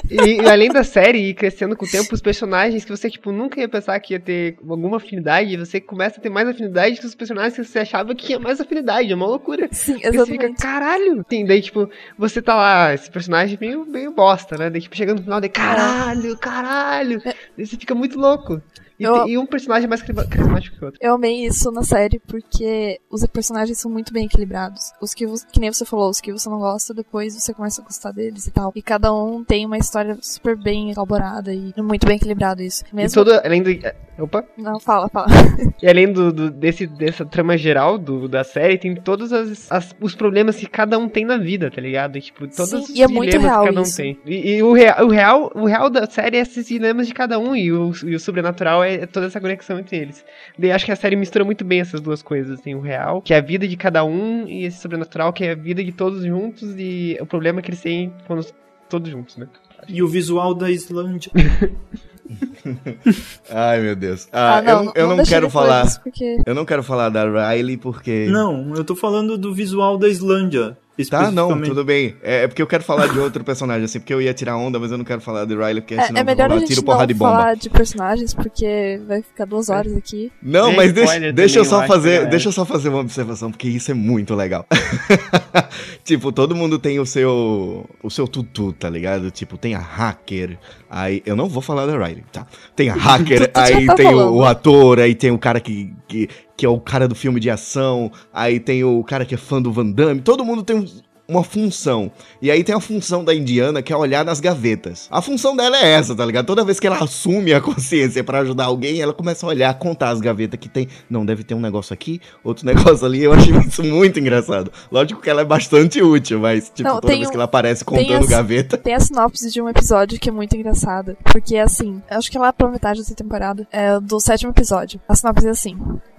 E, 0.09 0.41
e 0.41 0.49
além 0.49 0.69
da 0.69 0.83
série 0.83 1.29
ir 1.29 1.33
crescendo 1.33 1.75
com 1.75 1.85
o 1.85 1.89
tempo, 1.89 2.13
os 2.13 2.21
personagens 2.21 2.85
que 2.85 2.89
você, 2.89 3.09
tipo, 3.09 3.31
nunca 3.33 3.59
ia 3.59 3.67
pensar 3.67 3.99
que 3.99 4.13
ia 4.13 4.19
ter 4.19 4.55
alguma 4.67 4.95
afinidade, 4.97 5.57
você 5.57 5.81
começa 5.81 6.19
a 6.19 6.23
ter 6.23 6.29
mais 6.29 6.47
afinidade 6.47 7.01
com 7.01 7.07
os 7.07 7.13
personagens 7.15 7.55
que 7.55 7.65
você 7.65 7.79
achava 7.79 8.15
que 8.15 8.25
tinha 8.25 8.39
mais 8.39 8.61
afinidade. 8.61 9.11
É 9.11 9.15
uma 9.15 9.27
loucura. 9.27 9.67
Sim, 9.71 9.93
Porque 9.93 10.11
você 10.11 10.31
fica, 10.31 10.45
exatamente. 10.45 10.61
caralho. 10.61 11.25
Sim, 11.29 11.45
daí, 11.45 11.61
tipo, 11.61 11.89
você 12.17 12.41
tá 12.41 12.55
lá, 12.55 12.93
esse 12.93 13.11
personagem 13.11 13.57
meio, 13.59 13.85
meio 13.85 14.13
bosta, 14.13 14.57
né? 14.57 14.69
Daí, 14.69 14.81
tipo, 14.81 14.95
chegando 14.95 15.17
no 15.17 15.23
final, 15.23 15.41
daí, 15.41 15.49
caralho, 15.49 16.37
caralho. 16.37 17.21
Daí 17.23 17.65
você 17.65 17.75
fica 17.75 17.93
muito 17.93 18.17
louco. 18.17 18.61
E, 18.99 19.03
Eu- 19.03 19.27
e 19.27 19.37
um 19.37 19.45
personagem 19.45 19.87
mais 19.89 20.01
carismático 20.01 20.77
que 20.77 20.81
o 20.83 20.85
outro. 20.85 20.99
Eu 21.01 21.15
amei 21.15 21.45
isso 21.45 21.71
na 21.71 21.83
série 21.83 22.19
porque 22.19 22.99
os 23.09 23.25
personagens 23.27 23.79
são 23.79 23.89
muito 23.91 24.13
bem 24.13 24.25
equilibrados. 24.25 24.91
Os 25.01 25.13
que, 25.13 25.25
que 25.51 25.59
nem 25.59 25.71
você 25.71 25.83
falou, 25.85 26.09
os 26.09 26.21
que 26.21 26.31
você 26.31 26.47
não 26.49 26.59
gosta, 26.59 26.93
depois 26.93 27.33
você 27.33 27.53
começa 27.53 27.81
a 27.81 27.83
gostar 27.83 28.11
deles 28.11 28.45
e 28.47 28.51
tal. 28.51 28.71
E 28.75 28.81
cada 28.81 29.13
um 29.13 29.43
tem 29.43 29.65
uma 29.65 29.77
história 29.77 30.17
super 30.21 30.55
bem 30.55 30.91
elaborada 30.91 31.53
e 31.53 31.73
muito 31.77 32.05
bem 32.05 32.17
equilibrado 32.17 32.61
isso. 32.61 32.83
E 32.91 32.95
Mesmo. 32.95 33.23
todo, 33.23 33.33
além 33.43 33.63
do. 33.63 33.69
Opa! 34.17 34.43
Não, 34.57 34.79
fala, 34.79 35.09
fala. 35.09 35.27
E 35.81 35.87
além 35.89 36.13
do, 36.13 36.31
do- 36.31 36.49
desse, 36.51 36.87
dessa 36.87 37.25
trama 37.25 37.57
geral 37.57 37.97
do, 37.97 38.27
da 38.29 38.43
série, 38.43 38.77
tem 38.77 38.95
todos 38.95 39.33
as, 39.33 39.69
as- 39.71 39.95
os 39.99 40.15
problemas 40.15 40.55
que 40.55 40.65
cada 40.67 40.97
um 40.97 41.09
tem 41.09 41.25
na 41.25 41.37
vida, 41.37 41.69
tá 41.69 41.81
ligado? 41.81 42.17
E, 42.17 42.21
tipo, 42.21 42.47
todos 42.47 42.69
Sim, 42.69 42.77
os 42.77 42.89
e 42.89 43.01
é 43.01 43.07
muito 43.07 43.31
dilemas 43.31 43.51
real 43.51 43.61
que 43.63 43.67
cada 43.69 43.79
um 43.79 43.83
isso. 43.83 43.97
tem. 43.97 44.19
E, 44.25 44.55
e 44.55 44.63
o, 44.63 44.71
real, 44.71 45.05
o, 45.05 45.09
real, 45.09 45.51
o 45.55 45.65
real 45.65 45.89
da 45.89 46.05
série 46.09 46.37
é 46.37 46.39
esses 46.41 46.67
dilemas 46.67 47.07
de 47.07 47.13
cada 47.13 47.37
um, 47.37 47.53
e 47.55 47.71
o, 47.71 47.91
e 48.05 48.15
o 48.15 48.19
sobrenatural 48.19 48.83
é, 48.83 49.05
toda 49.05 49.25
essa 49.25 49.41
conexão 49.41 49.77
entre 49.79 49.97
eles. 49.97 50.23
Daí 50.57 50.71
acho 50.71 50.85
que 50.85 50.91
a 50.91 50.95
série 50.95 51.15
mistura 51.17 51.43
muito 51.43 51.65
bem 51.65 51.81
essas 51.81 51.99
duas 51.99 52.21
coisas. 52.21 52.61
Tem 52.61 52.75
o 52.75 52.79
real, 52.81 53.21
que 53.21 53.33
é 53.33 53.37
a 53.37 53.41
vida 53.41 53.67
de 53.67 53.75
cada 53.75 54.05
um, 54.05 54.47
e 54.47 54.63
esse 54.63 54.77
sobrenatural, 54.79 55.33
que 55.33 55.43
é 55.43 55.51
a 55.51 55.55
vida 55.55 55.83
de 55.83 55.91
todos 55.91 56.23
juntos, 56.23 56.73
e 56.77 57.17
o 57.19 57.25
problema 57.25 57.61
que 57.61 57.69
eles 57.71 57.81
têm 57.81 58.13
quando 58.27 58.45
todos 58.87 59.09
juntos, 59.09 59.35
né? 59.37 59.47
E 59.89 60.01
o 60.01 60.07
visual 60.07 60.53
da 60.53 60.69
Islândia. 60.71 61.29
Ai, 63.51 63.79
meu 63.81 63.95
Deus. 63.95 64.27
Ah, 64.31 64.57
Ah, 64.57 64.61
não, 64.61 64.83
eu, 64.85 64.91
eu 64.95 65.07
não, 65.09 65.15
deixa 65.17 65.31
quero 65.31 65.49
falar. 65.49 65.99
porque 66.01 66.41
Eu 66.45 66.55
não 66.55 66.65
quero 66.65 66.83
falar 66.83 67.09
da 67.09 67.23
Riley 67.51 67.77
porque. 67.77 68.27
Não, 68.29 68.73
eu 68.75 68.83
tô 68.83 68.95
falando 68.95 69.37
do 69.37 69.53
visual 69.53 69.97
da 69.97 70.07
Islândia. 70.07 70.77
Tá, 71.09 71.31
não, 71.31 71.59
tudo 71.59 71.83
bem. 71.83 72.15
É, 72.21 72.43
é 72.43 72.47
porque 72.47 72.61
eu 72.61 72.67
quero 72.67 72.83
falar 72.83 73.07
de 73.07 73.17
outro 73.17 73.43
personagem, 73.43 73.85
assim, 73.85 73.99
porque 73.99 74.13
eu 74.13 74.21
ia 74.21 74.31
tirar 74.33 74.55
onda, 74.57 74.77
mas 74.79 74.91
eu 74.91 74.97
não 74.97 75.03
quero 75.05 75.21
falar 75.21 75.43
de 75.45 75.55
Riley, 75.55 75.81
porque 75.81 75.95
é, 75.95 76.03
senão 76.05 76.19
é 76.19 76.21
eu 76.21 76.25
melhor 76.25 76.45
a 76.45 76.49
falar 76.49 76.59
gente 76.59 76.67
tiro 76.69 76.81
não 76.81 76.85
porrada 76.85 77.07
de 77.07 77.13
bomba. 77.15 77.31
falar 77.31 77.55
de 77.55 77.69
personagens, 77.69 78.33
porque 78.33 79.01
vai 79.07 79.21
ficar 79.23 79.45
duas 79.45 79.69
horas 79.69 79.95
aqui. 79.97 80.31
Não, 80.41 80.71
mas 80.71 80.93
deixa, 80.93 81.31
deixa 81.33 81.57
eu 81.59 81.63
eu 81.63 81.69
só 81.69 81.87
fazer, 81.87 82.27
deixa 82.29 82.49
eu 82.49 82.51
só 82.51 82.63
fazer 82.63 82.89
uma 82.89 82.99
observação, 82.99 83.49
porque 83.49 83.67
isso 83.67 83.89
é 83.89 83.93
muito 83.95 84.35
legal. 84.35 84.67
tipo, 86.03 86.31
todo 86.31 86.55
mundo 86.55 86.77
tem 86.77 86.99
o 86.99 87.05
seu 87.05 87.89
o 88.01 88.09
seu 88.09 88.27
tutu, 88.27 88.73
tá 88.73 88.89
ligado? 88.89 89.31
Tipo, 89.31 89.57
tem 89.57 89.75
a 89.75 89.79
hacker, 89.79 90.57
aí 90.89 91.21
eu 91.25 91.35
não 91.35 91.47
vou 91.47 91.61
falar 91.61 91.85
da 91.85 91.93
Riley, 91.93 92.23
tá? 92.31 92.45
Tem 92.75 92.89
a 92.89 92.93
hacker, 92.95 93.47
Tu- 93.47 93.51
tu 93.53 93.59
já 93.67 93.77
aí 93.77 93.85
tá 93.85 93.95
tem 93.95 94.07
o, 94.07 94.17
falando. 94.17 94.35
o 94.35 94.45
ator, 94.45 94.99
aí 94.99 95.15
tem 95.15 95.31
o 95.31 95.37
cara 95.39 95.59
que, 95.59 95.93
que 96.07 96.29
que 96.55 96.65
é 96.65 96.69
o 96.69 96.79
cara 96.79 97.07
do 97.07 97.15
filme 97.15 97.39
de 97.39 97.49
ação, 97.49 98.11
aí 98.33 98.59
tem 98.59 98.83
o 98.83 99.03
cara 99.03 99.25
que 99.25 99.35
é 99.35 99.37
fã 99.37 99.61
do 99.61 99.71
Van 99.71 99.89
Damme, 99.89 100.21
todo 100.21 100.45
mundo 100.45 100.63
tem 100.63 100.75
um- 100.77 100.85
uma 101.25 101.41
função. 101.41 102.11
E 102.41 102.51
aí 102.51 102.65
tem 102.65 102.75
a 102.75 102.81
função 102.81 103.23
da 103.23 103.33
indiana 103.33 103.81
que 103.81 103.93
é 103.93 103.95
olhar 103.97 104.25
nas 104.25 104.41
gavetas. 104.41 105.07
A 105.09 105.21
função 105.21 105.55
dela 105.55 105.77
é 105.77 105.93
essa, 105.93 106.13
tá 106.13 106.23
ligado? 106.25 106.45
Toda 106.45 106.65
vez 106.65 106.81
que 106.81 106.85
ela 106.85 107.01
assume 107.01 107.53
a 107.53 107.61
consciência 107.61 108.21
pra 108.25 108.39
ajudar 108.39 108.65
alguém, 108.65 109.01
ela 109.01 109.13
começa 109.13 109.45
a 109.45 109.49
olhar, 109.49 109.73
contar 109.79 110.09
as 110.09 110.19
gavetas 110.19 110.59
que 110.59 110.67
tem. 110.67 110.87
Não, 111.09 111.25
deve 111.25 111.43
ter 111.45 111.53
um 111.55 111.61
negócio 111.61 111.93
aqui, 111.93 112.19
outro 112.43 112.65
negócio 112.65 113.05
ali. 113.05 113.23
Eu 113.23 113.31
achei 113.31 113.53
isso 113.57 113.81
muito 113.83 114.19
engraçado. 114.19 114.69
Lógico 114.91 115.21
que 115.21 115.29
ela 115.29 115.41
é 115.41 115.45
bastante 115.45 116.01
útil, 116.03 116.41
mas, 116.41 116.69
tipo, 116.69 116.83
Não, 116.89 116.95
toda 116.95 117.07
tem 117.07 117.17
vez 117.17 117.29
um- 117.29 117.31
que 117.31 117.37
ela 117.37 117.45
aparece 117.45 117.85
tem 117.85 117.97
contando 118.05 118.23
as- 118.25 118.29
gaveta. 118.29 118.77
Tem 118.77 118.93
a 118.93 118.99
sinopse 118.99 119.49
de 119.49 119.61
um 119.61 119.69
episódio 119.69 120.19
que 120.19 120.27
é 120.27 120.31
muito 120.31 120.55
engraçada. 120.57 121.17
Porque, 121.23 121.55
assim, 121.55 122.01
acho 122.11 122.29
que 122.29 122.37
lá 122.37 122.51
pra 122.51 122.67
metade 122.67 122.99
dessa 122.99 123.15
temporada, 123.15 123.65
é 123.71 123.97
do 123.97 124.19
sétimo 124.19 124.51
episódio. 124.51 124.99
A 125.07 125.15
sinopse 125.15 125.47
é 125.47 125.51
assim: 125.51 125.77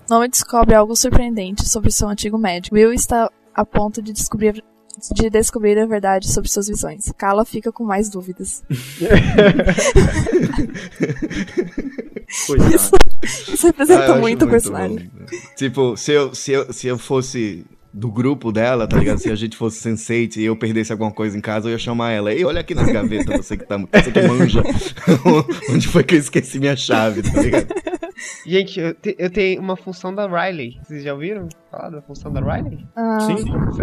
Nome 0.08 0.28
descobre 0.28 0.74
algo 0.74 0.94
surpreendente 0.96 1.68
sobre 1.68 1.90
seu 1.90 2.08
antigo 2.08 2.36
médico. 2.38 2.76
Will 2.76 2.92
está 2.92 3.30
a 3.54 3.64
ponto 3.64 4.02
de 4.02 4.12
descobrir. 4.12 4.62
De 5.12 5.28
descobrir 5.28 5.76
a 5.76 5.86
verdade 5.86 6.30
sobre 6.30 6.48
suas 6.48 6.68
visões. 6.68 7.10
Kala 7.18 7.44
fica 7.44 7.72
com 7.72 7.82
mais 7.82 8.08
dúvidas. 8.08 8.62
Isso 12.28 13.66
Ah, 13.66 13.66
representa 13.66 14.12
acho 14.12 14.20
muito 14.20 14.44
o 14.44 14.48
personagem. 14.48 15.10
bom. 15.12 15.24
Tipo, 15.56 15.96
se 15.96 16.12
eu, 16.12 16.34
se, 16.34 16.52
eu, 16.52 16.72
se 16.72 16.86
eu 16.86 16.98
fosse 16.98 17.64
do 17.92 18.10
grupo 18.10 18.52
dela, 18.52 18.86
tá 18.86 18.96
ligado? 18.96 19.18
Se 19.18 19.30
a 19.30 19.34
gente 19.36 19.56
fosse 19.56 19.88
Sense8 19.88 20.36
e 20.36 20.44
eu 20.44 20.56
perdesse 20.56 20.92
alguma 20.92 21.10
coisa 21.12 21.36
em 21.36 21.40
casa, 21.40 21.68
eu 21.68 21.72
ia 21.72 21.78
chamar 21.78 22.10
ela. 22.12 22.32
Ei, 22.32 22.44
olha 22.44 22.60
aqui 22.60 22.74
nas 22.74 22.90
gavetas, 22.90 23.36
você 23.36 23.56
que, 23.56 23.64
tá, 23.64 23.76
você 23.78 24.10
que 24.12 24.22
manja. 24.22 24.62
Onde 25.70 25.88
foi 25.88 26.02
que 26.04 26.14
eu 26.16 26.18
esqueci 26.18 26.58
minha 26.58 26.76
chave, 26.76 27.22
tá 27.22 27.40
ligado? 27.40 27.74
Gente, 28.46 28.78
eu, 28.80 28.94
te- 28.94 29.16
eu 29.18 29.30
tenho 29.30 29.60
uma 29.60 29.76
função 29.76 30.14
da 30.14 30.26
Riley. 30.26 30.78
Vocês 30.82 31.02
já 31.02 31.12
ouviram 31.12 31.48
falar 31.70 31.90
da 31.90 32.02
função 32.02 32.32
da 32.32 32.40
Riley? 32.40 32.86
Ah, 32.94 33.18
Sim, 33.20 33.34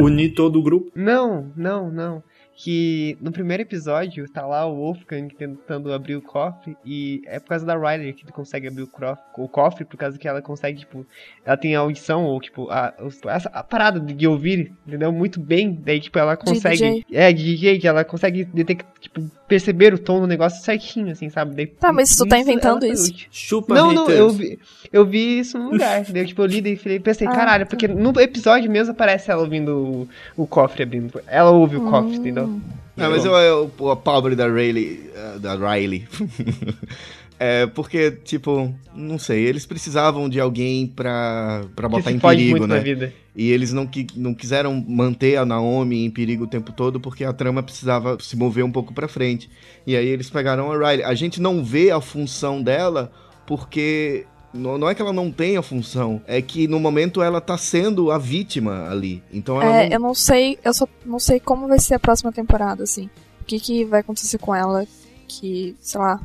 unir 0.02 0.34
todo 0.34 0.60
o 0.60 0.64
grupo. 0.64 0.92
Não, 0.96 1.52
não, 1.56 1.90
não. 1.92 2.24
Que 2.54 3.18
no 3.22 3.32
primeiro 3.32 3.64
episódio 3.64 4.30
tá 4.30 4.46
lá 4.46 4.66
o 4.68 4.76
Wolfgang 4.76 5.30
tentando 5.30 5.92
abrir 5.92 6.16
o 6.18 6.22
cofre 6.22 6.78
e 6.86 7.22
é 7.26 7.40
por 7.40 7.48
causa 7.50 7.66
da 7.66 7.76
Riley 7.76 8.14
que 8.14 8.24
ele 8.24 8.32
consegue 8.32 8.68
abrir 8.68 8.84
o, 8.84 8.88
crof- 8.88 9.20
o 9.38 9.48
cofre, 9.48 9.84
por 9.86 9.98
causa 9.98 10.20
que 10.20 10.28
ela 10.28 10.42
consegue, 10.44 10.80
tipo, 10.80 11.06
ela 11.44 11.58
tem 11.58 11.76
a 11.76 11.80
audição 11.80 12.26
ou, 12.26 12.40
tipo, 12.40 12.70
a, 12.70 12.94
essa, 13.28 13.50
a 13.50 13.64
parada 13.64 14.00
de 14.00 14.28
ouvir, 14.28 14.72
entendeu? 14.86 15.12
Muito 15.12 15.40
bem, 15.40 15.74
daí, 15.84 16.00
tipo, 16.00 16.20
ela 16.20 16.38
consegue... 16.38 16.76
DJ. 16.78 17.06
É, 17.12 17.32
de 17.34 17.44
DJ, 17.44 17.80
que 17.80 17.88
ela 17.88 18.04
consegue 18.04 18.44
detect, 18.46 18.86
tipo, 19.00 19.22
perceber 19.52 19.94
o 19.94 19.98
tom 20.00 20.22
do 20.22 20.28
negócio 20.28 20.64
certinho, 20.64 21.12
assim, 21.12 21.30
sabe? 21.30 21.54
Daí, 21.56 21.68
Tá, 21.68 21.92
mas 21.92 22.16
tu 22.16 22.26
tá 22.26 22.38
nisso 22.38 22.50
inventando 22.50 22.86
isso? 22.86 23.12
Chupa 23.30 23.76
Não, 23.76 23.92
não, 23.92 24.04
haters. 24.06 24.20
eu 24.20 24.30
vi, 24.30 24.60
eu 24.94 25.06
vi 25.06 25.40
isso 25.40 25.58
num 25.60 25.72
lugar. 25.72 26.04
Daí, 26.10 26.26
tipo, 26.26 26.42
eu 26.42 26.46
li 26.46 26.72
e 26.72 26.76
falei, 26.78 27.00
pensei, 27.02 27.28
Ah, 27.28 27.32
caralho, 27.32 27.66
tá. 27.66 27.70
porque 27.70 27.86
no 27.88 28.18
episódio 28.22 28.72
mesmo 28.72 28.94
aparece 28.94 29.30
ela 29.30 29.42
ouvindo 29.42 30.08
o, 30.38 30.44
o 30.44 30.48
cofre 30.48 30.84
abrindo. 30.84 31.20
Ela 31.28 31.52
ouve 31.52 31.76
o 31.76 31.82
cofre, 31.82 32.16
entendeu? 32.16 32.46
Hum. 32.46 32.62
Não, 32.96 33.10
mas 33.10 33.26
eu, 33.26 33.32
eu, 33.34 33.90
a 33.90 33.96
pobre 33.96 34.36
da 34.36 34.48
Riley. 34.48 35.10
eh, 35.16 35.40
Da 35.40 35.56
Riley. 35.56 36.08
é 37.44 37.66
porque, 37.66 38.12
tipo, 38.12 38.72
não 38.96 39.18
sei, 39.18 39.40
eles 39.46 39.66
precisavam 39.66 40.30
de 40.30 40.40
alguém 40.40 40.86
pra, 40.86 41.64
pra 41.76 41.90
botar 41.90 42.12
em 42.12 42.20
perigo, 42.20 42.68
né? 42.68 42.76
na 42.76 42.82
vida. 42.82 43.12
E 43.36 43.50
eles 43.50 43.74
não, 43.74 43.88
qui- 43.88 44.06
não 44.16 44.34
quiseram 44.34 44.84
manter 44.88 45.38
a 45.38 45.46
Naomi 45.46 46.06
em 46.06 46.12
perigo 46.12 46.44
o 46.44 46.48
tempo 46.48 46.72
todo 46.72 47.00
porque 47.00 47.24
a 47.24 47.34
trama 47.34 47.64
precisava 47.64 48.18
se 48.20 48.36
mover 48.38 48.64
um 48.64 48.72
pouco 48.72 48.94
pra 48.94 49.08
frente. 49.08 49.50
E 49.88 49.96
aí 49.96 50.06
eles 50.06 50.30
pegaram 50.30 50.72
a 50.72 50.78
Riley. 50.78 51.04
A 51.04 51.16
gente 51.16 51.42
não 51.42 51.64
vê 51.64 51.90
a 51.90 52.00
função 52.00 52.62
dela 52.62 53.12
porque. 53.48 54.26
Não, 54.54 54.78
não 54.78 54.90
é 54.90 54.94
que 54.94 55.02
ela 55.02 55.14
não 55.14 55.32
tenha 55.32 55.62
função, 55.62 56.22
é 56.28 56.42
que 56.42 56.68
no 56.68 56.78
momento 56.78 57.22
ela 57.24 57.40
tá 57.40 57.58
sendo 57.58 58.12
a 58.12 58.18
vítima 58.18 58.90
ali. 58.90 59.24
Então 59.32 59.62
ela 59.62 59.78
É, 59.78 59.86
não, 59.88 59.94
eu 59.96 60.00
não 60.02 60.14
sei, 60.14 60.60
eu 60.64 60.74
só 60.74 60.86
não 61.06 61.20
sei 61.20 61.40
como 61.40 61.70
vai 61.70 61.80
ser 61.80 61.94
a 61.96 62.00
próxima 62.00 62.34
temporada, 62.34 62.84
assim. 62.84 63.10
O 63.40 63.46
que, 63.46 63.60
que 63.62 63.86
vai 63.86 64.02
acontecer 64.02 64.38
com 64.40 64.54
ela 64.54 64.86
que, 65.26 65.74
sei 65.80 66.02
lá. 66.02 66.20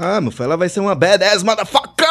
Ah, 0.00 0.20
meu 0.20 0.30
filho, 0.30 0.44
ela 0.44 0.56
vai 0.56 0.68
ser 0.68 0.80
uma 0.80 0.94
badass 0.94 1.42
motherfucker! 1.42 2.08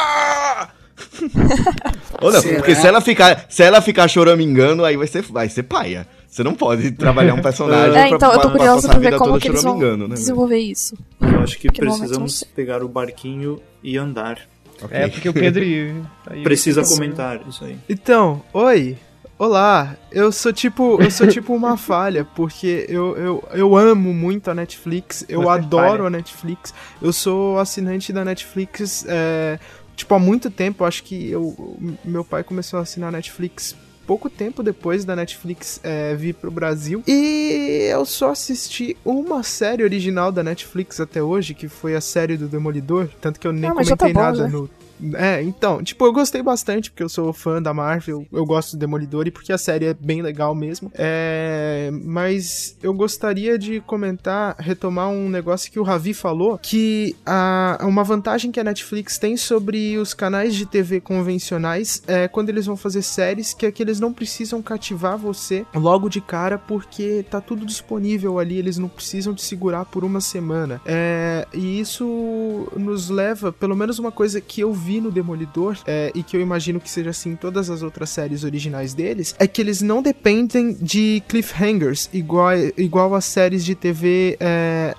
Não, 2.22 2.32
Será? 2.42 2.58
porque 2.58 2.76
se 2.76 2.86
ela 2.88 3.02
ficar, 3.02 3.46
se 3.50 3.64
ela 3.64 3.82
ficar 3.82 4.08
choramingando, 4.08 4.84
aí 4.84 4.98
vai 4.98 5.08
ser, 5.08 5.22
vai 5.24 5.48
ser 5.50 5.64
paia. 5.64 6.06
Você 6.28 6.44
não 6.44 6.54
pode 6.54 6.92
trabalhar 6.92 7.34
um 7.34 7.42
personagem 7.42 7.96
É, 7.98 8.10
então, 8.10 8.32
eu 8.32 8.40
tô 8.40 8.50
pra 8.50 8.52
curiosa 8.52 8.88
passar 8.88 8.98
a 8.98 9.00
pra 9.00 9.10
ver 9.10 9.18
como 9.18 9.40
que 9.40 9.48
eles 9.48 9.64
vão 9.64 9.80
né? 9.80 10.16
desenvolver 10.16 10.60
isso. 10.60 10.96
Eu 11.22 11.40
acho 11.42 11.58
que 11.58 11.70
Que 11.70 11.80
precisamos 11.80 12.44
pegar 12.44 12.84
o 12.84 12.88
barquinho 12.88 13.60
e 13.82 13.98
andar. 13.98 14.40
Ok. 14.82 14.98
É, 14.98 15.08
porque 15.08 15.30
o 15.30 15.34
Pedro. 15.34 15.64
aí- 16.28 16.44
Precisa 16.44 16.84
comentar 16.84 17.42
isso 17.48 17.66
aí. 17.66 17.78
Então, 17.90 18.44
oi. 18.54 18.98
Olá, 19.40 19.96
eu 20.12 20.34
sou 20.34 20.52
tipo, 20.52 21.02
eu 21.02 21.10
sou 21.10 21.26
tipo 21.26 21.54
uma 21.56 21.78
falha, 21.78 22.26
porque 22.36 22.86
eu, 22.90 23.16
eu, 23.16 23.44
eu 23.54 23.78
amo 23.78 24.14
muito 24.14 24.52
a 24.52 24.54
Netflix, 24.54 25.24
eu 25.30 25.44
Você 25.44 25.48
é 25.48 25.52
adoro 25.54 25.92
falha. 26.04 26.08
a 26.08 26.10
Netflix, 26.10 26.74
eu 27.02 27.14
sou 27.14 27.58
assinante 27.58 28.12
da 28.12 28.26
Netflix, 28.26 29.06
é, 29.08 29.58
tipo, 29.96 30.14
há 30.14 30.20
muito 30.20 30.52
tempo, 30.52 30.84
acho 30.84 31.04
que 31.06 31.32
eu, 31.32 31.78
meu 32.04 32.26
pai 32.26 32.44
começou 32.44 32.80
a 32.80 32.82
assinar 32.82 33.08
a 33.08 33.12
Netflix 33.14 33.78
pouco 34.06 34.30
tempo 34.30 34.62
depois 34.62 35.06
da 35.06 35.16
Netflix 35.16 35.80
é, 35.84 36.16
vir 36.16 36.34
pro 36.34 36.52
Brasil, 36.52 37.02
e 37.08 37.88
eu 37.90 38.04
só 38.06 38.32
assisti 38.32 38.98
uma 39.06 39.42
série 39.42 39.84
original 39.86 40.34
da 40.34 40.44
Netflix 40.44 41.00
até 41.00 41.24
hoje, 41.24 41.54
que 41.54 41.70
foi 41.70 41.96
a 41.96 42.02
série 42.02 42.36
do 42.36 42.50
Demolidor, 42.50 43.08
tanto 43.22 43.40
que 43.40 43.48
eu 43.48 43.54
nem 43.54 43.70
Ah, 43.70 43.74
tá 43.74 43.84
comentei 43.84 44.12
bom, 44.14 44.20
nada 44.20 44.38
já. 44.38 44.48
no 44.50 44.70
É, 45.16 45.42
então, 45.42 45.84
tipo, 45.84 46.06
eu 46.06 46.14
gostei 46.14 46.42
bastante 46.42 46.90
porque 46.90 47.04
eu 47.04 47.10
sou 47.10 47.32
fã 47.32 47.62
da 47.62 47.74
Marvel, 47.74 48.26
eu 48.32 48.46
gosto 48.46 48.72
do 48.72 48.80
Demolidor 48.80 49.28
e 49.28 49.32
porque 49.32 49.54
a 49.54 49.58
série 49.58 49.86
é 49.86 49.94
bem 49.94 50.22
legal 50.22 50.54
mesmo. 50.54 50.92
É, 50.96 51.90
mas 52.04 52.78
eu 52.82 52.94
gostaria 52.94 53.58
de 53.58 53.80
comentar, 53.82 54.56
retomar 54.60 55.10
um 55.10 55.30
negócio 55.30 55.72
que 55.72 55.80
o 55.80 55.84
Ravi 55.84 56.14
falou, 56.14 56.58
que 56.58 57.16
a, 57.26 57.80
uma 57.82 58.04
vantagem 58.04 58.52
que 58.52 58.60
a 58.60 58.64
Netflix 58.64 59.18
tem 59.18 59.38
sobre 59.38 59.98
os 59.98 60.14
canais 60.14 60.56
de 60.56 60.66
TV 60.66 61.00
convencionais 61.00 62.02
é 62.08 62.28
quando 62.28 62.50
eles 62.50 62.66
vão 62.66 62.76
fazer 62.76 63.02
séries, 63.02 63.54
que 63.54 63.66
é 63.66 63.72
que 63.72 63.82
eles 63.82 64.00
não 64.00 64.12
precisam 64.12 64.62
cativar 64.62 65.18
você 65.18 65.66
logo 65.74 66.10
de 66.10 66.22
cara 66.22 66.58
porque 66.58 67.26
tá 67.30 67.40
tudo 67.40 67.66
disponível 67.66 68.40
ali, 68.40 68.58
eles 68.58 68.78
não 68.78 68.90
precisam 68.90 69.34
te 69.34 69.44
segurar 69.44 69.86
por 69.86 70.04
uma 70.04 70.20
semana. 70.22 70.82
É, 70.86 71.48
e 71.54 71.80
isso 71.80 72.68
nos 72.76 73.10
leva, 73.10 73.52
pelo 73.52 73.76
menos 73.76 74.00
uma 74.00 74.12
coisa 74.12 74.42
que 74.42 74.62
eu 74.62 74.74
vi 74.74 74.89
no 74.98 75.12
Demolidor, 75.12 75.78
é, 75.86 76.12
e 76.16 76.24
que 76.24 76.36
eu 76.36 76.42
imagino 76.42 76.80
que 76.80 76.90
seja 76.90 77.12
assim 77.12 77.32
em 77.32 77.36
todas 77.36 77.70
as 77.70 77.84
outras 77.84 78.10
séries 78.10 78.44
originais 78.44 78.94
deles, 78.94 79.36
é 79.38 79.48
que 79.48 79.62
eles 79.62 79.82
não 79.82 80.02
dependem 80.02 80.74
de 80.74 81.22
cliffhangers 81.28 82.10
igual, 82.12 82.52
igual 82.78 83.14
as 83.14 83.26
séries 83.26 83.64
de 83.64 83.76
TV 83.76 84.38
é, 84.40 84.96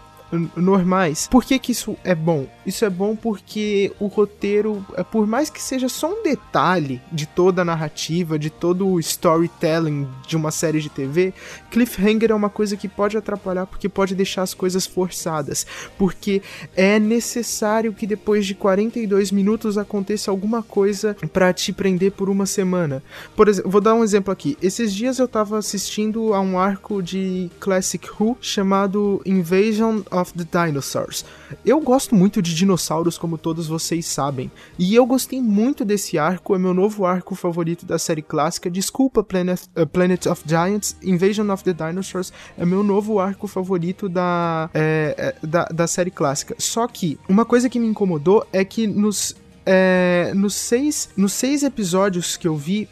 normais. 0.57 1.29
Por 1.29 1.45
que, 1.45 1.59
que 1.59 1.73
isso 1.73 1.97
é 2.05 2.15
bom? 2.15 2.47
Isso 2.65 2.85
é 2.85 2.91
bom 2.91 3.17
porque 3.17 3.93
o 3.99 4.07
roteiro, 4.07 4.85
é, 4.95 5.03
por 5.03 5.27
mais 5.27 5.51
que 5.51 5.61
seja 5.61 5.89
só 5.89 6.13
um 6.13 6.23
detalhe 6.23 7.01
de 7.11 7.27
toda 7.27 7.63
a 7.63 7.65
narrativa, 7.65 8.39
de 8.39 8.51
todo 8.51 8.87
o 8.87 9.01
storytelling 9.01 10.09
de 10.27 10.37
uma 10.37 10.51
série 10.51 10.81
de 10.81 10.89
TV, 10.89 11.35
cliffhanger 11.71 12.31
é 12.31 12.35
uma 12.35 12.51
coisa 12.51 12.77
que 12.77 12.89
pode 12.89 13.17
atrapalhar 13.17 13.67
porque 13.67 13.89
pode 13.89 14.15
deixar 14.15 14.43
as 14.43 14.55
coisas 14.55 14.87
forçadas. 14.87 15.67
Porque 15.99 16.43
é 16.77 16.99
necessário 16.99 17.93
que 17.93 18.07
depois 18.07 18.47
de 18.47 18.55
42 18.55 19.33
minutos 19.33 19.77
aconteça 19.77 20.31
alguma 20.31 20.63
coisa 20.63 21.17
para 21.33 21.53
te 21.53 21.73
prender 21.73 22.13
por 22.13 22.29
uma 22.29 22.47
semana. 22.47 23.03
Por 23.35 23.49
exemplo, 23.49 23.71
vou 23.71 23.81
dar 23.81 23.95
um 23.95 24.05
exemplo 24.05 24.33
aqui. 24.33 24.57
Esses 24.63 24.95
dias 24.95 25.19
eu 25.19 25.27
tava 25.27 25.59
assistindo 25.59 26.35
a 26.35 26.41
um 26.41 26.59
arco 26.59 27.03
de 27.03 27.51
Classic 27.59 28.09
Who 28.19 28.37
chamado 28.41 29.21
Invasion 29.25 30.03
of 30.11 30.20
the 30.29 30.45
Dinosaurs. 30.45 31.25
Eu 31.65 31.81
gosto 31.81 32.15
muito 32.15 32.41
de 32.41 32.55
dinossauros, 32.55 33.19
como 33.19 33.39
todos 33.39 33.67
vocês 33.67 34.07
sabem, 34.07 34.51
e 34.79 34.95
eu 34.95 35.05
gostei 35.07 35.41
muito 35.41 35.85
desse 35.85 36.19
arco, 36.19 36.55
é 36.55 36.59
meu 36.59 36.75
novo 36.75 37.05
arco 37.05 37.35
favorito 37.35 37.85
da 37.85 37.99
série 37.99 38.23
clássica. 38.23 38.71
Desculpa, 38.71 39.23
Planet, 39.23 39.63
uh, 39.77 39.87
Planet 39.87 40.27
of 40.27 40.43
Giants, 40.47 40.97
Invasion 41.03 41.51
of 41.51 41.65
the 41.65 41.73
Dinosaurs 41.73 42.33
é 42.57 42.65
meu 42.65 42.83
novo 42.83 43.19
arco 43.19 43.47
favorito 43.47 44.09
da, 44.09 44.71
é, 44.75 45.35
da, 45.43 45.65
da 45.65 45.87
série 45.87 46.11
clássica. 46.11 46.55
Só 46.59 46.87
que 46.87 47.19
uma 47.29 47.45
coisa 47.45 47.69
que 47.69 47.79
me 47.79 47.87
incomodou 47.87 48.47
é 48.53 48.65
que 48.65 48.87
nos 48.87 49.35
é, 49.65 50.33
nos, 50.35 50.55
seis, 50.55 51.11
nos 51.17 51.33
seis 51.33 51.63
episódios 51.63 52.37
que 52.37 52.49
eu 52.49 52.57
vi, 52.57 52.89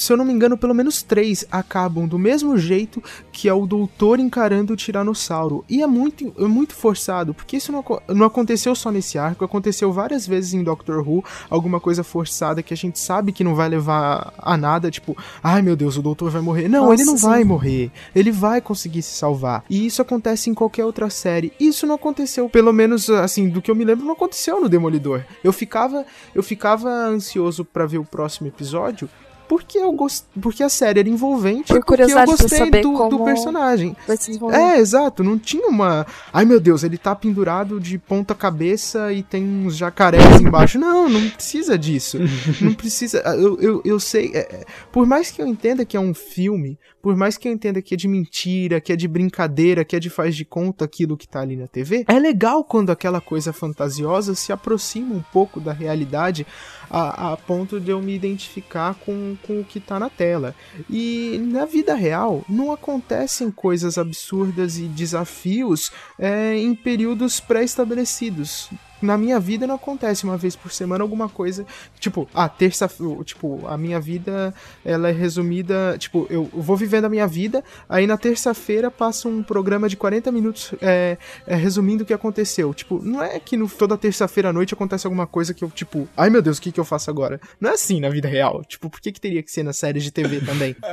se 0.00 0.10
eu 0.10 0.16
não 0.16 0.24
me 0.24 0.32
engano, 0.32 0.56
pelo 0.56 0.74
menos 0.74 1.02
três 1.02 1.44
acabam 1.52 2.08
do 2.08 2.18
mesmo 2.18 2.56
jeito 2.56 3.02
que 3.30 3.50
é 3.50 3.52
o 3.52 3.66
doutor 3.66 4.18
encarando 4.18 4.72
o 4.72 4.76
tiranossauro. 4.76 5.62
E 5.68 5.82
é 5.82 5.86
muito, 5.86 6.32
é 6.38 6.44
muito 6.44 6.74
forçado, 6.74 7.34
porque 7.34 7.58
isso 7.58 7.70
não, 7.70 7.84
não 8.08 8.24
aconteceu 8.24 8.74
só 8.74 8.90
nesse 8.90 9.18
arco, 9.18 9.44
aconteceu 9.44 9.92
várias 9.92 10.26
vezes 10.26 10.54
em 10.54 10.64
Doctor 10.64 11.06
Who, 11.06 11.22
alguma 11.50 11.78
coisa 11.78 12.02
forçada 12.02 12.62
que 12.62 12.72
a 12.72 12.76
gente 12.76 12.98
sabe 12.98 13.30
que 13.30 13.44
não 13.44 13.54
vai 13.54 13.68
levar 13.68 14.32
a 14.38 14.56
nada, 14.56 14.90
tipo, 14.90 15.14
ai 15.42 15.60
meu 15.60 15.76
Deus, 15.76 15.98
o 15.98 16.02
doutor 16.02 16.30
vai 16.30 16.40
morrer. 16.40 16.66
Não, 16.66 16.86
Nossa, 16.86 16.94
ele 16.94 17.04
não 17.04 17.18
sim. 17.18 17.26
vai 17.26 17.44
morrer. 17.44 17.92
Ele 18.14 18.32
vai 18.32 18.62
conseguir 18.62 19.02
se 19.02 19.14
salvar. 19.14 19.64
E 19.68 19.84
isso 19.84 20.00
acontece 20.00 20.48
em 20.48 20.54
qualquer 20.54 20.86
outra 20.86 21.10
série. 21.10 21.52
Isso 21.60 21.86
não 21.86 21.96
aconteceu, 21.96 22.48
pelo 22.48 22.72
menos 22.72 23.10
assim, 23.10 23.50
do 23.50 23.60
que 23.60 23.70
eu 23.70 23.74
me 23.74 23.84
lembro, 23.84 24.06
não 24.06 24.14
aconteceu 24.14 24.62
no 24.62 24.68
Demolidor. 24.68 25.24
Eu 25.44 25.52
ficava, 25.52 26.06
eu 26.34 26.42
ficava 26.42 26.88
ansioso 26.88 27.66
para 27.66 27.84
ver 27.84 27.98
o 27.98 28.04
próximo 28.04 28.48
episódio, 28.48 29.06
porque 29.50 29.78
eu 29.78 29.90
gost... 29.90 30.26
porque 30.40 30.62
a 30.62 30.68
série 30.68 31.00
era 31.00 31.08
envolvente 31.08 31.66
Por 31.66 31.84
porque 31.84 32.02
eu 32.02 32.24
gostei 32.24 32.70
do, 32.70 33.08
do, 33.08 33.24
personagem. 33.24 33.96
É, 34.52 34.78
exato, 34.78 35.24
não 35.24 35.36
tinha 35.36 35.66
uma. 35.66 36.06
Ai 36.32 36.44
meu 36.44 36.60
Deus, 36.60 36.84
ele 36.84 36.96
tá 36.96 37.16
pendurado 37.16 37.80
de 37.80 37.98
ponta 37.98 38.32
cabeça 38.32 39.12
e 39.12 39.24
tem 39.24 39.42
uns 39.42 39.74
jacarés 39.74 40.40
embaixo. 40.40 40.78
Não, 40.78 41.08
não 41.08 41.28
precisa 41.30 41.76
disso. 41.76 42.16
não 42.62 42.72
precisa. 42.72 43.18
Eu, 43.18 43.60
eu, 43.60 43.82
eu 43.84 43.98
sei. 43.98 44.30
É, 44.32 44.38
é, 44.38 44.64
por 44.92 45.04
mais 45.04 45.32
que 45.32 45.42
eu 45.42 45.46
entenda 45.48 45.84
que 45.84 45.96
é 45.96 46.00
um 46.00 46.14
filme, 46.14 46.78
por 47.02 47.16
mais 47.16 47.36
que 47.36 47.48
eu 47.48 47.52
entenda 47.52 47.82
que 47.82 47.94
é 47.94 47.96
de 47.96 48.06
mentira, 48.06 48.80
que 48.80 48.92
é 48.92 48.96
de 48.96 49.08
brincadeira, 49.08 49.84
que 49.84 49.96
é 49.96 49.98
de 49.98 50.08
faz 50.08 50.36
de 50.36 50.44
conta 50.44 50.84
aquilo 50.84 51.16
que 51.16 51.26
tá 51.26 51.40
ali 51.40 51.56
na 51.56 51.66
TV, 51.66 52.04
é 52.06 52.20
legal 52.20 52.62
quando 52.62 52.90
aquela 52.90 53.20
coisa 53.20 53.52
fantasiosa 53.52 54.36
se 54.36 54.52
aproxima 54.52 55.12
um 55.12 55.22
pouco 55.32 55.58
da 55.58 55.72
realidade 55.72 56.46
a, 56.90 57.32
a 57.32 57.36
ponto 57.36 57.78
de 57.78 57.90
eu 57.90 58.02
me 58.02 58.14
identificar 58.14 58.94
com, 58.94 59.36
com 59.46 59.60
o 59.60 59.64
que 59.64 59.78
tá 59.78 59.98
na 59.98 60.10
tela. 60.10 60.54
E 60.88 61.38
na 61.46 61.64
vida 61.64 61.94
real 61.94 62.44
não 62.48 62.72
acontecem 62.72 63.50
coisas 63.50 63.96
absurdas 63.96 64.78
e 64.78 64.82
desafios 64.82 65.92
é, 66.18 66.56
em 66.56 66.74
períodos 66.74 67.38
pré-estabelecidos 67.38 68.68
na 69.00 69.16
minha 69.16 69.38
vida 69.40 69.66
não 69.66 69.74
acontece 69.74 70.24
uma 70.24 70.36
vez 70.36 70.56
por 70.56 70.72
semana 70.72 71.02
alguma 71.02 71.28
coisa, 71.28 71.66
tipo, 71.98 72.28
a 72.34 72.48
terça, 72.48 72.88
tipo, 73.24 73.66
a 73.66 73.76
minha 73.76 74.00
vida, 74.00 74.54
ela 74.84 75.08
é 75.08 75.12
resumida, 75.12 75.96
tipo, 75.98 76.26
eu 76.30 76.48
vou 76.52 76.76
vivendo 76.76 77.04
a 77.06 77.08
minha 77.08 77.26
vida, 77.26 77.64
aí 77.88 78.06
na 78.06 78.16
terça-feira 78.16 78.90
passa 78.90 79.28
um 79.28 79.42
programa 79.42 79.88
de 79.88 79.96
40 79.96 80.30
minutos 80.32 80.74
é, 80.80 81.16
é, 81.46 81.54
resumindo 81.54 82.02
o 82.02 82.06
que 82.06 82.14
aconteceu. 82.14 82.72
Tipo, 82.74 83.00
não 83.02 83.22
é 83.22 83.38
que 83.38 83.56
no, 83.56 83.68
toda 83.68 83.96
terça-feira 83.96 84.50
à 84.50 84.52
noite 84.52 84.74
acontece 84.74 85.06
alguma 85.06 85.26
coisa 85.26 85.54
que 85.54 85.64
eu, 85.64 85.70
tipo, 85.70 86.08
ai 86.16 86.30
meu 86.30 86.42
Deus, 86.42 86.58
o 86.58 86.62
que 86.62 86.72
que 86.72 86.80
eu 86.80 86.84
faço 86.84 87.10
agora? 87.10 87.40
Não 87.60 87.70
é 87.70 87.74
assim 87.74 88.00
na 88.00 88.08
vida 88.08 88.28
real. 88.28 88.62
Tipo, 88.64 88.90
por 88.90 89.00
que 89.00 89.12
que 89.12 89.20
teria 89.20 89.42
que 89.42 89.50
ser 89.50 89.62
na 89.62 89.72
série 89.72 90.00
de 90.00 90.10
TV 90.10 90.40
também? 90.40 90.76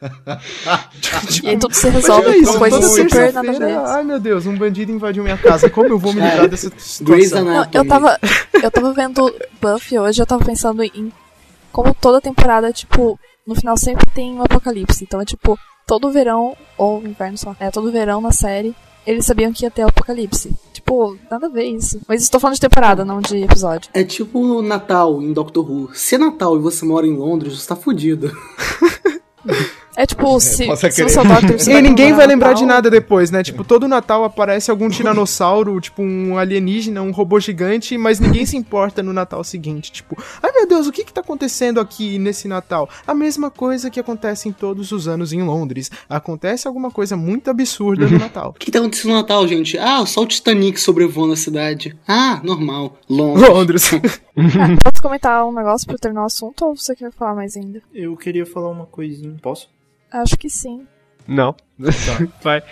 tipo, 1.00 1.46
e 1.46 1.50
aí 1.50 1.58
tudo 1.58 1.74
se 1.74 1.88
resolve 1.88 2.44
com 2.44 2.58
coisas 2.58 2.84
super 2.94 3.32
nada 3.32 3.50
a 3.50 3.58
ver. 3.58 3.78
Ai 3.78 4.04
meu 4.04 4.18
Deus, 4.18 4.46
um 4.46 4.56
bandido 4.56 4.92
invadiu 4.92 5.22
minha 5.22 5.36
casa, 5.36 5.68
como 5.68 5.88
eu 5.88 5.98
vou 5.98 6.12
me 6.12 6.20
livrar 6.22 6.48
dessa 6.48 6.70
situação? 6.76 7.06
Não, 7.30 7.66
eu 7.72 7.86
tava, 7.86 8.18
eu 8.62 8.70
tava 8.70 8.92
vendo 8.92 9.34
Buffy 9.60 9.98
hoje, 9.98 10.20
eu 10.20 10.26
tava 10.26 10.44
pensando 10.44 10.82
em 10.82 11.12
como 11.72 11.94
toda 11.94 12.20
temporada, 12.20 12.72
tipo, 12.72 13.18
no 13.46 13.54
final 13.54 13.76
sempre 13.76 14.04
tem 14.14 14.34
um 14.34 14.42
apocalipse. 14.42 15.04
Então 15.04 15.20
é 15.20 15.24
tipo, 15.24 15.58
todo 15.86 16.10
verão, 16.10 16.56
ou 16.76 17.02
inverno 17.02 17.38
só, 17.38 17.54
é 17.58 17.70
todo 17.70 17.92
verão 17.92 18.20
na 18.20 18.32
série, 18.32 18.74
eles 19.06 19.24
sabiam 19.24 19.52
que 19.52 19.64
ia 19.64 19.70
ter 19.70 19.84
o 19.84 19.88
apocalipse. 19.88 20.54
Tipo, 20.72 21.16
nada 21.30 21.46
a 21.46 21.50
ver 21.50 21.64
isso. 21.64 22.00
Mas 22.06 22.22
estou 22.22 22.40
falando 22.40 22.54
de 22.54 22.60
temporada, 22.60 23.04
não 23.04 23.20
de 23.20 23.42
episódio. 23.42 23.90
É 23.94 24.04
tipo 24.04 24.60
Natal 24.62 25.22
em 25.22 25.32
Doctor 25.32 25.68
Who. 25.68 25.90
Se 25.94 26.16
é 26.16 26.18
Natal 26.18 26.56
e 26.56 26.60
você 26.60 26.84
mora 26.84 27.06
em 27.06 27.16
Londres, 27.16 27.60
você 27.60 27.68
tá 27.68 27.76
fudido. 27.76 28.30
É 30.00 30.06
tipo, 30.06 30.34
é, 30.34 30.40
se, 30.40 30.64
se 30.92 31.04
o 31.04 31.08
seu 31.10 31.22
E 31.68 31.82
ninguém 31.82 32.14
vai 32.14 32.26
lembrar 32.26 32.52
Natal. 32.52 32.62
de 32.62 32.66
nada 32.66 32.90
depois, 32.90 33.30
né? 33.30 33.42
Tipo, 33.42 33.62
todo 33.62 33.86
Natal 33.86 34.24
aparece 34.24 34.70
algum 34.70 34.88
tiranossauro, 34.88 35.78
tipo 35.78 36.00
um 36.00 36.38
alienígena, 36.38 37.02
um 37.02 37.10
robô 37.10 37.38
gigante, 37.38 37.98
mas 37.98 38.18
ninguém 38.18 38.46
se 38.46 38.56
importa 38.56 39.02
no 39.02 39.12
Natal 39.12 39.44
seguinte. 39.44 39.92
Tipo, 39.92 40.16
ai 40.42 40.52
meu 40.52 40.66
Deus, 40.66 40.86
o 40.86 40.92
que 40.92 41.04
que 41.04 41.12
tá 41.12 41.20
acontecendo 41.20 41.78
aqui 41.78 42.18
nesse 42.18 42.48
Natal? 42.48 42.88
A 43.06 43.12
mesma 43.12 43.50
coisa 43.50 43.90
que 43.90 44.00
acontece 44.00 44.48
em 44.48 44.52
todos 44.52 44.90
os 44.90 45.06
anos 45.06 45.34
em 45.34 45.42
Londres. 45.42 45.90
Acontece 46.08 46.66
alguma 46.66 46.90
coisa 46.90 47.14
muito 47.14 47.50
absurda 47.50 48.08
no 48.08 48.18
Natal. 48.18 48.54
O 48.56 48.58
que 48.58 48.70
tá 48.70 48.78
acontecendo 48.78 49.10
no 49.10 49.16
Natal, 49.18 49.46
gente? 49.46 49.76
Ah, 49.76 50.06
só 50.06 50.22
o 50.22 50.26
Titanic 50.26 50.80
sobrevoando 50.80 51.34
a 51.34 51.36
cidade. 51.36 51.94
Ah, 52.08 52.40
normal. 52.42 52.96
Londres. 53.06 53.48
Londres. 53.50 53.90
ah, 53.92 54.82
posso 54.82 55.02
comentar 55.02 55.46
um 55.46 55.52
negócio 55.52 55.86
pra 55.86 55.98
terminar 55.98 56.22
o 56.22 56.26
assunto 56.26 56.64
ou 56.64 56.74
você 56.74 56.96
quer 56.96 57.12
falar 57.12 57.34
mais 57.34 57.54
ainda? 57.54 57.82
Eu 57.92 58.16
queria 58.16 58.46
falar 58.46 58.70
uma 58.70 58.86
coisinha. 58.86 59.36
Posso? 59.42 59.68
Acho 60.10 60.36
que 60.36 60.48
sim. 60.50 60.86
Não. 61.26 61.52
Tá. 61.52 62.28
Vai. 62.42 62.62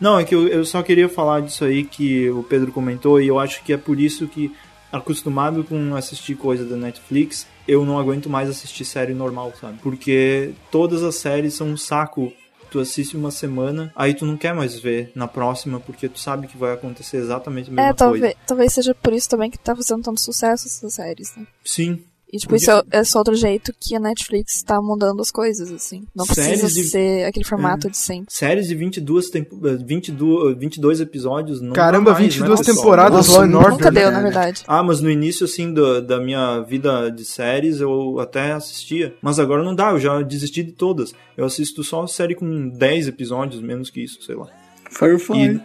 Não, 0.00 0.18
é 0.18 0.24
que 0.24 0.34
eu, 0.34 0.46
eu 0.48 0.64
só 0.64 0.82
queria 0.82 1.08
falar 1.08 1.40
disso 1.40 1.64
aí 1.64 1.84
que 1.84 2.30
o 2.30 2.42
Pedro 2.42 2.72
comentou, 2.72 3.20
e 3.20 3.26
eu 3.26 3.38
acho 3.38 3.62
que 3.62 3.72
é 3.72 3.76
por 3.76 3.98
isso 3.98 4.28
que, 4.28 4.54
acostumado 4.92 5.64
com 5.64 5.94
assistir 5.96 6.36
coisa 6.36 6.64
da 6.64 6.76
Netflix, 6.76 7.46
eu 7.66 7.84
não 7.84 7.98
aguento 7.98 8.30
mais 8.30 8.48
assistir 8.48 8.84
série 8.84 9.12
normal, 9.12 9.52
sabe? 9.60 9.78
Porque 9.82 10.52
todas 10.70 11.02
as 11.02 11.16
séries 11.16 11.54
são 11.54 11.68
um 11.68 11.76
saco. 11.76 12.32
Tu 12.70 12.78
assiste 12.78 13.16
uma 13.16 13.30
semana, 13.30 13.90
aí 13.96 14.12
tu 14.12 14.26
não 14.26 14.36
quer 14.36 14.54
mais 14.54 14.78
ver 14.78 15.10
na 15.14 15.26
próxima, 15.26 15.80
porque 15.80 16.06
tu 16.06 16.18
sabe 16.18 16.46
que 16.46 16.56
vai 16.56 16.74
acontecer 16.74 17.16
exatamente 17.16 17.70
a 17.70 17.72
mesma 17.72 17.88
é, 17.88 17.94
talvez, 17.94 18.20
coisa. 18.20 18.36
Talvez 18.46 18.72
seja 18.74 18.94
por 18.94 19.14
isso 19.14 19.26
também 19.26 19.50
que 19.50 19.58
tá 19.58 19.74
fazendo 19.74 20.02
tanto 20.02 20.20
sucesso 20.20 20.66
essas 20.66 20.92
séries, 20.92 21.34
né? 21.34 21.46
Sim, 21.64 22.04
e, 22.30 22.36
tipo, 22.36 22.54
isso 22.54 22.70
é, 22.70 22.82
é 22.90 23.04
só 23.04 23.20
outro 23.20 23.34
jeito 23.34 23.72
que 23.80 23.96
a 23.96 24.00
Netflix 24.00 24.62
tá 24.62 24.80
mudando 24.82 25.20
as 25.20 25.30
coisas, 25.30 25.72
assim. 25.72 26.04
Não 26.14 26.26
Séries 26.26 26.60
precisa 26.60 26.82
de... 26.82 26.88
ser 26.88 27.24
aquele 27.24 27.44
formato 27.44 27.86
é. 27.86 27.90
de 27.90 27.96
sempre. 27.96 28.32
Séries 28.32 28.68
de 28.68 28.74
22, 28.74 29.30
tempo... 29.30 29.58
22, 29.58 30.58
22 30.58 31.00
episódios, 31.00 31.60
não 31.62 31.72
Caramba, 31.72 32.12
mais, 32.12 32.24
22 32.24 32.60
né, 32.60 32.66
temporadas 32.66 33.28
Law 33.28 33.42
and 33.42 33.56
Order. 33.56 33.70
Nunca 33.70 33.90
deu, 33.90 34.10
na 34.10 34.20
verdade. 34.20 34.62
Ah, 34.66 34.82
mas 34.82 35.00
no 35.00 35.10
início, 35.10 35.44
assim, 35.44 35.72
do, 35.72 36.02
da 36.02 36.20
minha 36.20 36.60
vida 36.60 37.10
de 37.10 37.24
séries, 37.24 37.80
eu 37.80 38.20
até 38.20 38.52
assistia. 38.52 39.14
Mas 39.22 39.38
agora 39.38 39.62
não 39.62 39.74
dá, 39.74 39.90
eu 39.90 39.98
já 39.98 40.20
desisti 40.20 40.62
de 40.62 40.72
todas. 40.72 41.14
Eu 41.34 41.46
assisto 41.46 41.82
só 41.82 42.06
série 42.06 42.34
com 42.34 42.68
10 42.68 43.08
episódios, 43.08 43.62
menos 43.62 43.88
que 43.88 44.02
isso, 44.02 44.22
sei 44.22 44.34
lá. 44.34 44.48
Firefly. 44.90 45.60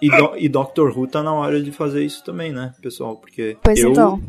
E, 0.00 0.06
e, 0.06 0.08
do, 0.08 0.36
e 0.36 0.48
Doctor 0.48 0.96
Who 0.96 1.06
tá 1.06 1.22
na 1.22 1.32
hora 1.32 1.60
de 1.62 1.70
fazer 1.72 2.04
isso 2.04 2.24
também, 2.24 2.52
né, 2.52 2.72
pessoal? 2.80 3.16
Porque 3.16 3.56
pois 3.62 3.78
eu... 3.78 3.90
então 3.90 4.20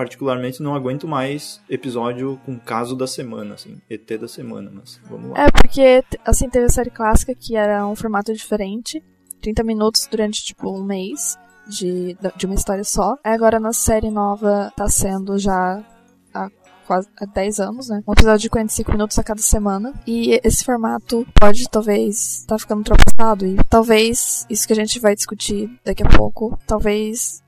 particularmente 0.00 0.62
não 0.62 0.74
aguento 0.74 1.06
mais 1.06 1.60
episódio 1.68 2.40
com 2.46 2.58
caso 2.58 2.96
da 2.96 3.06
semana, 3.06 3.52
assim, 3.52 3.82
ET 3.90 4.08
da 4.18 4.26
semana, 4.26 4.70
mas 4.72 4.98
vamos 5.10 5.32
lá. 5.32 5.44
É, 5.44 5.50
porque, 5.50 6.02
assim, 6.24 6.48
teve 6.48 6.64
a 6.64 6.70
série 6.70 6.88
clássica 6.88 7.34
que 7.34 7.54
era 7.54 7.86
um 7.86 7.94
formato 7.94 8.32
diferente, 8.32 9.04
30 9.42 9.62
minutos 9.62 10.08
durante, 10.10 10.42
tipo, 10.42 10.70
um 10.70 10.82
mês 10.82 11.36
de, 11.68 12.16
de 12.34 12.46
uma 12.46 12.54
história 12.54 12.82
só. 12.82 13.18
Agora 13.22 13.60
na 13.60 13.74
série 13.74 14.10
nova 14.10 14.72
tá 14.74 14.88
sendo 14.88 15.38
já 15.38 15.84
há 16.32 16.50
quase 16.86 17.06
há 17.20 17.26
10 17.26 17.60
anos, 17.60 17.88
né? 17.90 18.02
Um 18.08 18.14
episódio 18.14 18.40
de 18.40 18.48
45 18.48 18.92
minutos 18.92 19.18
a 19.18 19.22
cada 19.22 19.42
semana. 19.42 19.92
E 20.06 20.40
esse 20.42 20.64
formato 20.64 21.26
pode, 21.38 21.68
talvez, 21.68 22.42
tá 22.48 22.58
ficando 22.58 22.78
ultrapassado. 22.78 23.46
E 23.46 23.56
talvez, 23.68 24.46
isso 24.48 24.66
que 24.66 24.72
a 24.72 24.76
gente 24.76 24.98
vai 24.98 25.14
discutir 25.14 25.70
daqui 25.84 26.02
a 26.02 26.08
pouco, 26.08 26.58
talvez 26.66 27.42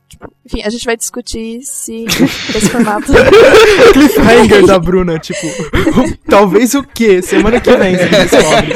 enfim, 0.44 0.62
a 0.62 0.70
gente 0.70 0.84
vai 0.84 0.96
discutir 0.96 1.62
se 1.62 2.04
esse 2.54 2.68
formato. 2.68 3.12
Cliffhanger 3.92 4.66
da 4.66 4.78
Bruna, 4.78 5.18
tipo, 5.18 5.46
talvez 6.28 6.74
o 6.74 6.82
quê? 6.82 7.22
Semana 7.22 7.60
que 7.60 7.74
vem 7.76 7.96
você 7.96 8.08
descobre. 8.08 8.72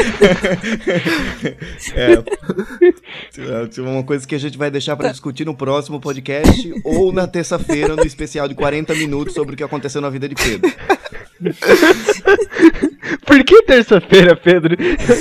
É. 1.95 3.81
Uma 3.81 4.05
coisa 4.05 4.27
que 4.27 4.35
a 4.35 4.39
gente 4.39 4.57
vai 4.57 4.71
deixar 4.71 4.97
pra 4.97 5.11
discutir 5.11 5.45
no 5.45 5.55
próximo 5.55 6.01
podcast 6.01 6.73
ou 6.85 7.13
na 7.13 7.27
terça-feira 7.27 7.97
no 7.97 8.07
especial 8.07 8.47
de 8.49 8.55
40 8.55 8.95
minutos 8.95 9.35
sobre 9.35 9.55
o 9.55 9.57
que 9.57 9.65
aconteceu 9.65 10.01
na 10.01 10.09
vida 10.09 10.29
de 10.29 10.35
Pedro. 10.35 10.73
Por 13.25 13.45
que 13.45 13.63
terça-feira, 13.63 14.37
Pedro? 14.37 14.77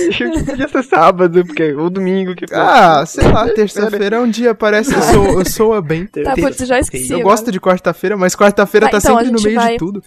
Achei 0.09 0.29
que 0.31 0.43
podia 0.43 0.67
ser 0.67 0.83
sábado, 0.83 1.45
porque, 1.45 1.73
ou 1.73 1.89
domingo. 1.89 2.35
Que 2.35 2.45
Ah, 2.53 3.05
sei 3.05 3.27
lá, 3.27 3.47
terça-feira 3.49 4.15
é 4.17 4.19
um 4.19 4.29
dia, 4.29 4.55
parece 4.55 4.93
que 4.93 5.01
soa, 5.01 5.45
soa 5.45 5.81
bem. 5.81 6.05
Tá, 6.07 6.33
putz, 6.35 6.59
eu 6.61 6.67
já 6.67 6.79
esqueci. 6.79 7.11
Eu 7.11 7.19
agora. 7.19 7.35
gosto 7.35 7.51
de 7.51 7.59
quarta-feira, 7.59 8.15
mas 8.17 8.35
quarta-feira 8.35 8.87
Ah, 8.87 8.89
tá 8.89 8.97
então, 8.97 9.17
a 9.17 9.19
sempre 9.23 9.35
no 9.37 9.41
meio 9.43 9.55
vai- 9.55 9.71
de 9.73 9.77
tudo. 9.77 10.03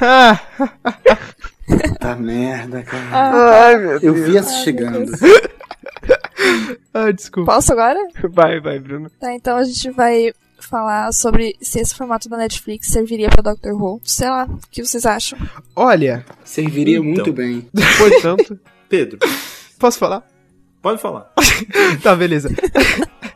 Ah, 0.00 0.40
Tá 1.98 2.14
merda, 2.14 2.82
cara. 2.84 3.02
Ah, 3.10 3.64
Ai, 3.66 3.76
meu 3.78 3.92
Eu 3.94 4.00
Deus. 4.14 4.20
vi 4.28 4.36
essa 4.36 4.52
chegando. 4.62 5.10
ah, 6.94 7.10
desculpa. 7.10 7.52
posso 7.54 7.72
agora? 7.72 7.98
Vai, 8.30 8.60
vai, 8.60 8.78
Bruno. 8.78 9.10
Tá, 9.20 9.32
então 9.34 9.56
a 9.56 9.64
gente 9.64 9.90
vai 9.90 10.32
falar 10.58 11.12
sobre 11.12 11.56
se 11.60 11.78
esse 11.80 11.94
formato 11.94 12.28
da 12.28 12.36
Netflix 12.36 12.88
serviria 12.88 13.28
pra 13.28 13.42
Doctor 13.52 13.72
Who. 13.74 14.00
Sei 14.04 14.28
lá, 14.28 14.44
o 14.44 14.58
que 14.70 14.84
vocês 14.84 15.04
acham? 15.06 15.38
Olha, 15.74 16.24
Serviria 16.44 16.96
Então. 16.98 17.04
muito 17.10 17.32
bem. 17.32 17.68
Portanto, 17.98 18.58
Pedro, 18.88 19.18
posso 19.78 19.98
falar? 19.98 20.26
pode 20.82 21.00
falar. 21.00 21.32
Tá, 22.02 22.14
beleza. 22.14 22.48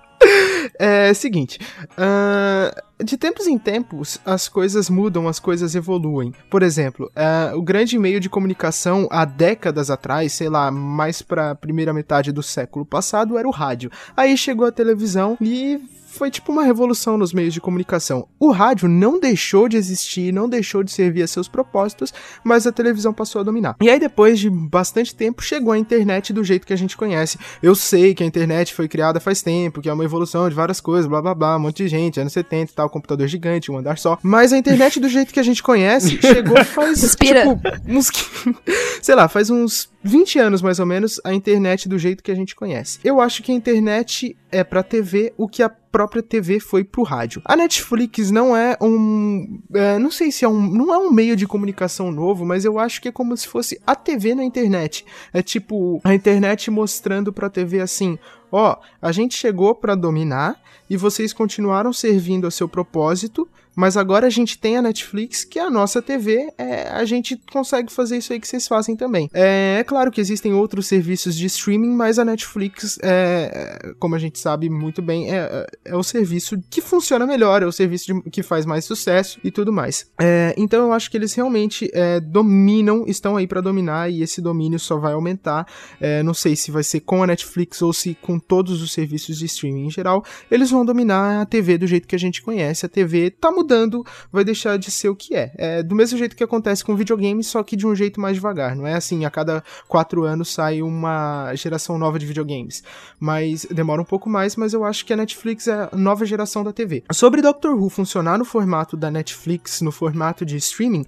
É 0.83 1.13
seguinte, 1.13 1.59
ah, 1.97 2.75
de 3.05 3.19
tempos 3.19 3.47
em 3.47 3.59
tempos 3.59 4.19
as 4.25 4.49
coisas 4.49 4.89
mudam, 4.89 5.29
as 5.29 5.39
coisas 5.39 5.75
evoluem. 5.75 6.33
Por 6.51 6.63
exemplo, 6.63 7.11
ah, 7.15 7.53
o 7.55 7.61
grande 7.63 7.99
meio 7.99 8.19
de 8.19 8.31
comunicação 8.31 9.07
há 9.11 9.27
décadas 9.27 9.91
atrás, 9.91 10.33
sei 10.33 10.49
lá, 10.49 10.71
mais 10.71 11.21
pra 11.21 11.55
primeira 11.55 11.93
metade 11.93 12.33
do 12.33 12.43
século 12.43 12.87
passado, 12.87 13.37
era 13.37 13.47
o 13.47 13.51
rádio. 13.51 13.91
Aí 14.17 14.37
chegou 14.39 14.67
a 14.67 14.73
televisão 14.73 15.37
e 15.39 15.79
foi 16.11 16.31
tipo 16.31 16.53
uma 16.53 16.65
revolução 16.65 17.17
nos 17.17 17.33
meios 17.33 17.55
de 17.55 17.61
comunicação. 17.61 18.27
O 18.39 18.51
rádio 18.51 18.89
não 18.89 19.19
deixou 19.21 19.69
de 19.69 19.77
existir, 19.77 20.33
não 20.33 20.49
deixou 20.49 20.83
de 20.83 20.91
servir 20.91 21.23
a 21.23 21.27
seus 21.27 21.49
propósitos, 21.49 22.13
mas 22.45 22.67
a 22.67 22.73
televisão 22.73 23.13
passou 23.13 23.41
a 23.41 23.45
dominar. 23.45 23.77
E 23.81 23.89
aí 23.89 23.99
depois 23.99 24.39
de 24.39 24.51
bastante 24.51 25.15
tempo 25.15 25.43
chegou 25.43 25.73
a 25.73 25.79
internet 25.79 26.33
do 26.33 26.43
jeito 26.43 26.67
que 26.67 26.73
a 26.73 26.77
gente 26.77 26.97
conhece. 26.97 27.39
Eu 27.63 27.75
sei 27.75 28.15
que 28.15 28.23
a 28.23 28.27
internet 28.27 28.75
foi 28.75 28.89
criada 28.89 29.21
faz 29.21 29.43
tempo, 29.43 29.81
que 29.81 29.89
é 29.89 29.93
uma 29.93 30.05
evolução 30.05 30.49
de 30.49 30.55
várias 30.55 30.81
coisas, 30.81 31.07
blá 31.07 31.23
blá 31.23 31.35
blá, 31.35 31.57
um 31.57 31.61
monte 31.61 31.85
de 31.85 31.89
gente, 31.89 32.21
anos 32.21 32.33
70 32.33 32.73
e 32.73 32.75
tal, 32.75 32.91
computador 32.91 33.27
gigante, 33.29 33.71
um 33.71 33.79
andar 33.79 33.99
só. 33.99 34.19
Mas 34.23 34.53
a 34.53 34.59
internet 34.59 34.99
do 34.99 35.09
jeito 35.09 35.33
que 35.33 35.41
a 35.41 35.45
gente 35.45 35.63
conhece 35.63 36.19
chegou 36.23 36.63
faz 36.65 37.03
Respira. 37.03 37.41
tipo 37.43 37.61
uns 37.89 38.11
sei 39.01 39.15
lá, 39.15 39.29
faz 39.29 39.51
uns 39.51 39.89
20 40.03 40.39
anos 40.39 40.63
mais 40.63 40.79
ou 40.79 40.87
menos 40.87 41.21
a 41.25 41.33
internet 41.33 41.89
do 41.89 41.99
jeito 41.99 42.23
que 42.23 42.31
a 42.31 42.35
gente 42.35 42.55
conhece. 42.55 42.99
Eu 43.05 43.21
acho 43.21 43.43
que 43.43 43.53
a 43.53 43.55
internet 43.55 44.37
é 44.51 44.65
pra 44.65 44.83
TV 44.83 45.33
o 45.37 45.49
que 45.49 45.63
a 45.63 45.69
própria 45.69 46.23
TV 46.23 46.61
foi 46.61 46.85
pro 46.85 47.03
rádio. 47.03 47.43
A 47.45 47.57
Netflix 47.57 48.31
não 48.31 48.57
é 48.57 48.77
um, 48.81 49.61
é, 49.75 49.99
não 49.99 50.11
sei 50.11 50.31
se 50.31 50.45
é 50.45 50.49
um, 50.49 50.61
não 50.61 50.95
é 50.95 50.99
um 50.99 51.11
meio 51.11 51.37
de 51.37 51.47
comunicação 51.47 52.11
novo, 52.11 52.47
mas 52.47 52.65
eu 52.65 52.79
acho 52.79 53.01
que 53.01 53.09
é 53.09 53.13
como 53.13 53.37
se 53.37 53.49
fosse 53.49 53.81
a 53.87 53.95
TV 53.95 54.35
na 54.35 54.45
internet. 54.45 55.05
É 55.33 55.43
tipo 55.43 56.01
a 56.05 56.15
internet 56.15 56.71
mostrando 56.71 57.33
pra 57.33 57.51
TV 57.51 57.81
assim, 57.81 58.19
ó, 58.51 58.77
a 59.03 59.13
gente 59.13 59.35
chegou 59.35 59.75
pra 59.75 59.95
dominar 59.95 60.61
e 60.89 60.97
vocês 60.97 61.33
continuaram 61.33 61.93
servindo 61.93 62.47
ao 62.47 62.51
seu 62.51 62.69
propósito, 62.69 63.49
mas 63.75 63.97
agora 63.97 64.27
a 64.27 64.31
gente 64.31 64.59
tem 64.59 64.77
a 64.77 64.83
Netflix, 64.83 65.45
que 65.45 65.59
é 65.59 65.63
a 65.63 65.71
nossa 65.71 66.01
TV, 66.03 66.53
é, 66.59 66.89
a 66.89 67.05
gente 67.05 67.41
consegue 67.53 67.93
fazer 67.93 68.19
isso 68.19 68.33
aí 68.33 68.41
que 68.41 68.47
vocês 68.49 68.67
fazem 68.67 68.97
também. 68.97 69.29
É, 69.33 69.77
é 69.81 69.85
claro 69.85 70.11
que 70.11 70.21
existem 70.21 70.53
outros 70.53 70.87
serviços 70.87 71.35
de 71.35 71.47
streaming, 71.47 71.91
mas 71.95 72.19
a 72.19 72.25
Netflix, 72.25 72.99
é, 73.03 73.79
é, 73.85 73.93
como 73.99 74.15
a 74.15 74.19
gente 74.19 74.39
sabe 74.39 74.69
muito 74.69 75.01
bem, 75.03 75.33
é, 75.33 75.67
é 75.85 75.97
o 75.97 76.03
serviço 76.03 76.59
que 76.71 76.81
funciona 76.81 77.27
melhor, 77.27 77.63
é 77.63 77.67
o 77.67 77.73
serviço 77.73 78.13
de- 78.13 78.31
que 78.31 78.43
faz 78.43 78.65
mais 78.67 78.85
sucesso 78.85 79.39
e 79.45 79.51
tudo 79.51 79.73
mais. 79.73 80.07
É, 80.21 80.55
então 80.57 80.87
eu 80.87 80.93
acho 80.93 81.11
que 81.11 81.17
eles 81.17 81.35
realmente 81.35 81.91
é, 81.93 82.21
dominam, 82.21 83.05
estão 83.07 83.37
aí 83.37 83.47
pra 83.47 83.61
dominar 83.61 84.11
e 84.11 84.23
esse 84.23 84.41
domínio 84.41 84.79
só 84.79 84.99
vai 84.99 85.13
aumentar. 85.13 85.67
É, 86.01 86.23
não 86.23 86.35
sei 86.35 86.57
se 86.57 86.71
vai 86.71 86.83
ser 86.83 87.01
com 87.01 87.23
a 87.23 87.27
Netflix 87.27 87.81
ou 87.83 87.93
se 87.93 88.15
com 88.21 88.39
todos 88.39 88.83
os 88.83 88.93
serviços 88.93 89.39
de 89.39 89.47
streaming 89.47 89.87
em 89.87 89.91
geral, 89.91 90.25
eles 90.51 90.71
vão 90.71 90.85
dominar 90.85 91.43
a 91.43 91.47
TV 91.47 91.79
do 91.79 91.87
jeito 91.87 92.09
que 92.09 92.17
a 92.17 92.19
gente 92.19 92.43
conhece. 92.43 92.85
A 92.87 92.89
TV 92.89 93.31
tá 93.31 93.51
mudando, 93.61 94.05
vai 94.33 94.43
deixar 94.43 94.79
de 94.79 94.91
ser 94.91 95.09
o 95.09 95.17
que 95.17 95.35
é. 95.35 95.53
É 95.57 95.83
do 95.83 95.95
mesmo 95.95 96.19
jeito 96.19 96.35
que 96.35 96.43
acontece 96.43 96.85
com 96.85 96.97
videogames, 96.97 97.47
só 97.47 97.63
que 97.63 97.77
de 97.77 97.87
um 97.87 97.95
jeito 97.95 98.21
mais 98.21 98.35
devagar. 98.35 98.75
Não 98.75 98.87
é 98.87 98.95
assim, 98.95 99.25
a 99.25 99.31
cada 99.31 99.63
quatro 99.87 100.25
anos 100.25 100.53
sai 100.53 100.83
uma 100.83 101.55
geração 101.55 101.99
nova 101.99 102.19
de 102.19 102.27
videogames. 102.27 102.83
Mas 103.19 103.67
demora 103.71 104.01
um 104.01 104.05
pouco 104.05 104.29
mais, 104.29 104.57
mas 104.57 104.73
eu 104.73 104.85
acho 104.85 105.05
que 105.05 105.13
a 105.13 105.17
Netflix 105.17 105.69
é 105.69 105.89
a 105.93 105.97
nova 105.97 106.25
geração 106.25 106.65
da 106.65 106.73
TV. 106.73 107.05
Sobre 107.13 107.43
Doctor 107.43 107.75
Who 107.75 107.91
funcionar 107.91 108.39
no 108.39 108.45
formato 108.45 108.97
da 108.97 109.11
Netflix, 109.11 109.81
no 109.83 109.93
formato 109.93 110.45
de 110.45 110.57
streaming, 110.57 111.05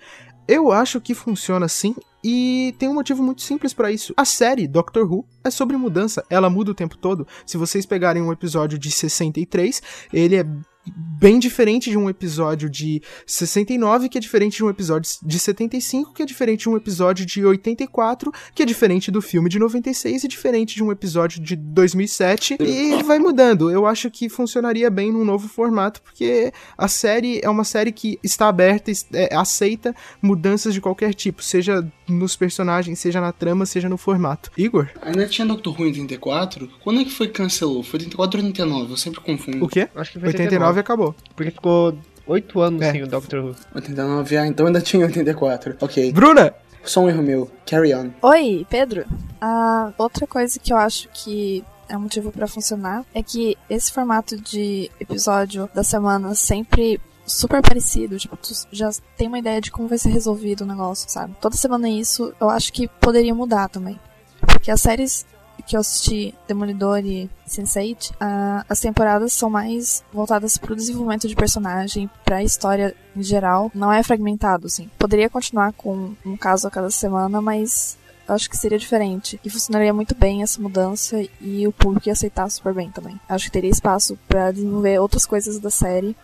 eu 0.47 0.71
acho 0.71 1.01
que 1.01 1.15
funciona 1.15 1.69
sim. 1.69 1.95
E 2.25 2.75
tem 2.79 2.89
um 2.89 2.95
motivo 2.95 3.21
muito 3.23 3.43
simples 3.43 3.73
pra 3.73 3.91
isso. 3.91 4.15
A 4.17 4.25
série 4.25 4.69
Doctor 4.69 5.11
Who 5.11 5.27
é 5.43 5.51
sobre 5.51 5.77
mudança, 5.77 6.25
ela 6.31 6.49
muda 6.49 6.71
o 6.71 6.75
tempo 6.75 6.97
todo. 6.97 7.27
Se 7.45 7.57
vocês 7.57 7.85
pegarem 7.85 8.23
um 8.23 8.33
episódio 8.33 8.79
de 8.79 8.91
63, 8.91 9.83
ele 10.13 10.37
é 10.37 10.47
bem 10.85 11.39
diferente 11.39 11.89
de 11.91 11.97
um 11.97 12.11
episódio 12.11 12.69
de 12.69 13.01
69, 13.27 14.09
que 14.09 14.19
é 14.19 14.21
diferente 14.21 14.57
de 14.57 14.65
um 14.65 14.69
episódio 14.69 15.11
de 15.23 15.39
75, 15.39 16.13
que 16.13 16.23
é 16.23 16.27
diferente 16.27 16.63
de 16.63 16.69
um 16.69 16.77
episódio 16.77 17.25
de 17.25 17.45
84, 17.45 18.33
que 18.55 18.63
é 18.63 18.67
diferente 18.67 19.11
do 19.11 19.23
filme 19.23 19.49
de 19.49 19.59
96 19.59 20.25
e 20.25 20.29
diferente 20.29 20.75
de 20.75 20.83
um 20.83 20.91
episódio 20.91 21.41
de 21.41 21.55
2007 21.55 22.57
e 22.61 23.03
vai 23.05 23.21
mudando. 23.21 23.71
Eu 23.71 23.87
acho 23.87 24.11
que 24.11 24.29
funcionaria 24.29 24.91
bem 24.91 25.13
num 25.13 25.25
novo 25.25 25.49
formato, 25.49 26.03
porque 26.03 26.53
a 26.77 26.89
série 26.89 27.41
é 27.43 27.49
uma 27.49 27.65
série 27.65 27.93
que 27.93 28.19
está 28.23 28.49
aberta, 28.49 28.91
é, 29.13 29.35
aceita 29.35 29.95
mudanças 30.21 30.75
de 30.75 30.81
qualquer 30.81 31.15
tipo, 31.15 31.43
seja 31.43 31.87
nos 32.09 32.35
personagens, 32.35 32.99
seja 32.99 33.21
na 33.21 33.31
trama, 33.31 33.65
seja 33.65 33.89
no 33.89 33.97
formato. 33.97 34.51
Igor, 34.59 34.89
Ainda 35.01 35.27
tinha 35.27 35.47
Doctor 35.47 35.81
Who 35.81 35.87
em 35.87 35.91
84? 35.91 36.69
Quando 36.83 37.01
é 37.01 37.05
que 37.05 37.13
foi 37.13 37.29
cancelou? 37.29 37.83
Foi 37.83 37.99
84 37.99 38.41
ou 38.41 38.47
89? 38.47 38.93
Eu 38.93 38.97
sempre 38.97 39.21
confundo. 39.21 39.65
o 39.65 39.69
quê? 39.69 39.89
acho 39.95 40.13
que 40.13 40.19
foi 40.19 40.29
89 40.29 40.72
acabou. 40.81 41.15
Porque 41.37 41.51
ficou 41.51 41.97
oito 42.27 42.61
anos 42.61 42.81
É. 42.83 42.93
sem 42.93 43.03
o 43.03 43.07
Doctor 43.07 43.45
Who. 43.45 43.57
89, 43.75 44.37
ah, 44.37 44.47
então 44.47 44.67
ainda 44.67 44.81
tinha 44.83 45.05
84. 45.07 45.77
Ok. 45.81 46.13
Bruna! 46.13 46.55
Só 46.85 47.01
um 47.03 47.09
erro 47.09 47.23
meu. 47.23 47.51
Carry 47.65 47.95
on. 47.95 48.11
Oi, 48.23 48.67
Pedro. 48.69 49.05
Ah, 49.41 49.93
outra 49.97 50.27
coisa 50.27 50.59
que 50.59 50.73
eu 50.73 50.77
acho 50.77 51.09
que 51.13 51.65
é 51.89 51.97
um 51.97 52.01
motivo 52.01 52.33
pra 52.33 52.49
funcionar 52.49 53.05
é 53.15 53.23
que 53.23 53.57
esse 53.71 53.93
formato 53.93 54.37
de 54.37 54.91
episódio 54.99 55.69
da 55.75 55.85
semana 55.85 56.35
sempre 56.35 57.01
super 57.25 57.63
parecido, 57.63 58.19
tipo, 58.19 58.37
tu 58.37 58.53
já 58.73 58.91
tem 59.17 59.29
uma 59.29 59.39
ideia 59.39 59.61
de 59.61 59.71
como 59.71 59.87
vai 59.87 59.97
ser 59.97 60.09
resolvido 60.09 60.63
o 60.63 60.67
negócio, 60.67 61.09
sabe? 61.09 61.35
Toda 61.41 61.55
semana 61.57 61.87
é 61.87 61.93
isso, 61.93 62.35
eu 62.41 62.51
acho 62.51 62.73
que 62.73 62.89
poderia 63.01 63.33
mudar 63.35 63.69
também. 63.69 63.99
Porque 64.41 64.71
as 64.71 64.81
séries 64.81 65.25
que 65.67 65.77
eu 65.77 65.81
assisti, 65.81 66.35
Demolidor 66.49 66.99
e 67.05 67.31
Sense8, 67.49 68.13
ah, 68.21 68.65
as 68.69 68.81
temporadas 68.81 69.33
são 69.33 69.49
mais 69.49 70.03
voltadas 70.13 70.59
pro 70.59 70.77
desenvolvimento 70.77 71.29
de 71.29 71.37
personagem, 71.37 72.11
pra 72.25 72.43
história 72.43 72.95
em 73.17 73.23
geral. 73.23 73.71
Não 73.75 73.93
é 73.93 74.03
fragmentado, 74.03 74.67
assim. 74.67 74.91
Poderia 74.99 75.31
continuar 75.31 75.73
com 75.73 76.15
um 76.25 76.37
caso 76.37 76.67
a 76.67 76.71
cada 76.71 76.91
semana, 76.91 77.41
mas 77.41 77.97
acho 78.29 78.49
que 78.49 78.57
seria 78.57 78.79
diferente. 78.79 79.41
E 79.45 79.51
funcionaria 79.51 79.93
muito 79.93 80.15
bem 80.15 80.43
essa 80.43 80.61
mudança 80.61 81.23
e 81.41 81.67
o 81.67 81.73
público 81.73 82.09
ia 82.09 82.13
aceitar 82.13 82.51
super 82.51 82.73
bem 82.75 82.91
também. 82.91 83.21
Acho 83.29 83.47
que 83.47 83.53
teria 83.53 83.71
espaço 83.71 84.19
pra 84.29 84.51
desenvolver 84.51 84.99
outras 84.99 85.27
coisas 85.27 85.59
da 85.59 85.71
série 85.71 86.17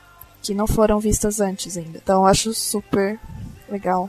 que 0.43 0.55
não 0.55 0.67
foram 0.67 1.01
vistas 1.01 1.41
antes 1.41 1.77
ainda. 1.77 1.99
Então 2.03 2.27
acho 2.27 2.55
super 2.55 3.19
legal. 3.69 4.09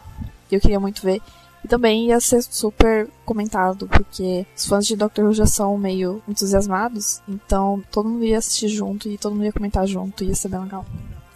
Eu 0.51 0.59
queria 0.59 0.79
muito 0.79 1.01
ver. 1.01 1.21
E 1.63 1.67
também 1.67 2.07
ia 2.07 2.19
ser 2.19 2.41
super 2.41 3.07
comentado, 3.25 3.87
porque 3.87 4.45
os 4.55 4.65
fãs 4.65 4.85
de 4.85 4.95
Doctor 4.95 5.25
Who 5.25 5.33
já 5.33 5.45
são 5.45 5.77
meio 5.77 6.21
entusiasmados, 6.27 7.21
então 7.27 7.83
todo 7.91 8.07
mundo 8.07 8.23
ia 8.23 8.37
assistir 8.37 8.69
junto 8.69 9.09
e 9.09 9.17
todo 9.17 9.33
mundo 9.33 9.45
ia 9.45 9.53
comentar 9.53 9.85
junto, 9.85 10.23
ia 10.23 10.35
ser 10.35 10.49
bem 10.49 10.61
legal. 10.61 10.85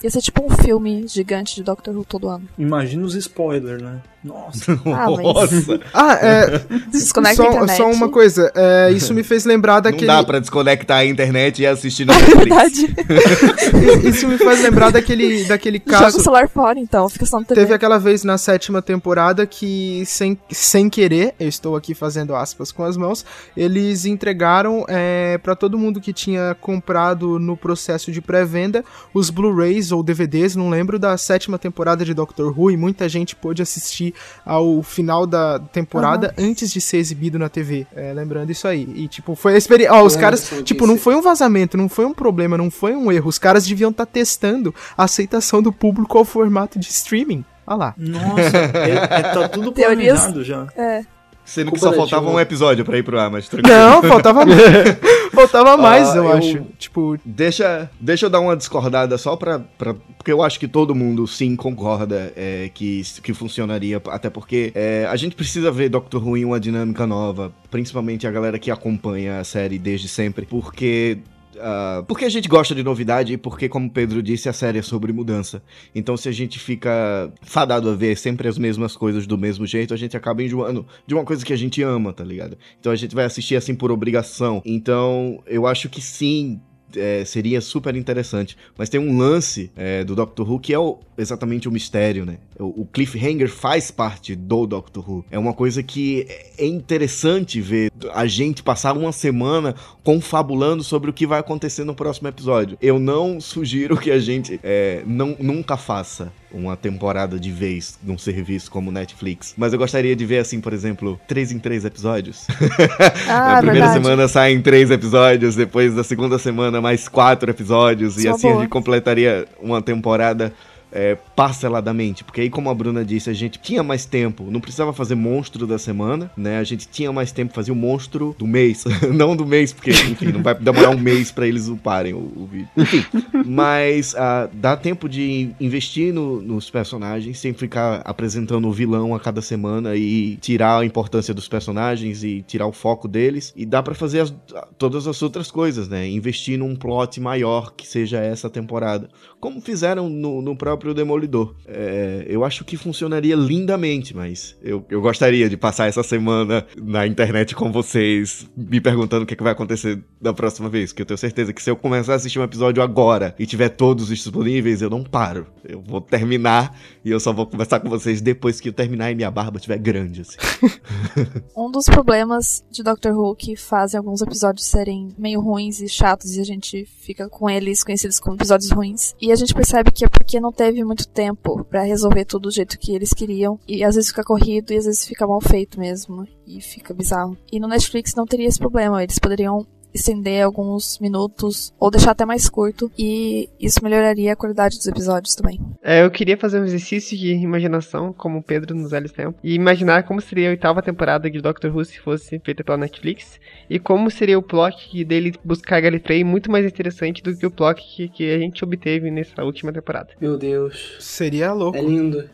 Ia 0.01 0.09
ser 0.09 0.21
tipo 0.21 0.45
um 0.45 0.49
filme 0.49 1.07
gigante 1.07 1.55
de 1.55 1.63
Doctor 1.63 1.95
Who 1.95 2.05
todo 2.05 2.30
ano. 2.30 2.47
Imagina 2.57 3.05
os 3.05 3.15
spoilers, 3.15 3.82
né? 3.82 4.01
Nossa. 4.24 4.80
Ah, 4.86 5.09
mas 5.09 5.19
Nossa, 5.51 5.80
Ah, 5.93 6.13
é. 6.21 6.59
desconecta 6.91 7.41
a 7.43 7.45
só, 7.45 7.51
internet. 7.51 7.78
só 7.78 7.91
uma 7.91 8.09
coisa, 8.09 8.51
é, 8.55 8.91
isso 8.91 9.13
me 9.13 9.24
fez 9.24 9.43
lembrar 9.45 9.76
não 9.76 9.82
daquele. 9.82 10.07
dá 10.07 10.24
pra 10.24 10.39
desconectar 10.39 10.97
a 10.99 11.05
internet 11.05 11.61
e 11.61 11.65
assistir 11.67 12.05
no 12.05 12.13
É 12.13 12.17
Netflix. 12.17 12.78
verdade. 12.78 14.07
Isso 14.07 14.28
me 14.28 14.38
faz 14.38 14.61
lembrar 14.61 14.91
daquele, 14.91 15.43
daquele 15.45 15.78
Joga 15.80 15.97
o 15.97 15.99
caso. 16.01 16.19
celular 16.21 16.47
fora, 16.49 16.80
então. 16.80 17.09
Fica 17.09 17.26
só 17.26 17.39
no 17.39 17.45
TV. 17.45 17.59
Teve 17.61 17.74
aquela 17.74 17.97
vez 17.97 18.24
na 18.24 18.38
sétima 18.38 18.82
temporada 18.82 19.45
que, 19.45 20.03
sem, 20.05 20.38
sem 20.49 20.89
querer, 20.89 21.34
eu 21.39 21.47
estou 21.47 21.76
aqui 21.76 21.93
fazendo 21.93 22.36
aspas 22.36 22.71
com 22.71 22.84
as 22.84 22.95
mãos, 22.97 23.26
eles 23.57 24.05
entregaram 24.05 24.86
é, 24.88 25.38
para 25.38 25.55
todo 25.55 25.78
mundo 25.78 25.99
que 25.99 26.13
tinha 26.13 26.55
comprado 26.61 27.39
no 27.39 27.57
processo 27.57 28.11
de 28.11 28.21
pré-venda 28.21 28.84
os 29.13 29.30
Blu-rays 29.30 29.91
ou 29.91 30.03
DVDs, 30.03 30.55
não 30.55 30.69
lembro, 30.69 30.97
da 30.99 31.17
sétima 31.17 31.57
temporada 31.57 32.05
de 32.05 32.13
Doctor 32.13 32.53
Who 32.57 32.71
e 32.71 32.78
muita 32.78 33.07
gente 33.09 33.36
pôde 33.36 33.61
assistir 33.61 34.12
ao 34.45 34.82
final 34.84 35.26
da 35.26 35.59
temporada 35.59 36.34
antes 36.38 36.72
de 36.72 36.80
ser 36.82 36.97
exibido 36.97 37.38
na 37.39 37.49
TV. 37.49 37.86
É, 37.95 38.14
lembrando 38.14 38.49
isso 38.51 38.68
aí. 38.68 38.88
E, 38.95 39.07
tipo, 39.07 39.36
foi 39.36 39.55
a 39.55 39.57
experiência. 39.57 39.93
Ó, 39.95 40.03
os 40.03 40.16
caras, 40.16 40.51
tipo, 40.64 40.86
não 40.88 40.97
foi 40.97 41.16
um 41.16 41.22
vazamento, 41.22 41.78
não 41.78 41.88
foi 41.89 42.05
um 42.05 42.14
problema, 42.14 42.57
não 42.57 42.70
foi 42.72 42.95
um 42.95 43.11
erro. 43.11 43.30
Os 43.30 43.38
caras 43.38 43.66
deviam 43.66 43.91
estar 43.91 44.05
testando 44.05 44.74
a 44.97 45.03
aceitação 45.03 45.61
do 45.61 45.72
público 45.72 46.18
ao 46.18 46.26
formato 46.26 46.78
de 46.80 46.89
streaming. 46.89 47.43
Olha 47.66 47.78
lá. 47.78 47.93
Nossa, 47.97 48.57
é, 48.57 49.20
é- 49.20 49.22
tá 49.34 49.47
tudo 49.49 49.72
Teorias- 49.74 50.20
planejado 50.20 50.43
já. 50.43 50.68
É. 50.76 51.03
Sendo 51.45 51.71
que 51.71 51.79
só 51.79 51.91
faltava 51.91 52.29
um 52.29 52.39
episódio 52.39 52.85
pra 52.85 52.97
ir 52.97 53.03
pro 53.03 53.19
ar, 53.19 53.29
mas 53.29 53.49
tranquilo. 53.49 53.75
Não, 53.75 54.01
faltava 54.07 54.45
mais. 54.45 54.61
faltava 55.33 55.77
mais, 55.77 56.09
Ah, 56.09 56.15
eu, 56.17 56.23
eu- 56.23 56.31
acho. 56.33 56.65
Tipo, 56.79 57.17
Deixa, 57.25 57.89
deixa 57.99 58.25
eu 58.25 58.29
dar 58.29 58.39
uma 58.39 58.55
discordada 58.55 59.17
só 59.17 59.35
pra, 59.35 59.59
pra. 59.77 59.93
Porque 60.17 60.31
eu 60.31 60.41
acho 60.41 60.59
que 60.59 60.67
todo 60.67 60.95
mundo 60.95 61.27
sim 61.27 61.55
concorda 61.55 62.31
é, 62.35 62.69
que, 62.73 63.01
que 63.21 63.33
funcionaria. 63.33 64.01
Até 64.07 64.29
porque 64.29 64.71
é, 64.73 65.05
a 65.09 65.15
gente 65.17 65.35
precisa 65.35 65.69
ver 65.71 65.89
Doctor 65.89 66.25
Who 66.25 66.37
em 66.37 66.45
uma 66.45 66.59
dinâmica 66.59 67.05
nova. 67.05 67.51
Principalmente 67.69 68.25
a 68.25 68.31
galera 68.31 68.57
que 68.57 68.71
acompanha 68.71 69.39
a 69.39 69.43
série 69.43 69.77
desde 69.77 70.07
sempre. 70.07 70.45
Porque. 70.45 71.17
Ah, 71.59 72.03
porque 72.07 72.25
a 72.25 72.29
gente 72.29 72.47
gosta 72.47 72.73
de 72.73 72.83
novidade 72.83 73.33
e 73.33 73.37
porque, 73.37 73.69
como 73.69 73.89
Pedro 73.89 74.21
disse, 74.21 74.49
a 74.49 74.53
série 74.53 74.79
é 74.79 74.81
sobre 74.81 75.11
mudança. 75.13 75.61
Então, 75.93 76.15
se 76.17 76.29
a 76.29 76.31
gente 76.31 76.59
fica 76.59 77.31
fadado 77.41 77.89
a 77.89 77.95
ver 77.95 78.17
sempre 78.17 78.47
as 78.47 78.57
mesmas 78.57 78.95
coisas 78.95 79.27
do 79.27 79.37
mesmo 79.37 79.65
jeito, 79.65 79.93
a 79.93 79.97
gente 79.97 80.15
acaba 80.15 80.43
enjoando 80.43 80.85
de 81.05 81.13
uma 81.13 81.23
coisa 81.23 81.45
que 81.45 81.53
a 81.53 81.57
gente 81.57 81.81
ama, 81.81 82.13
tá 82.13 82.23
ligado? 82.23 82.57
Então 82.79 82.91
a 82.91 82.95
gente 82.95 83.15
vai 83.15 83.25
assistir 83.25 83.55
assim 83.55 83.75
por 83.75 83.91
obrigação. 83.91 84.61
Então, 84.65 85.41
eu 85.45 85.67
acho 85.67 85.89
que 85.89 86.01
sim, 86.01 86.59
é, 86.95 87.23
seria 87.25 87.61
super 87.61 87.95
interessante. 87.95 88.57
Mas 88.77 88.89
tem 88.89 88.99
um 88.99 89.17
lance 89.17 89.71
é, 89.75 90.03
do 90.03 90.15
Doctor 90.15 90.49
Who 90.49 90.59
que 90.59 90.73
é 90.73 90.79
o- 90.79 90.99
exatamente 91.17 91.67
o 91.67 91.71
mistério, 91.71 92.25
né? 92.25 92.37
O, 92.59 92.81
o 92.81 92.85
cliffhanger 92.85 93.49
faz 93.49 93.91
parte 93.91 94.35
do 94.35 94.65
Doctor 94.65 95.09
Who. 95.09 95.25
É 95.31 95.37
uma 95.39 95.53
coisa 95.53 95.81
que 95.83 96.25
é 96.57 96.65
interessante 96.65 97.59
ver 97.61 97.91
a 98.13 98.25
gente 98.25 98.61
passar 98.63 98.95
uma 98.97 99.11
semana 99.11 99.75
confabulando 100.03 100.83
sobre 100.83 101.09
o 101.09 101.13
que 101.13 101.25
vai 101.25 101.39
acontecer 101.39 101.83
no 101.83 101.95
próximo 101.95 102.27
episódio. 102.27 102.77
Eu 102.81 102.99
não 102.99 103.39
sugiro 103.39 103.97
que 103.97 104.11
a 104.11 104.19
gente 104.19 104.59
é, 104.63 105.03
não, 105.05 105.35
nunca 105.39 105.77
faça 105.77 106.31
uma 106.53 106.77
temporada 106.77 107.39
de 107.39 107.51
vez 107.51 107.97
num 108.03 108.17
serviço 108.17 108.69
como 108.69 108.91
Netflix. 108.91 109.53
Mas 109.57 109.73
eu 109.73 109.79
gostaria 109.79 110.15
de 110.15 110.25
ver, 110.25 110.37
assim, 110.37 110.61
por 110.61 110.71
exemplo, 110.71 111.19
três 111.27 111.51
em 111.51 111.59
três 111.59 111.83
episódios. 111.85 112.45
Ah, 113.27 113.53
Na 113.53 113.57
primeira 113.57 113.87
verdade. 113.87 114.03
semana 114.03 114.27
saem 114.27 114.61
três 114.61 114.91
episódios, 114.91 115.55
depois 115.55 115.93
da 115.95 116.03
segunda 116.03 116.37
semana 116.37 116.79
mais 116.81 117.07
quatro 117.07 117.49
episódios, 117.49 118.17
Isso 118.17 118.27
e 118.27 118.29
assim 118.29 118.47
a 118.47 118.51
boa. 118.51 118.61
gente 118.61 118.69
completaria 118.69 119.45
uma 119.61 119.81
temporada 119.81 120.53
é, 120.93 121.17
parceladamente. 121.35 122.23
Porque 122.23 122.41
aí, 122.41 122.49
como 122.49 122.69
a 122.69 122.73
Bruna 122.73 123.03
disse, 123.03 123.29
a 123.29 123.33
gente 123.33 123.59
tinha 123.59 123.81
mais 123.83 124.05
tempo, 124.05 124.45
não 124.49 124.61
precisava 124.61 124.93
fazer 124.93 125.15
monstro 125.15 125.65
da 125.67 125.77
semana, 125.79 126.31
né? 126.37 126.59
A 126.59 126.63
gente 126.63 126.87
tinha 126.87 127.11
mais 127.11 127.31
tempo, 127.31 127.53
fazia 127.53 127.73
o 127.73 127.77
monstro 127.77 128.35
do 128.37 128.45
mês. 128.47 128.85
não 129.13 129.35
do 129.35 129.45
mês, 129.45 129.73
porque, 129.73 129.91
enfim, 129.91 130.27
não 130.31 130.43
vai 130.43 130.53
demorar 130.55 130.89
um 130.91 130.97
mês 130.99 131.31
pra 131.31 131.47
eles 131.47 131.67
uparem 131.67 132.13
o, 132.13 132.17
o 132.19 132.47
vídeo. 132.51 132.69
Enfim, 132.77 133.03
mas 133.45 134.15
ah, 134.15 134.49
dá 134.53 134.75
tempo 134.77 135.09
de 135.09 135.49
investir 135.59 136.13
no- 136.13 136.41
nos 136.41 136.69
personagens 136.69 137.39
sem 137.39 137.53
ficar 137.53 138.01
apresentando 138.05 138.67
o 138.67 138.71
vilão 138.71 139.15
a 139.15 139.19
cada 139.19 139.41
semana 139.41 139.95
e 139.95 140.37
tirar 140.37 140.79
a 140.79 140.85
importância 140.85 141.33
dos 141.33 141.47
personagens 141.47 142.23
e 142.23 142.43
tirar 142.47 142.67
o 142.67 142.71
foco 142.71 143.07
deles. 143.07 143.53
E 143.55 143.65
dá 143.65 143.81
pra 143.81 143.95
fazer 143.95 144.21
as- 144.21 144.33
todas 144.77 145.07
as 145.07 145.21
outras 145.21 145.49
coisas, 145.51 145.87
né? 145.87 146.07
Investir 146.07 146.57
num 146.57 146.75
plot 146.75 147.19
maior 147.19 147.73
que 147.75 147.87
seja 147.87 148.19
essa 148.19 148.49
temporada. 148.49 149.09
Como 149.39 149.59
fizeram 149.61 150.09
no, 150.09 150.41
no 150.41 150.55
próprio 150.55 150.82
Demolidor. 150.91 151.53
É, 151.67 152.25
eu 152.27 152.43
acho 152.43 152.65
que 152.65 152.75
funcionaria 152.75 153.36
lindamente, 153.36 154.15
mas 154.15 154.57
eu, 154.63 154.84
eu 154.89 154.99
gostaria 154.99 155.47
de 155.47 155.55
passar 155.55 155.88
essa 155.88 156.01
semana 156.01 156.65
na 156.75 157.05
internet 157.05 157.53
com 157.53 157.71
vocês, 157.71 158.49
me 158.57 158.81
perguntando 158.81 159.23
o 159.23 159.25
que, 159.27 159.36
é 159.36 159.38
que 159.38 159.43
vai 159.43 159.51
acontecer 159.51 160.03
da 160.19 160.34
próxima 160.34 160.67
vez. 160.67 160.91
Porque 160.91 161.03
eu 161.03 161.05
tenho 161.05 161.17
certeza 161.17 161.53
que 161.53 161.61
se 161.61 161.69
eu 161.69 161.75
começar 161.75 162.13
a 162.13 162.15
assistir 162.15 162.39
um 162.39 162.43
episódio 162.43 162.81
agora 162.81 163.36
e 163.38 163.45
tiver 163.45 163.69
todos 163.69 164.07
disponíveis, 164.07 164.81
eu 164.81 164.89
não 164.89 165.03
paro. 165.03 165.45
Eu 165.63 165.81
vou 165.81 166.01
terminar 166.01 166.75
e 167.05 167.11
eu 167.11 167.19
só 167.19 167.31
vou 167.31 167.45
conversar 167.45 167.79
com 167.79 167.89
vocês 167.89 168.21
depois 168.21 168.59
que 168.59 168.69
eu 168.69 168.73
terminar 168.73 169.11
e 169.11 169.15
minha 169.15 169.29
barba 169.29 169.57
estiver 169.57 169.77
grande, 169.77 170.21
assim. 170.21 170.38
Um 171.55 171.69
dos 171.69 171.86
problemas 171.86 172.63
de 172.71 172.81
Doctor 172.81 173.13
Who 173.13 173.36
que 173.36 173.55
fazem 173.55 173.97
alguns 173.97 174.21
episódios 174.21 174.65
serem 174.65 175.09
meio 175.17 175.39
ruins 175.39 175.79
e 175.81 175.88
chatos 175.88 176.36
e 176.36 176.41
a 176.41 176.43
gente 176.43 176.86
fica 176.86 177.29
com 177.29 177.49
eles 177.49 177.84
conhecidos 177.84 178.19
como 178.19 178.36
episódios 178.36 178.71
ruins. 178.71 179.13
E 179.21 179.31
a 179.31 179.36
gente 179.36 179.53
percebe 179.53 179.91
que 179.91 180.05
é 180.05 180.07
porque 180.07 180.39
não 180.39 180.51
teve 180.51 180.72
muito 180.82 181.07
tempo 181.07 181.63
pra 181.65 181.84
resolver 181.84 182.24
tudo 182.24 182.43
do 182.43 182.51
jeito 182.51 182.80
que 182.80 182.95
eles 182.95 183.13
queriam. 183.13 183.59
E 183.67 183.84
às 183.84 183.95
vezes 183.95 184.09
fica 184.09 184.24
corrido 184.24 184.71
e 184.71 184.78
às 184.78 184.86
vezes 184.86 185.05
fica 185.05 185.28
mal 185.28 185.41
feito 185.41 185.78
mesmo. 185.80 186.26
E 186.47 186.61
fica 186.61 186.93
bizarro. 186.93 187.38
E 187.51 187.59
no 187.59 187.67
Netflix 187.67 188.15
não 188.15 188.26
teria 188.26 188.47
esse 188.47 188.59
problema. 188.59 189.03
Eles 189.03 189.19
poderiam 189.19 189.65
estender 189.93 190.43
alguns 190.43 190.99
minutos 190.99 191.73
ou 191.79 191.91
deixar 191.91 192.11
até 192.11 192.25
mais 192.25 192.49
curto 192.49 192.91
e 192.97 193.49
isso 193.59 193.83
melhoraria 193.83 194.33
a 194.33 194.35
qualidade 194.35 194.77
dos 194.77 194.87
episódios 194.87 195.35
também. 195.35 195.59
É, 195.81 196.03
eu 196.03 196.11
queria 196.11 196.37
fazer 196.37 196.59
um 196.59 196.65
exercício 196.65 197.17
de 197.17 197.33
imaginação, 197.33 198.13
como 198.13 198.39
o 198.39 198.43
Pedro 198.43 198.75
nos 198.75 198.91
velhos 198.91 199.11
tempos, 199.11 199.39
e 199.43 199.53
imaginar 199.53 200.03
como 200.03 200.21
seria 200.21 200.47
a 200.47 200.51
oitava 200.51 200.81
temporada 200.81 201.29
de 201.29 201.41
Doctor 201.41 201.75
Who 201.75 201.85
se 201.85 201.99
fosse 201.99 202.39
feita 202.39 202.63
pela 202.63 202.77
Netflix, 202.77 203.39
e 203.69 203.79
como 203.79 204.09
seria 204.09 204.39
o 204.39 204.43
plot 204.43 205.03
dele 205.03 205.33
buscar 205.43 205.81
Gallifrey 205.81 206.23
muito 206.23 206.51
mais 206.51 206.65
interessante 206.65 207.21
do 207.21 207.35
que 207.35 207.45
o 207.45 207.51
plot 207.51 207.81
que, 207.81 208.09
que 208.09 208.31
a 208.33 208.39
gente 208.39 208.63
obteve 208.63 209.11
nessa 209.11 209.43
última 209.43 209.71
temporada. 209.71 210.09
Meu 210.19 210.37
Deus. 210.37 210.97
seria 210.99 211.53
louco. 211.53 211.77
É 211.77 211.81
lindo. 211.81 212.29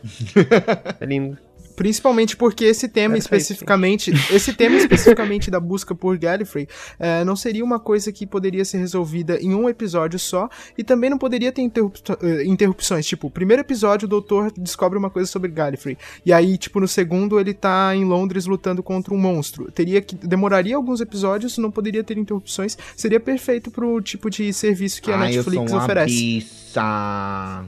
É 1.00 1.06
lindo. 1.06 1.38
Principalmente 1.76 2.36
porque 2.36 2.64
esse 2.64 2.88
tema 2.88 3.14
Perfeito. 3.14 3.40
especificamente, 3.40 4.12
esse 4.34 4.52
tema 4.52 4.76
especificamente 4.76 5.50
da 5.50 5.58
busca 5.60 5.94
por 5.94 6.16
Gallifrey, 6.18 6.68
eh, 6.98 7.24
não 7.24 7.34
seria 7.36 7.64
uma 7.64 7.78
coisa 7.78 8.12
que 8.12 8.26
poderia 8.26 8.64
ser 8.64 8.78
resolvida 8.78 9.38
em 9.40 9.54
um 9.54 9.68
episódio 9.68 10.18
só 10.18 10.48
e 10.76 10.84
também 10.84 11.08
não 11.10 11.18
poderia 11.18 11.50
ter 11.52 11.62
interrup- 11.62 11.96
eh, 12.22 12.44
interrupções. 12.44 13.06
Tipo, 13.06 13.28
o 13.28 13.30
primeiro 13.30 13.60
episódio 13.60 14.06
o 14.06 14.08
doutor 14.08 14.52
descobre 14.56 14.98
uma 14.98 15.08
coisa 15.10 15.30
sobre 15.30 15.50
Gallifrey 15.50 15.96
e 16.24 16.32
aí, 16.32 16.58
tipo, 16.58 16.80
no 16.80 16.88
segundo 16.88 17.40
ele 17.40 17.54
tá 17.54 17.94
em 17.94 18.04
Londres 18.04 18.46
lutando 18.46 18.82
contra 18.82 19.14
um 19.14 19.18
monstro. 19.18 19.70
Teria 19.72 20.00
que 20.00 20.14
demoraria 20.14 20.76
alguns 20.76 21.00
episódios, 21.00 21.56
não 21.58 21.70
poderia 21.70 22.04
ter 22.04 22.18
interrupções. 22.18 22.76
Seria 22.96 23.20
perfeito 23.20 23.70
pro 23.70 24.00
tipo 24.00 24.28
de 24.28 24.52
serviço 24.52 25.00
que 25.00 25.10
a 25.10 25.16
Netflix 25.18 25.72
oferece. 25.72 26.14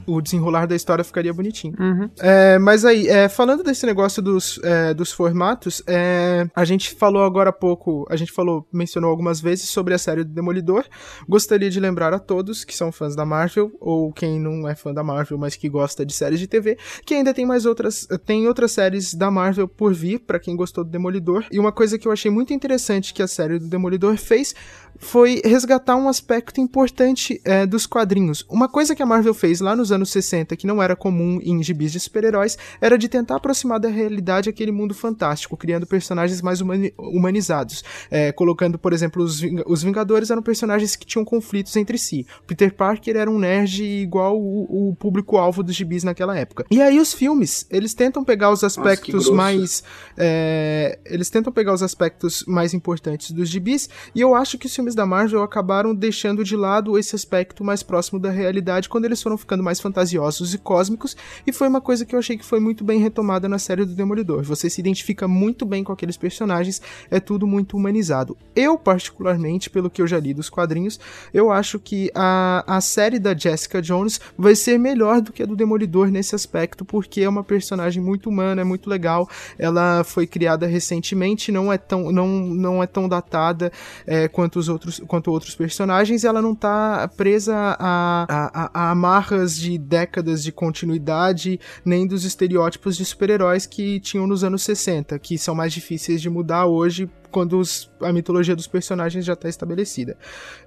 O 0.05 0.21
desenrolar 0.21 0.65
da 0.65 0.75
história 0.75 1.03
ficaria 1.03 1.33
bonitinho. 1.33 1.75
Uhum. 1.79 2.09
É, 2.19 2.57
mas 2.59 2.85
aí, 2.85 3.07
é, 3.07 3.27
falando 3.27 3.63
desse 3.63 3.85
negócio 3.85 4.02
dos, 4.21 4.59
é, 4.63 4.93
dos 4.93 5.11
formatos, 5.11 5.81
é, 5.87 6.47
a 6.55 6.65
gente 6.65 6.93
falou 6.95 7.23
agora 7.23 7.49
há 7.49 7.53
pouco, 7.53 8.05
a 8.09 8.15
gente 8.15 8.31
falou, 8.31 8.67
mencionou 8.71 9.09
algumas 9.09 9.39
vezes 9.41 9.69
sobre 9.69 9.93
a 9.93 9.97
série 9.97 10.23
do 10.23 10.31
Demolidor. 10.31 10.85
Gostaria 11.27 11.69
de 11.69 11.79
lembrar 11.79 12.13
a 12.13 12.19
todos 12.19 12.63
que 12.63 12.75
são 12.75 12.91
fãs 12.91 13.15
da 13.15 13.25
Marvel, 13.25 13.71
ou 13.79 14.11
quem 14.11 14.39
não 14.39 14.67
é 14.67 14.75
fã 14.75 14.93
da 14.93 15.03
Marvel, 15.03 15.37
mas 15.37 15.55
que 15.55 15.69
gosta 15.69 16.05
de 16.05 16.13
séries 16.13 16.39
de 16.39 16.47
TV, 16.47 16.77
que 17.05 17.13
ainda 17.13 17.33
tem 17.33 17.45
mais 17.45 17.65
outras, 17.65 18.07
tem 18.25 18.47
outras 18.47 18.71
séries 18.71 19.13
da 19.13 19.29
Marvel 19.29 19.67
por 19.67 19.93
vir, 19.93 20.19
pra 20.19 20.39
quem 20.39 20.55
gostou 20.55 20.83
do 20.83 20.89
Demolidor. 20.89 21.45
E 21.51 21.59
uma 21.59 21.71
coisa 21.71 21.97
que 21.97 22.07
eu 22.07 22.11
achei 22.11 22.31
muito 22.31 22.53
interessante 22.53 23.13
que 23.13 23.21
a 23.21 23.27
série 23.27 23.59
do 23.59 23.67
Demolidor 23.67 24.17
fez 24.17 24.53
foi 24.97 25.41
resgatar 25.43 25.95
um 25.95 26.07
aspecto 26.07 26.61
importante 26.61 27.41
é, 27.43 27.65
dos 27.65 27.85
quadrinhos. 27.85 28.45
Uma 28.49 28.69
coisa 28.69 28.95
que 28.95 29.01
a 29.01 29.05
Marvel 29.05 29.33
fez 29.33 29.59
lá 29.59 29.75
nos 29.75 29.91
anos 29.91 30.11
60, 30.11 30.55
que 30.55 30.67
não 30.67 30.81
era 30.81 30.95
comum 30.95 31.39
em 31.43 31.61
gibis 31.63 31.91
de 31.91 31.99
super-heróis, 31.99 32.57
era 32.79 32.97
de 32.97 33.07
tentar 33.07 33.37
aproximar 33.37 33.79
à 33.87 33.91
realidade 33.91 34.49
aquele 34.49 34.71
mundo 34.71 34.93
fantástico, 34.93 35.57
criando 35.57 35.85
personagens 35.85 36.41
mais 36.41 36.61
humani 36.61 36.93
humanizados. 36.97 37.83
É, 38.09 38.31
colocando, 38.31 38.77
por 38.77 38.93
exemplo, 38.93 39.23
os, 39.23 39.39
Ving 39.39 39.63
os 39.65 39.83
Vingadores 39.83 40.29
eram 40.29 40.41
personagens 40.41 40.95
que 40.95 41.05
tinham 41.05 41.25
conflitos 41.25 41.75
entre 41.75 41.97
si. 41.97 42.25
Peter 42.45 42.73
Parker 42.73 43.15
era 43.15 43.29
um 43.29 43.39
nerd 43.39 43.83
igual 43.83 44.39
o, 44.39 44.89
o 44.89 44.95
público-alvo 44.95 45.63
dos 45.63 45.75
gibis 45.75 46.03
naquela 46.03 46.37
época. 46.37 46.65
E 46.69 46.81
aí 46.81 46.99
os 46.99 47.13
filmes, 47.13 47.65
eles 47.69 47.93
tentam 47.93 48.23
pegar 48.23 48.51
os 48.51 48.63
aspectos 48.63 49.25
Nossa, 49.25 49.33
mais. 49.33 49.83
É, 50.17 50.99
eles 51.05 51.29
tentam 51.29 51.51
pegar 51.51 51.73
os 51.73 51.81
aspectos 51.81 52.43
mais 52.47 52.73
importantes 52.73 53.31
dos 53.31 53.49
gibis, 53.49 53.89
e 54.13 54.21
eu 54.21 54.35
acho 54.35 54.57
que 54.57 54.67
os 54.67 54.75
filmes 54.75 54.95
da 54.95 55.05
Marvel 55.05 55.41
acabaram 55.41 55.95
deixando 55.95 56.43
de 56.43 56.55
lado 56.55 56.97
esse 56.97 57.15
aspecto 57.15 57.63
mais 57.63 57.81
próximo 57.81 58.19
da 58.19 58.29
realidade 58.29 58.89
quando 58.89 59.05
eles 59.05 59.21
foram 59.21 59.37
ficando 59.37 59.63
mais 59.63 59.79
fantasiosos 59.79 60.53
e 60.53 60.57
cósmicos, 60.57 61.15
e 61.45 61.51
foi 61.51 61.67
uma 61.67 61.81
coisa 61.81 62.05
que 62.05 62.15
eu 62.15 62.19
achei 62.19 62.37
que 62.37 62.45
foi 62.45 62.59
muito 62.59 62.83
bem 62.83 62.99
retomada 62.99 63.49
na 63.49 63.57
série 63.57 63.72
do 63.77 63.95
Demolidor. 63.95 64.43
Você 64.43 64.69
se 64.69 64.79
identifica 64.79 65.27
muito 65.27 65.65
bem 65.65 65.83
com 65.83 65.91
aqueles 65.91 66.17
personagens, 66.17 66.81
é 67.09 67.19
tudo 67.19 67.47
muito 67.47 67.75
humanizado. 67.75 68.37
Eu, 68.55 68.77
particularmente, 68.77 69.69
pelo 69.69 69.89
que 69.89 70.01
eu 70.01 70.07
já 70.07 70.19
li 70.19 70.33
dos 70.33 70.49
quadrinhos, 70.49 70.99
eu 71.33 71.51
acho 71.51 71.79
que 71.79 72.11
a, 72.13 72.63
a 72.67 72.81
série 72.81 73.19
da 73.19 73.35
Jessica 73.35 73.81
Jones 73.81 74.19
vai 74.37 74.55
ser 74.55 74.77
melhor 74.77 75.21
do 75.21 75.33
que 75.33 75.43
a 75.43 75.45
do 75.45 75.55
Demolidor 75.55 76.09
nesse 76.09 76.35
aspecto, 76.35 76.85
porque 76.85 77.21
é 77.21 77.29
uma 77.29 77.43
personagem 77.43 78.01
muito 78.01 78.29
humana, 78.29 78.61
é 78.61 78.63
muito 78.63 78.89
legal. 78.89 79.27
Ela 79.57 80.03
foi 80.03 80.27
criada 80.27 80.67
recentemente, 80.67 81.51
não 81.51 81.71
é 81.71 81.77
tão, 81.77 82.11
não, 82.11 82.27
não 82.27 82.83
é 82.83 82.87
tão 82.87 83.09
datada 83.09 83.71
é, 84.05 84.27
quanto 84.27 84.59
os 84.59 84.69
outros, 84.69 85.01
quanto 85.07 85.31
outros 85.31 85.55
personagens. 85.55 86.23
Ela 86.23 86.41
não 86.41 86.53
tá 86.53 87.09
presa 87.15 87.55
a, 87.79 88.25
a, 88.29 88.71
a 88.73 88.91
amarras 88.91 89.55
de 89.55 89.77
décadas 89.77 90.43
de 90.43 90.51
continuidade, 90.51 91.59
nem 91.83 92.05
dos 92.05 92.23
estereótipos 92.23 92.95
de 92.95 93.05
super-heróis 93.05 93.62
que 93.65 93.99
tinham 93.99 94.27
nos 94.27 94.43
anos 94.43 94.63
60, 94.63 95.17
que 95.19 95.37
são 95.37 95.55
mais 95.55 95.73
difíceis 95.73 96.21
de 96.21 96.29
mudar 96.29 96.65
hoje 96.65 97.09
quando 97.33 97.57
os, 97.57 97.89
a 97.99 98.13
mitologia 98.13 98.55
dos 98.55 98.67
personagens 98.67 99.25
já 99.25 99.33
está 99.33 99.49
estabelecida. 99.49 100.15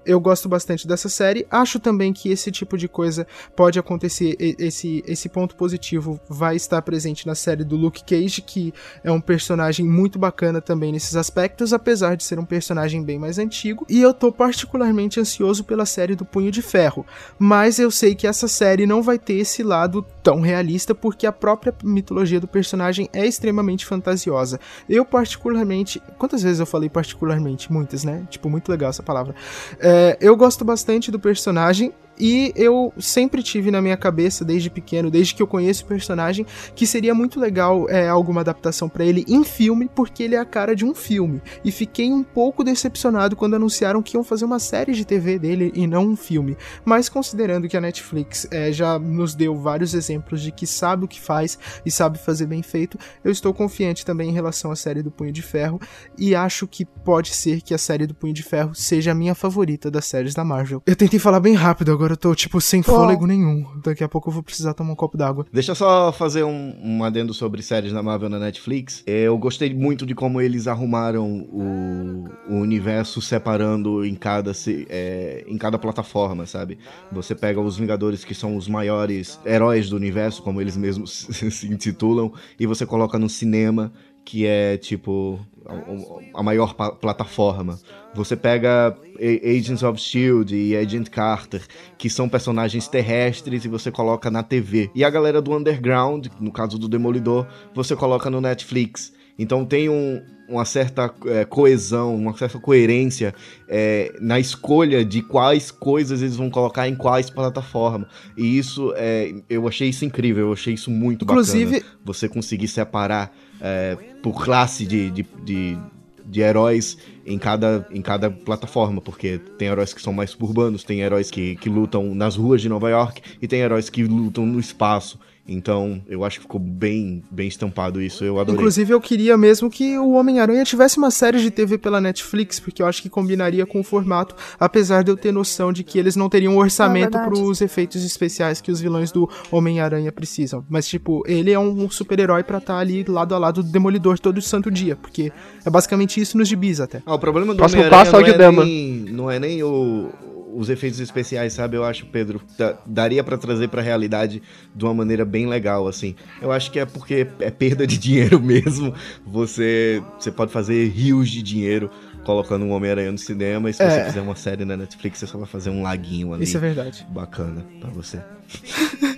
Eu 0.04 0.18
gosto 0.18 0.48
bastante 0.48 0.86
dessa 0.86 1.08
série. 1.08 1.46
Acho 1.48 1.78
também 1.78 2.12
que 2.12 2.28
esse 2.28 2.50
tipo 2.50 2.76
de 2.76 2.88
coisa 2.88 3.24
pode 3.54 3.78
acontecer. 3.78 4.34
Esse, 4.38 5.04
esse 5.06 5.28
ponto 5.28 5.54
positivo 5.54 6.20
vai 6.28 6.56
estar 6.56 6.82
presente 6.82 7.24
na 7.24 7.36
série 7.36 7.62
do 7.62 7.76
Luke 7.76 8.02
Cage, 8.02 8.42
que 8.42 8.74
é 9.04 9.12
um 9.12 9.20
personagem 9.20 9.86
muito 9.86 10.18
bacana 10.18 10.60
também 10.60 10.90
nesses 10.90 11.14
aspectos, 11.14 11.72
apesar 11.72 12.16
de 12.16 12.24
ser 12.24 12.40
um 12.40 12.44
personagem 12.44 13.00
bem 13.00 13.16
mais 13.18 13.38
antigo. 13.38 13.86
E 13.88 14.00
eu 14.00 14.12
tô 14.12 14.32
particularmente 14.32 15.20
ansioso 15.20 15.62
pela 15.62 15.86
série 15.86 16.16
do 16.16 16.24
Punho 16.24 16.50
de 16.50 16.62
Ferro. 16.62 17.06
Mas 17.38 17.78
eu 17.78 17.92
sei 17.92 18.16
que 18.16 18.26
essa 18.26 18.48
série 18.48 18.86
não 18.86 19.02
vai 19.02 19.20
ter 19.20 19.34
esse 19.34 19.62
lado 19.62 20.04
tão 20.20 20.40
realista, 20.40 20.96
porque 20.96 21.28
a 21.28 21.32
própria 21.32 21.72
mitologia 21.84 22.40
do 22.40 22.48
personagem 22.48 23.08
é 23.12 23.24
extremamente 23.24 23.86
fantasiosa. 23.86 24.58
Eu, 24.88 25.04
particularmente. 25.04 26.02
Quantas 26.18 26.42
vezes 26.42 26.55
eu 26.60 26.66
falei 26.66 26.88
particularmente? 26.88 27.72
Muitas, 27.72 28.04
né? 28.04 28.26
Tipo, 28.30 28.48
muito 28.48 28.70
legal 28.70 28.90
essa 28.90 29.02
palavra. 29.02 29.34
É, 29.78 30.16
eu 30.20 30.36
gosto 30.36 30.64
bastante 30.64 31.10
do 31.10 31.18
personagem. 31.18 31.92
E 32.18 32.52
eu 32.56 32.92
sempre 32.98 33.42
tive 33.42 33.70
na 33.70 33.80
minha 33.80 33.96
cabeça, 33.96 34.44
desde 34.44 34.70
pequeno, 34.70 35.10
desde 35.10 35.34
que 35.34 35.42
eu 35.42 35.46
conheço 35.46 35.84
o 35.84 35.86
personagem, 35.86 36.46
que 36.74 36.86
seria 36.86 37.14
muito 37.14 37.38
legal 37.38 37.88
é, 37.88 38.08
alguma 38.08 38.40
adaptação 38.40 38.88
para 38.88 39.04
ele 39.04 39.24
em 39.28 39.44
filme, 39.44 39.90
porque 39.94 40.22
ele 40.22 40.34
é 40.34 40.38
a 40.38 40.44
cara 40.44 40.74
de 40.74 40.84
um 40.84 40.94
filme. 40.94 41.42
E 41.64 41.70
fiquei 41.70 42.12
um 42.12 42.22
pouco 42.22 42.64
decepcionado 42.64 43.36
quando 43.36 43.54
anunciaram 43.54 44.02
que 44.02 44.16
iam 44.16 44.24
fazer 44.24 44.44
uma 44.44 44.58
série 44.58 44.92
de 44.92 45.04
TV 45.04 45.38
dele 45.38 45.72
e 45.74 45.86
não 45.86 46.06
um 46.06 46.16
filme. 46.16 46.56
Mas 46.84 47.08
considerando 47.08 47.68
que 47.68 47.76
a 47.76 47.80
Netflix 47.80 48.46
é, 48.50 48.72
já 48.72 48.98
nos 48.98 49.34
deu 49.34 49.56
vários 49.56 49.94
exemplos 49.94 50.40
de 50.40 50.52
que 50.52 50.66
sabe 50.66 51.04
o 51.04 51.08
que 51.08 51.20
faz 51.20 51.58
e 51.84 51.90
sabe 51.90 52.18
fazer 52.18 52.46
bem 52.46 52.62
feito, 52.62 52.98
eu 53.24 53.30
estou 53.30 53.52
confiante 53.52 54.04
também 54.04 54.30
em 54.30 54.32
relação 54.32 54.70
à 54.70 54.76
série 54.76 55.02
do 55.02 55.10
Punho 55.10 55.32
de 55.32 55.42
Ferro 55.42 55.80
e 56.18 56.34
acho 56.34 56.66
que 56.66 56.84
pode 56.84 57.34
ser 57.34 57.60
que 57.60 57.74
a 57.74 57.78
série 57.78 58.06
do 58.06 58.14
Punho 58.14 58.34
de 58.34 58.42
Ferro 58.42 58.74
seja 58.74 59.12
a 59.12 59.14
minha 59.14 59.34
favorita 59.34 59.90
das 59.90 60.06
séries 60.06 60.34
da 60.34 60.44
Marvel. 60.44 60.82
Eu 60.86 60.96
tentei 60.96 61.18
falar 61.18 61.40
bem 61.40 61.54
rápido 61.54 61.92
agora 61.92 62.05
agora 62.06 62.12
eu 62.12 62.16
tô, 62.16 62.34
tipo, 62.34 62.60
sem 62.60 62.82
fôlego 62.82 63.26
nenhum. 63.26 63.66
Daqui 63.82 64.04
a 64.04 64.08
pouco 64.08 64.28
eu 64.28 64.32
vou 64.32 64.42
precisar 64.42 64.74
tomar 64.74 64.92
um 64.92 64.94
copo 64.94 65.16
d'água. 65.16 65.44
Deixa 65.52 65.72
eu 65.72 65.74
só 65.74 66.12
fazer 66.12 66.44
um, 66.44 66.74
um 66.82 67.04
adendo 67.04 67.34
sobre 67.34 67.62
séries 67.62 67.92
da 67.92 68.02
Marvel 68.02 68.28
na 68.28 68.38
Netflix. 68.38 69.02
Eu 69.06 69.36
gostei 69.36 69.74
muito 69.74 70.06
de 70.06 70.14
como 70.14 70.40
eles 70.40 70.68
arrumaram 70.68 71.46
o, 71.50 72.28
o 72.48 72.54
universo 72.54 73.20
separando 73.20 74.04
em 74.04 74.14
cada, 74.14 74.52
é, 74.88 75.44
em 75.48 75.58
cada 75.58 75.78
plataforma, 75.78 76.46
sabe? 76.46 76.78
Você 77.10 77.34
pega 77.34 77.60
os 77.60 77.76
Vingadores, 77.76 78.24
que 78.24 78.34
são 78.34 78.56
os 78.56 78.68
maiores 78.68 79.40
heróis 79.44 79.90
do 79.90 79.96
universo, 79.96 80.42
como 80.42 80.60
eles 80.60 80.76
mesmos 80.76 81.26
se 81.50 81.66
intitulam, 81.66 82.32
e 82.58 82.66
você 82.66 82.86
coloca 82.86 83.18
no 83.18 83.28
cinema, 83.28 83.92
que 84.26 84.44
é 84.44 84.76
tipo 84.76 85.38
a, 85.64 86.40
a 86.40 86.42
maior 86.42 86.74
plataforma. 86.74 87.78
Você 88.12 88.36
pega 88.36 88.94
Agents 89.18 89.84
of 89.84 90.00
Shield 90.00 90.54
e 90.54 90.76
Agent 90.76 91.08
Carter, 91.08 91.62
que 91.96 92.10
são 92.10 92.28
personagens 92.28 92.88
terrestres 92.88 93.64
e 93.64 93.68
você 93.68 93.90
coloca 93.90 94.28
na 94.30 94.42
TV. 94.42 94.90
E 94.94 95.04
a 95.04 95.08
galera 95.08 95.40
do 95.40 95.56
Underground, 95.56 96.26
no 96.40 96.50
caso 96.50 96.76
do 96.76 96.88
Demolidor, 96.88 97.46
você 97.72 97.94
coloca 97.94 98.28
no 98.28 98.40
Netflix. 98.40 99.12
Então 99.38 99.64
tem 99.64 99.88
um, 99.88 100.20
uma 100.48 100.64
certa 100.64 101.12
é, 101.26 101.44
coesão, 101.44 102.14
uma 102.14 102.36
certa 102.36 102.58
coerência 102.58 103.34
é, 103.68 104.14
na 104.20 104.38
escolha 104.38 105.04
de 105.04 105.22
quais 105.22 105.70
coisas 105.70 106.22
eles 106.22 106.36
vão 106.36 106.50
colocar 106.50 106.88
em 106.88 106.94
quais 106.94 107.30
plataformas. 107.30 108.08
E 108.36 108.58
isso, 108.58 108.92
é, 108.96 109.34
eu 109.48 109.66
achei 109.66 109.88
isso 109.88 110.04
incrível, 110.04 110.46
eu 110.46 110.52
achei 110.52 110.74
isso 110.74 110.90
muito 110.90 111.24
Inclusive... 111.24 111.80
bacana. 111.80 111.96
Você 112.04 112.28
conseguir 112.28 112.68
separar 112.68 113.34
é, 113.60 113.96
por 114.22 114.44
classe 114.44 114.86
de, 114.86 115.10
de, 115.10 115.26
de, 115.44 115.78
de, 116.24 116.40
heróis 116.40 116.96
em 117.24 117.38
cada, 117.38 117.86
em 117.90 118.00
cada 118.00 118.30
plataforma, 118.30 119.00
porque 119.00 119.38
tem 119.58 119.68
heróis 119.68 119.92
que 119.92 120.00
são 120.00 120.12
mais 120.12 120.34
urbanos, 120.38 120.84
tem 120.84 121.00
heróis 121.00 121.30
que, 121.30 121.56
que 121.56 121.68
lutam 121.68 122.14
nas 122.14 122.36
ruas 122.36 122.60
de 122.60 122.68
Nova 122.68 122.88
York 122.90 123.20
e 123.40 123.48
tem 123.48 123.60
heróis 123.60 123.90
que 123.90 124.04
lutam 124.04 124.46
no 124.46 124.60
espaço. 124.60 125.18
Então, 125.48 126.02
eu 126.08 126.24
acho 126.24 126.38
que 126.38 126.42
ficou 126.42 126.60
bem, 126.60 127.22
bem 127.30 127.46
estampado 127.46 128.02
isso, 128.02 128.24
eu 128.24 128.38
adorei. 128.38 128.58
Inclusive, 128.58 128.92
eu 128.92 129.00
queria 129.00 129.36
mesmo 129.36 129.70
que 129.70 129.96
o 129.98 130.12
Homem-Aranha 130.12 130.64
tivesse 130.64 130.98
uma 130.98 131.10
série 131.10 131.40
de 131.40 131.50
TV 131.50 131.78
pela 131.78 132.00
Netflix, 132.00 132.58
porque 132.58 132.82
eu 132.82 132.86
acho 132.86 133.00
que 133.00 133.08
combinaria 133.08 133.64
com 133.64 133.80
o 133.80 133.84
formato, 133.84 134.34
apesar 134.58 135.04
de 135.04 135.10
eu 135.10 135.16
ter 135.16 135.32
noção 135.32 135.72
de 135.72 135.84
que 135.84 135.98
eles 135.98 136.16
não 136.16 136.28
teriam 136.28 136.54
um 136.54 136.58
orçamento 136.58 137.16
é 137.16 137.24
para 137.24 137.34
os 137.34 137.60
efeitos 137.60 138.04
especiais 138.04 138.60
que 138.60 138.70
os 138.70 138.80
vilões 138.80 139.12
do 139.12 139.28
Homem-Aranha 139.50 140.10
precisam. 140.10 140.64
Mas, 140.68 140.88
tipo, 140.88 141.22
ele 141.26 141.52
é 141.52 141.58
um 141.58 141.88
super-herói 141.88 142.42
para 142.42 142.58
estar 142.58 142.74
tá 142.74 142.80
ali 142.80 143.04
lado 143.04 143.34
a 143.34 143.38
lado 143.38 143.62
do 143.62 143.70
Demolidor 143.70 144.18
todo 144.18 144.40
santo 144.42 144.70
dia, 144.70 144.96
porque 144.96 145.32
é 145.64 145.70
basicamente 145.70 146.20
isso 146.20 146.36
nos 146.36 146.48
gibis 146.48 146.80
até. 146.80 147.02
Ah, 147.06 147.14
o 147.14 147.18
problema 147.18 147.54
do 147.54 147.62
Homem-Aranha 147.62 148.36
não, 148.36 148.62
é 148.62 148.64
nem, 148.64 148.92
não 149.10 149.30
é 149.30 149.38
nem 149.38 149.62
o 149.62 150.10
os 150.56 150.70
efeitos 150.70 151.00
especiais, 151.00 151.52
sabe? 151.52 151.76
Eu 151.76 151.84
acho, 151.84 152.06
Pedro, 152.06 152.40
daria 152.86 153.22
para 153.22 153.36
trazer 153.36 153.68
pra 153.68 153.82
realidade 153.82 154.42
de 154.74 154.84
uma 154.84 154.94
maneira 154.94 155.24
bem 155.24 155.46
legal, 155.46 155.86
assim. 155.86 156.14
Eu 156.40 156.50
acho 156.50 156.70
que 156.70 156.78
é 156.78 156.86
porque 156.86 157.26
é 157.40 157.50
perda 157.50 157.86
de 157.86 157.98
dinheiro 157.98 158.40
mesmo. 158.40 158.94
Você, 159.26 160.02
você 160.18 160.32
pode 160.32 160.52
fazer 160.52 160.88
rios 160.88 161.28
de 161.28 161.42
dinheiro 161.42 161.90
colocando 162.24 162.64
um 162.64 162.72
Homem-Aranha 162.72 163.12
no 163.12 163.18
cinema, 163.18 163.70
e 163.70 163.72
se 163.72 163.82
é. 163.82 163.88
você 163.88 164.04
fizer 164.06 164.20
uma 164.20 164.34
série 164.34 164.64
na 164.64 164.76
Netflix, 164.76 165.20
você 165.20 165.28
só 165.28 165.38
vai 165.38 165.46
fazer 165.46 165.70
um 165.70 165.82
laguinho 165.82 166.34
ali. 166.34 166.42
Isso 166.42 166.56
é 166.56 166.60
verdade. 166.60 167.06
Bacana 167.08 167.64
para 167.80 167.90
você. 167.90 168.20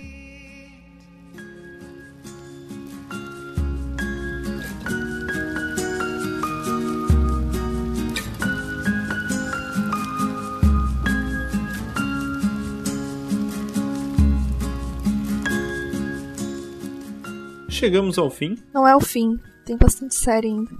chegamos 17.79 18.17
ao 18.17 18.29
fim. 18.29 18.57
Não 18.73 18.87
é 18.87 18.95
o 18.95 18.99
fim, 18.99 19.39
tem 19.65 19.77
bastante 19.77 20.15
série 20.15 20.47
ainda. 20.47 20.71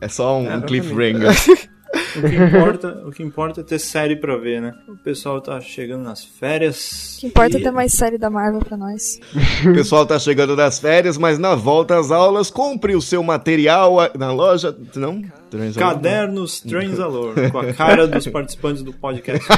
É 0.00 0.08
só 0.08 0.38
um, 0.38 0.50
é, 0.50 0.56
um 0.56 0.62
cliffhanger. 0.62 1.30
O 2.16 2.22
que, 2.22 2.36
importa, 2.36 3.02
o 3.06 3.10
que 3.10 3.22
importa 3.22 3.60
é 3.62 3.64
ter 3.64 3.80
série 3.80 4.14
pra 4.14 4.36
ver, 4.36 4.60
né? 4.60 4.72
O 4.88 4.96
pessoal 4.96 5.40
tá 5.40 5.60
chegando 5.60 6.04
nas 6.04 6.24
férias. 6.24 7.16
O 7.16 7.20
que 7.20 7.26
importa 7.26 7.58
e... 7.58 7.60
é 7.60 7.64
ter 7.64 7.72
mais 7.72 7.92
série 7.92 8.16
da 8.16 8.30
Marvel 8.30 8.60
pra 8.60 8.76
nós. 8.76 9.18
o 9.66 9.72
pessoal 9.74 10.06
tá 10.06 10.16
chegando 10.16 10.54
nas 10.54 10.78
férias, 10.78 11.18
mas 11.18 11.36
na 11.36 11.56
volta 11.56 11.98
às 11.98 12.12
aulas, 12.12 12.48
compre 12.48 12.94
o 12.94 13.02
seu 13.02 13.24
material 13.24 13.96
na 14.16 14.32
loja. 14.32 14.76
Não? 14.94 15.20
Transalor, 15.50 15.94
Cadernos 15.94 16.60
Transalor, 16.60 17.34
com 17.50 17.58
a 17.58 17.72
cara 17.72 18.06
dos 18.06 18.24
participantes 18.28 18.84
do 18.84 18.92
podcast. 18.92 19.44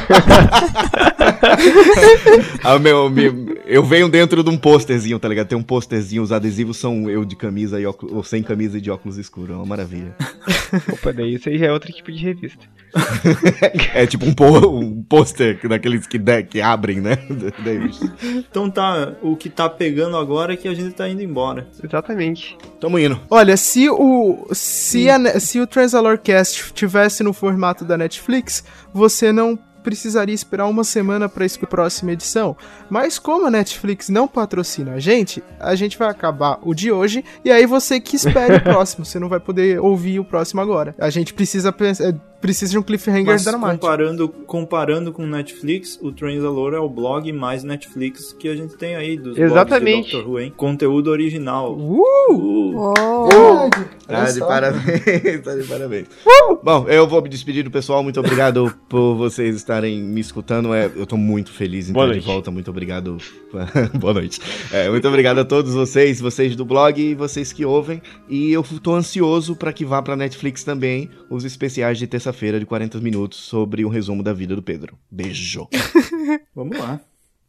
ah, 2.64 2.78
meu, 2.78 3.11
meu, 3.11 3.51
Eu 3.72 3.82
venho 3.84 4.08
dentro 4.08 4.42
de 4.44 4.50
um 4.50 4.56
posterzinho, 4.58 5.18
tá 5.18 5.28
ligado? 5.28 5.48
Tem 5.48 5.56
um 5.58 5.62
posterzinho, 5.62 6.22
os 6.22 6.30
adesivos 6.32 6.76
são 6.76 7.08
eu 7.08 7.24
de 7.24 7.34
camisa 7.34 7.80
e 7.80 7.86
óculos, 7.86 8.14
ou 8.14 8.22
sem 8.22 8.42
camisa 8.42 8.76
e 8.78 8.80
de 8.80 8.90
óculos 8.90 9.16
escuros. 9.18 9.50
É 9.50 9.54
uma 9.54 9.64
maravilha. 9.66 10.14
Opa, 10.92 11.12
daí 11.12 11.34
isso 11.34 11.48
aí 11.48 11.58
já 11.58 11.66
é 11.66 11.72
outro 11.72 11.92
tipo 11.92 12.12
de 12.12 12.18
revista. 12.18 12.64
é 13.94 14.06
tipo 14.06 14.26
um, 14.26 14.34
po- 14.34 14.68
um 14.68 15.02
pôster 15.02 15.58
daqueles 15.68 16.06
que, 16.06 16.18
de- 16.18 16.42
que 16.42 16.60
abrem, 16.60 17.00
né? 17.00 17.16
Daí, 17.64 17.90
Então 18.50 18.70
tá, 18.70 19.14
o 19.22 19.36
que 19.36 19.48
tá 19.48 19.68
pegando 19.68 20.16
agora 20.16 20.52
é 20.52 20.56
que 20.56 20.68
a 20.68 20.74
gente 20.74 20.94
tá 20.94 21.08
indo 21.08 21.22
embora. 21.22 21.68
Exatamente. 21.82 22.56
Tamo 22.80 22.98
indo. 22.98 23.18
Olha, 23.30 23.56
se 23.56 23.88
o 23.88 24.46
se, 24.52 25.08
a 25.08 25.40
se 25.40 25.58
o 25.60 25.66
Transalorcast 25.66 26.72
tivesse 26.74 27.22
no 27.22 27.32
formato 27.32 27.84
da 27.84 27.96
Netflix, 27.96 28.64
você 28.92 29.32
não 29.32 29.58
precisaria 29.83 30.35
esperar 30.35 30.66
uma 30.66 30.85
semana 30.85 31.28
para 31.28 31.45
a 31.45 31.66
próxima 31.66 32.12
edição. 32.12 32.57
Mas 32.89 33.18
como 33.18 33.47
a 33.47 33.51
Netflix 33.51 34.09
não 34.09 34.28
patrocina 34.28 34.95
a 34.95 35.01
gente, 35.01 35.43
a 35.59 35.74
gente 35.74 35.99
vai 35.99 36.09
acabar 36.09 36.59
o 36.62 36.74
de 36.74 36.91
hoje 36.91 37.24
e 37.45 37.51
aí 37.51 37.66
você 37.66 38.01
que 38.01 38.16
espere 38.16 38.57
o 38.57 38.62
próximo. 38.64 39.05
Você 39.05 39.18
não 39.18 39.28
vai 39.28 39.41
poder 39.41 39.80
ouvir 39.80 40.20
o 40.20 40.24
próximo 40.24 40.61
agora. 40.61 40.95
A 40.99 41.11
gente 41.11 41.35
precisa 41.35 41.72
pensar, 41.72 42.14
precisa 42.43 42.72
de 42.72 42.78
um 42.78 42.82
cliffhanger 42.82 43.24
Mas 43.24 43.45
dramático. 43.45 43.80
comparando, 43.80 44.28
comparando 44.28 45.12
com 45.12 45.24
Netflix, 45.24 45.99
o 46.03 46.11
Transalore 46.12 46.74
é 46.74 46.78
o 46.78 46.88
blog 46.88 47.32
mais 47.32 47.62
Netflix 47.62 48.34
que 48.38 48.49
a 48.49 48.57
gente 48.57 48.76
tem 48.76 48.97
aí 48.97 49.16
dos 49.16 49.38
Exatamente. 49.38 49.84
blogs 49.84 50.07
de 50.07 50.12
Doctor 50.12 50.30
Who, 50.30 50.40
hein? 50.40 50.53
Conteúdo 50.57 51.09
original. 51.09 51.74
Uh! 51.78 52.03
Uh! 52.74 52.74
Uou! 52.74 53.70
Tá 54.07 54.30
de 54.30 54.40
parabéns, 54.40 55.40
tá 55.43 55.55
de 55.55 55.64
parabéns. 55.64 56.07
Bom, 56.62 56.86
eu 56.88 57.07
vou 57.09 57.22
me 57.22 57.28
despedir 57.28 57.64
do 57.64 57.70
pessoal. 57.70 58.03
Muito 58.03 58.20
obrigado 58.20 58.74
por 58.88 59.14
vocês 59.14 59.57
estarem 59.57 60.03
me 60.03 60.20
escutando. 60.20 60.74
É, 60.74 60.90
eu 60.95 61.07
tô 61.07 61.16
muito 61.16 61.51
feliz 61.53 61.88
em 61.88 61.93
Boa 61.93 62.07
estar 62.07 62.12
de 62.12 62.18
noite. 62.18 62.32
volta. 62.34 62.51
Muito 62.51 62.70
obrigado. 62.70 63.16
Boa 63.99 64.14
noite. 64.14 64.40
É, 64.72 64.90
muito 64.90 65.07
obrigado 65.09 65.38
a 65.38 65.45
todos 65.45 65.72
vocês, 65.72 66.20
vocês 66.20 66.55
do 66.57 66.64
blog 66.64 67.01
e 67.01 67.14
vocês 67.14 67.53
que 67.53 67.64
ouvem. 67.64 68.03
E 68.28 68.53
eu 68.53 68.62
tô 68.82 68.95
ansioso 68.95 69.57
pra 69.57 69.72
que 69.72 69.84
vá 69.84 70.03
pra 70.03 70.16
Netflix 70.16 70.64
também 70.64 71.09
os 71.30 71.45
especiais 71.45 71.97
de 71.99 72.07
terça-feira 72.33 72.59
de 72.59 72.66
40 72.66 72.99
minutos 73.01 73.39
sobre 73.39 73.85
um 73.85 73.89
resumo 73.89 74.22
da 74.22 74.33
vida 74.33 74.57
do 74.57 74.62
Pedro. 74.62 74.99
Beijo. 75.11 75.68
Vamos 76.57 76.78
lá. 76.78 77.01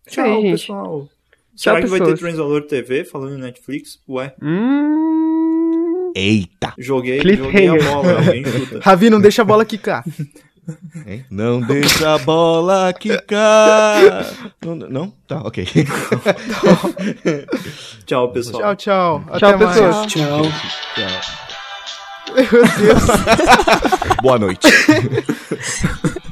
Tchau, 0.07 0.41
gente. 0.41 0.51
pessoal. 0.51 1.07
Será 1.55 1.81
que 1.81 1.87
vai 1.87 1.99
ter 1.99 2.05
pessoas. 2.05 2.19
Transalore 2.19 2.67
TV 2.67 3.05
falando 3.05 3.35
em 3.37 3.41
Netflix? 3.41 3.99
Ué, 4.07 4.33
Hum. 4.41 6.11
Eita! 6.15 6.73
joguei, 6.77 7.19
joguei 7.35 7.67
a 7.67 7.75
bola, 7.75 8.17
alguém 8.17 8.43
chuta. 8.45 8.79
Ravi, 8.83 9.09
não 9.09 9.19
deixa 9.19 9.41
a 9.41 9.45
bola 9.45 9.65
quicar. 9.65 10.03
Hein? 11.05 11.25
Não 11.29 11.59
deixa 11.59 12.13
a 12.13 12.17
bola 12.19 12.93
quicar. 12.93 14.25
Não? 14.63 14.75
não? 14.75 15.13
Tá, 15.27 15.41
ok. 15.41 15.65
Tchau, 18.05 18.31
pessoal. 18.31 18.61
Tchau, 18.61 18.75
tchau. 18.77 19.37
Tchau, 19.39 19.49
Até 19.49 19.57
mais. 19.65 19.77
pessoas. 19.77 20.05
Tchau. 20.07 20.41
Tchau. 20.95 21.42
Meu 22.33 22.65
Deus. 22.65 23.03
Boa 24.21 24.39
noite. 24.39 24.67